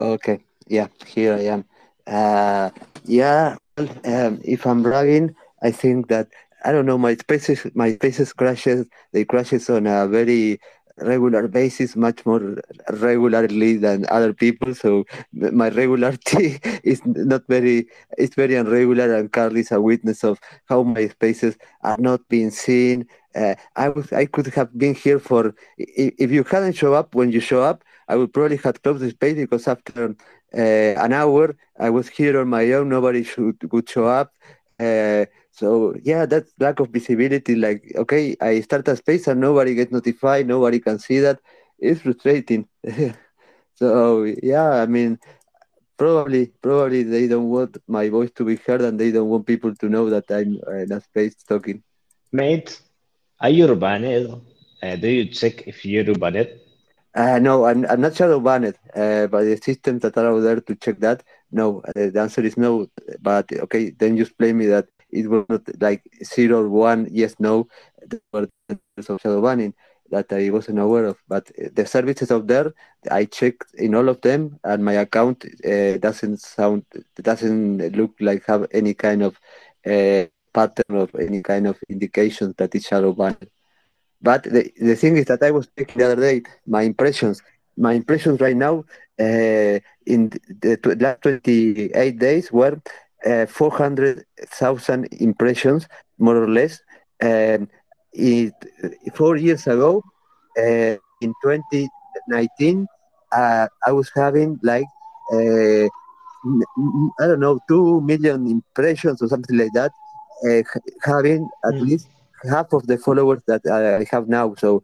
[0.00, 1.64] Okay, yeah, here I am.
[2.08, 2.70] Uh,
[3.04, 6.28] yeah, um, if I'm bragging, I think that
[6.64, 7.66] I don't know my spaces.
[7.74, 8.86] My spaces crashes.
[9.12, 10.58] They crashes on a very
[10.98, 12.56] regular basis, much more
[12.90, 14.74] regularly than other people.
[14.74, 17.88] So my regularity is not very.
[18.16, 22.50] It's very irregular, and Carl is a witness of how my spaces are not being
[22.50, 23.06] seen.
[23.34, 27.14] Uh, I was I could have been here for i- if you hadn't show up
[27.14, 27.84] when you show up.
[28.10, 30.16] I would probably have closed the space because after
[30.54, 32.88] uh, an hour I was here on my own.
[32.88, 34.32] Nobody should would show up.
[34.78, 37.54] Uh, so yeah, that lack of visibility.
[37.56, 40.46] Like okay, I start a space and nobody gets notified.
[40.46, 41.40] Nobody can see that.
[41.78, 42.68] It's frustrating.
[43.74, 45.18] so yeah, I mean,
[45.96, 49.74] probably probably they don't want my voice to be heard and they don't want people
[49.74, 51.82] to know that I'm in a space talking.
[52.32, 52.80] Mate,
[53.40, 54.42] are you banned?
[54.82, 56.48] Uh, do you check if you're banned?
[57.18, 60.60] Uh, no, I'm, I'm not shadow banned uh, by the systems that are out there
[60.60, 61.24] to check that.
[61.50, 62.86] No, uh, the answer is no.
[63.20, 67.68] But okay, then you explain me that it was not like zero, one, yes, no.
[68.32, 69.74] Of shadow banning
[70.10, 71.18] that I wasn't aware of.
[71.28, 72.72] But uh, the services out there,
[73.10, 76.84] I checked in all of them, and my account uh, doesn't sound,
[77.20, 79.36] doesn't look like have any kind of
[79.86, 83.48] uh, pattern of any kind of indication that it's shadow banned.
[84.22, 87.42] But the, the thing is that I was checking the other day my impressions.
[87.76, 88.84] My impressions right now
[89.20, 90.30] uh, in
[90.62, 92.78] the last 28 days were
[93.26, 95.86] uh, 400,000 impressions,
[96.18, 96.80] more or less.
[97.22, 97.68] Um,
[98.12, 98.52] it,
[99.14, 100.02] four years ago,
[100.58, 102.86] uh, in 2019,
[103.32, 104.86] uh, I was having like,
[105.32, 105.86] uh,
[107.20, 109.92] I don't know, 2 million impressions or something like that,
[110.48, 110.62] uh,
[111.04, 111.80] having at Mm.
[111.80, 112.08] least
[112.50, 114.54] half of the followers that I have now.
[114.56, 114.82] So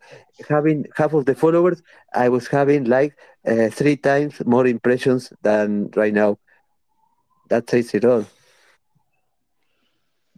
[0.48, 1.82] having half of the followers,
[2.14, 3.14] I was having like
[3.46, 6.38] uh, three times more impressions than right now.
[7.48, 8.26] That says it all.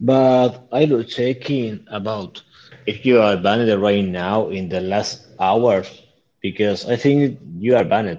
[0.01, 2.43] But I was checking about
[2.87, 5.89] if you are banned right now in the last hours
[6.43, 8.19] because I think you are banned.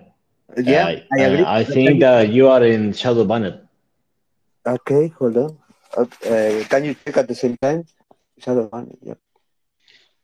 [0.58, 1.46] Yeah, Uh, I uh, agree.
[1.46, 3.60] I think you, that you are in shadow banned.
[4.66, 5.58] okay, hold on.
[5.98, 7.84] Uh, uh, can you check at the same time?
[8.38, 9.16] Shadow ban, yeah.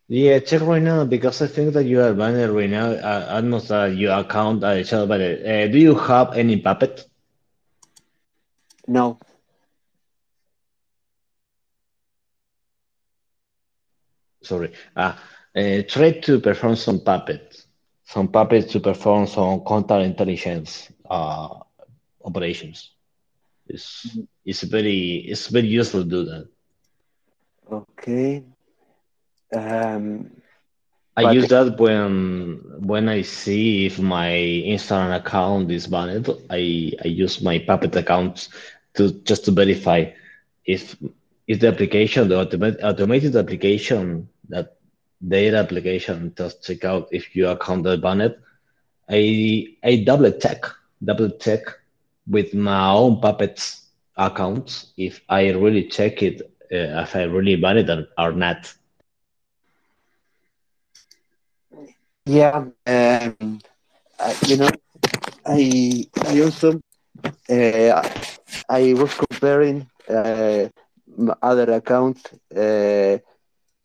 [0.07, 2.91] Yeah, check right now because I think that you are banned right now.
[2.91, 5.45] Uh, almost uh, your account uh, shadow banned.
[5.45, 7.05] Uh, do you have any puppet?
[8.87, 9.19] No.
[14.43, 14.71] Sorry.
[14.95, 15.13] Uh,
[15.55, 17.65] uh, try to perform some puppets.
[18.05, 21.49] Some puppets to perform some counterintelligence uh,
[22.23, 22.91] operations.
[23.67, 26.47] It's it's very it's very useful to do that.
[27.71, 28.43] Okay.
[29.55, 30.29] Um,
[31.15, 34.29] I use that when when I see if my
[34.73, 36.29] Instagram account is banned.
[36.49, 38.49] I I use my Puppet account
[38.95, 40.05] to just to verify
[40.65, 40.95] if
[41.47, 44.75] if the application, the automated automated application that
[45.25, 48.35] data application just check out if your account is banned.
[49.09, 50.65] I I double check
[51.03, 51.61] double check
[52.27, 53.81] with my own Puppets
[54.17, 56.41] account if I really check it
[56.73, 58.73] uh, if I really banned it or not.
[62.25, 63.59] yeah, um,
[64.47, 64.69] you know,
[65.45, 66.79] I I also
[67.49, 68.01] uh,
[68.69, 70.67] I was comparing uh,
[71.41, 72.23] other accounts
[72.55, 73.17] uh,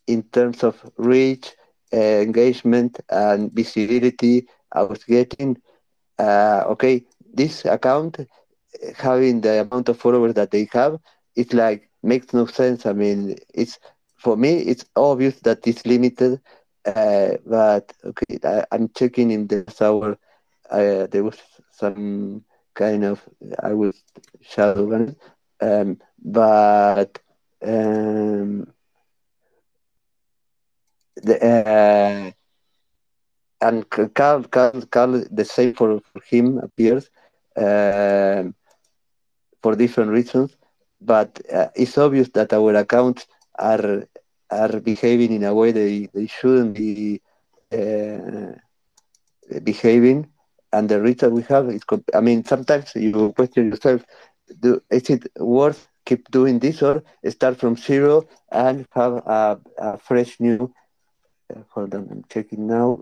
[0.07, 1.55] in terms of reach,
[1.93, 4.47] uh, engagement, and visibility.
[4.73, 5.57] I was getting
[6.19, 7.05] uh, okay.
[7.33, 8.19] This account
[8.97, 10.99] having the amount of followers that they have,
[11.37, 12.87] it's like makes no sense.
[12.87, 13.79] I mean, it's
[14.17, 16.41] for me, it's obvious that it's limited.
[16.85, 20.17] Uh, but okay, I, I'm checking in the hour.
[20.71, 21.39] Uh, there was
[21.71, 22.45] some
[22.75, 23.23] kind of
[23.63, 24.03] I was
[24.43, 25.15] shadow
[25.61, 27.19] um, but
[27.63, 28.67] um,
[31.23, 32.31] the uh,
[33.61, 37.11] and Carl, Carl, Carl, the same for, for him appears.
[37.57, 38.55] Um,
[39.63, 40.57] for different reasons,
[41.01, 43.27] but uh, it's obvious that our accounts
[43.59, 44.05] are
[44.51, 47.21] are behaving in a way they, they shouldn't be
[47.73, 48.53] uh,
[49.63, 50.27] behaving,
[50.73, 51.83] and the reason we have is,
[52.15, 54.05] I mean, sometimes you question yourself,
[54.61, 59.99] do is it worth keep doing this or start from zero and have a, a
[59.99, 60.73] fresh new?
[61.55, 63.01] Uh, hold on, I'm checking now.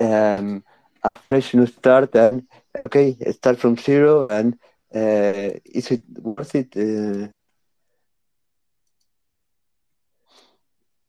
[0.00, 0.64] Um,
[1.04, 2.42] a fresh new start and
[2.86, 4.58] okay, start from zero and
[4.92, 6.76] Uh, is it worth it?
[6.76, 7.28] Uh,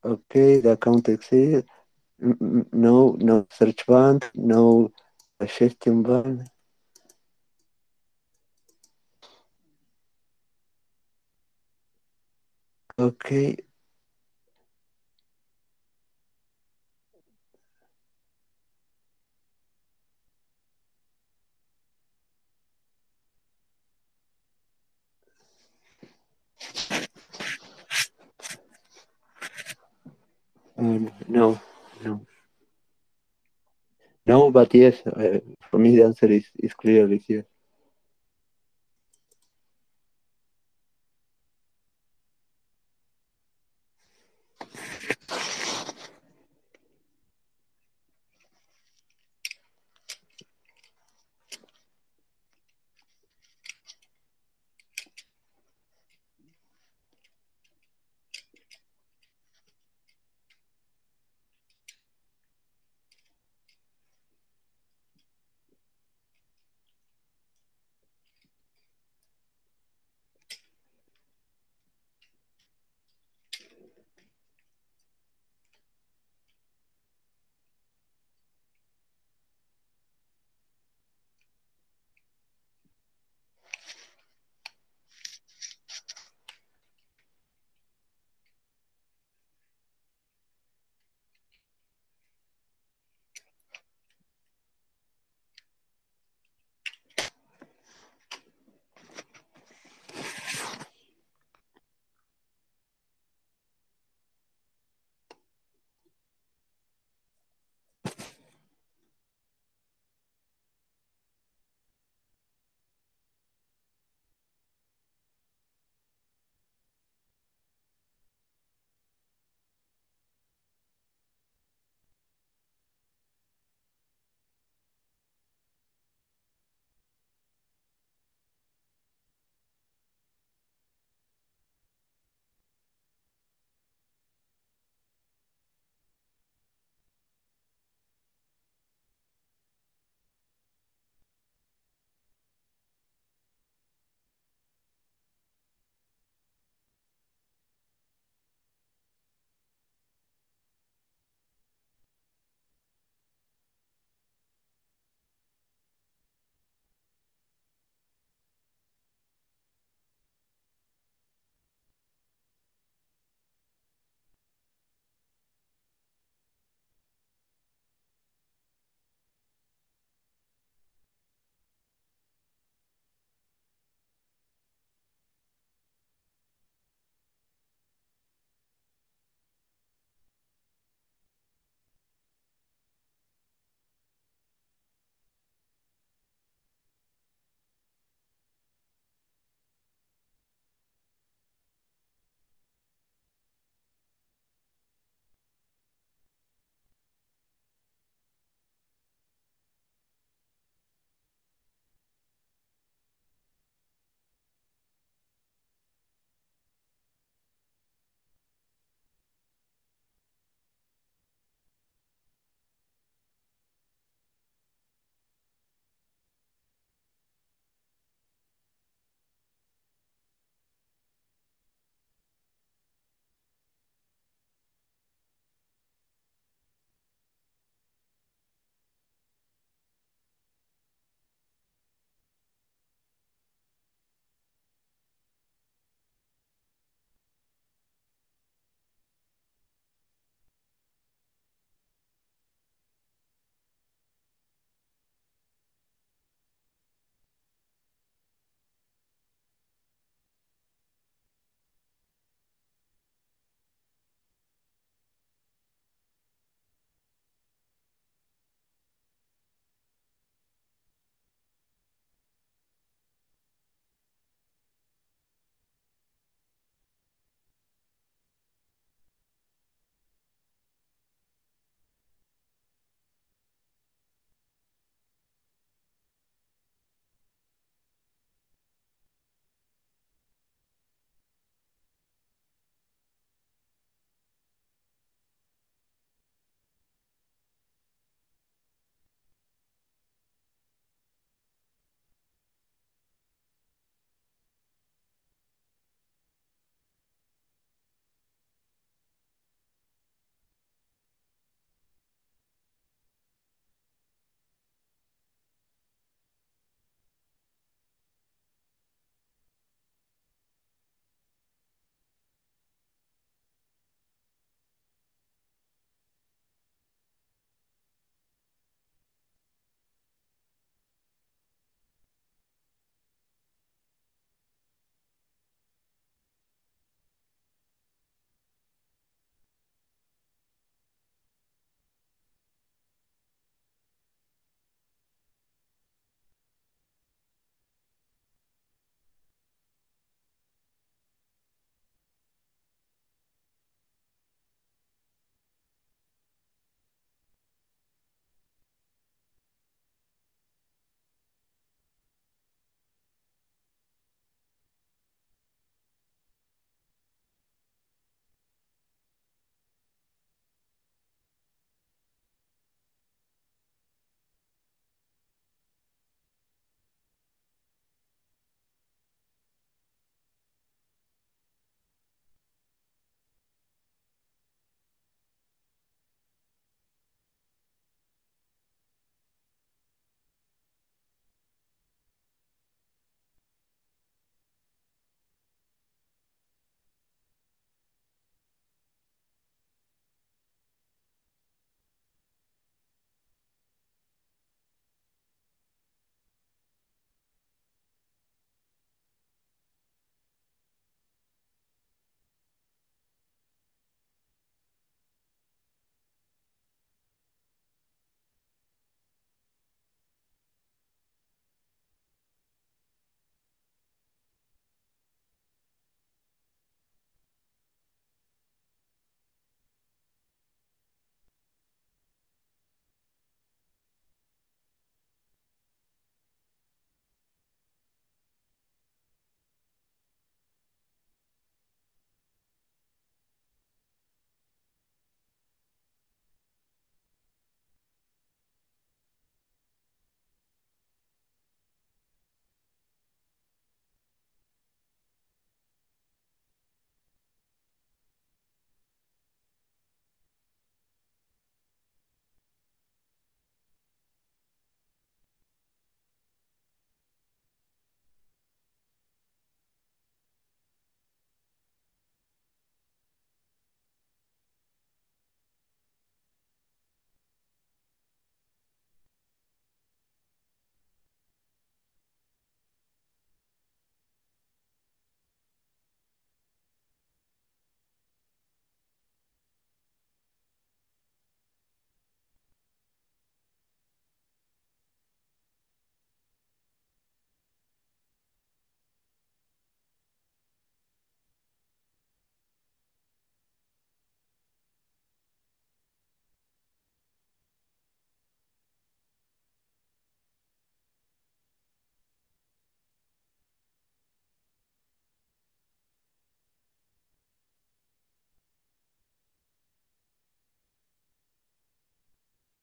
[0.03, 1.69] okay, the account exists.
[2.19, 4.92] No, no search band, no
[5.40, 6.48] suggestion band.
[13.00, 13.58] Okay.
[30.77, 31.59] Um, no,
[32.03, 32.25] no.
[34.25, 37.45] No, but yes, uh, for me the answer is, is clearly yes.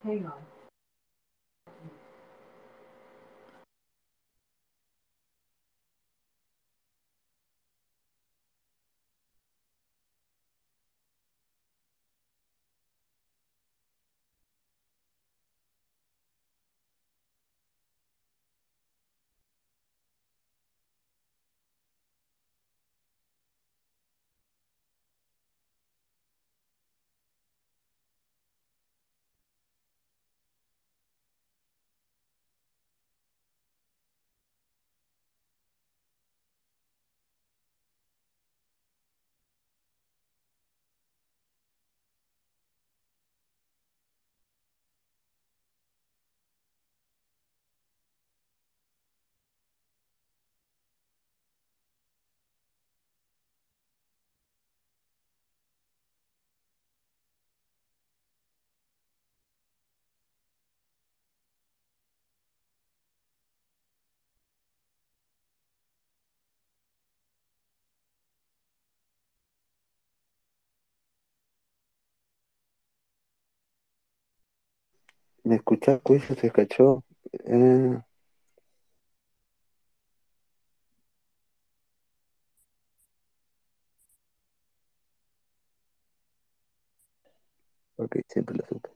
[0.08, 0.57] Hang on.
[75.48, 76.34] ¿Me escuchás, Cuello?
[76.40, 77.02] ¿Se cachó?
[77.44, 77.98] Eh,
[87.96, 88.88] ok, siempre lo supe.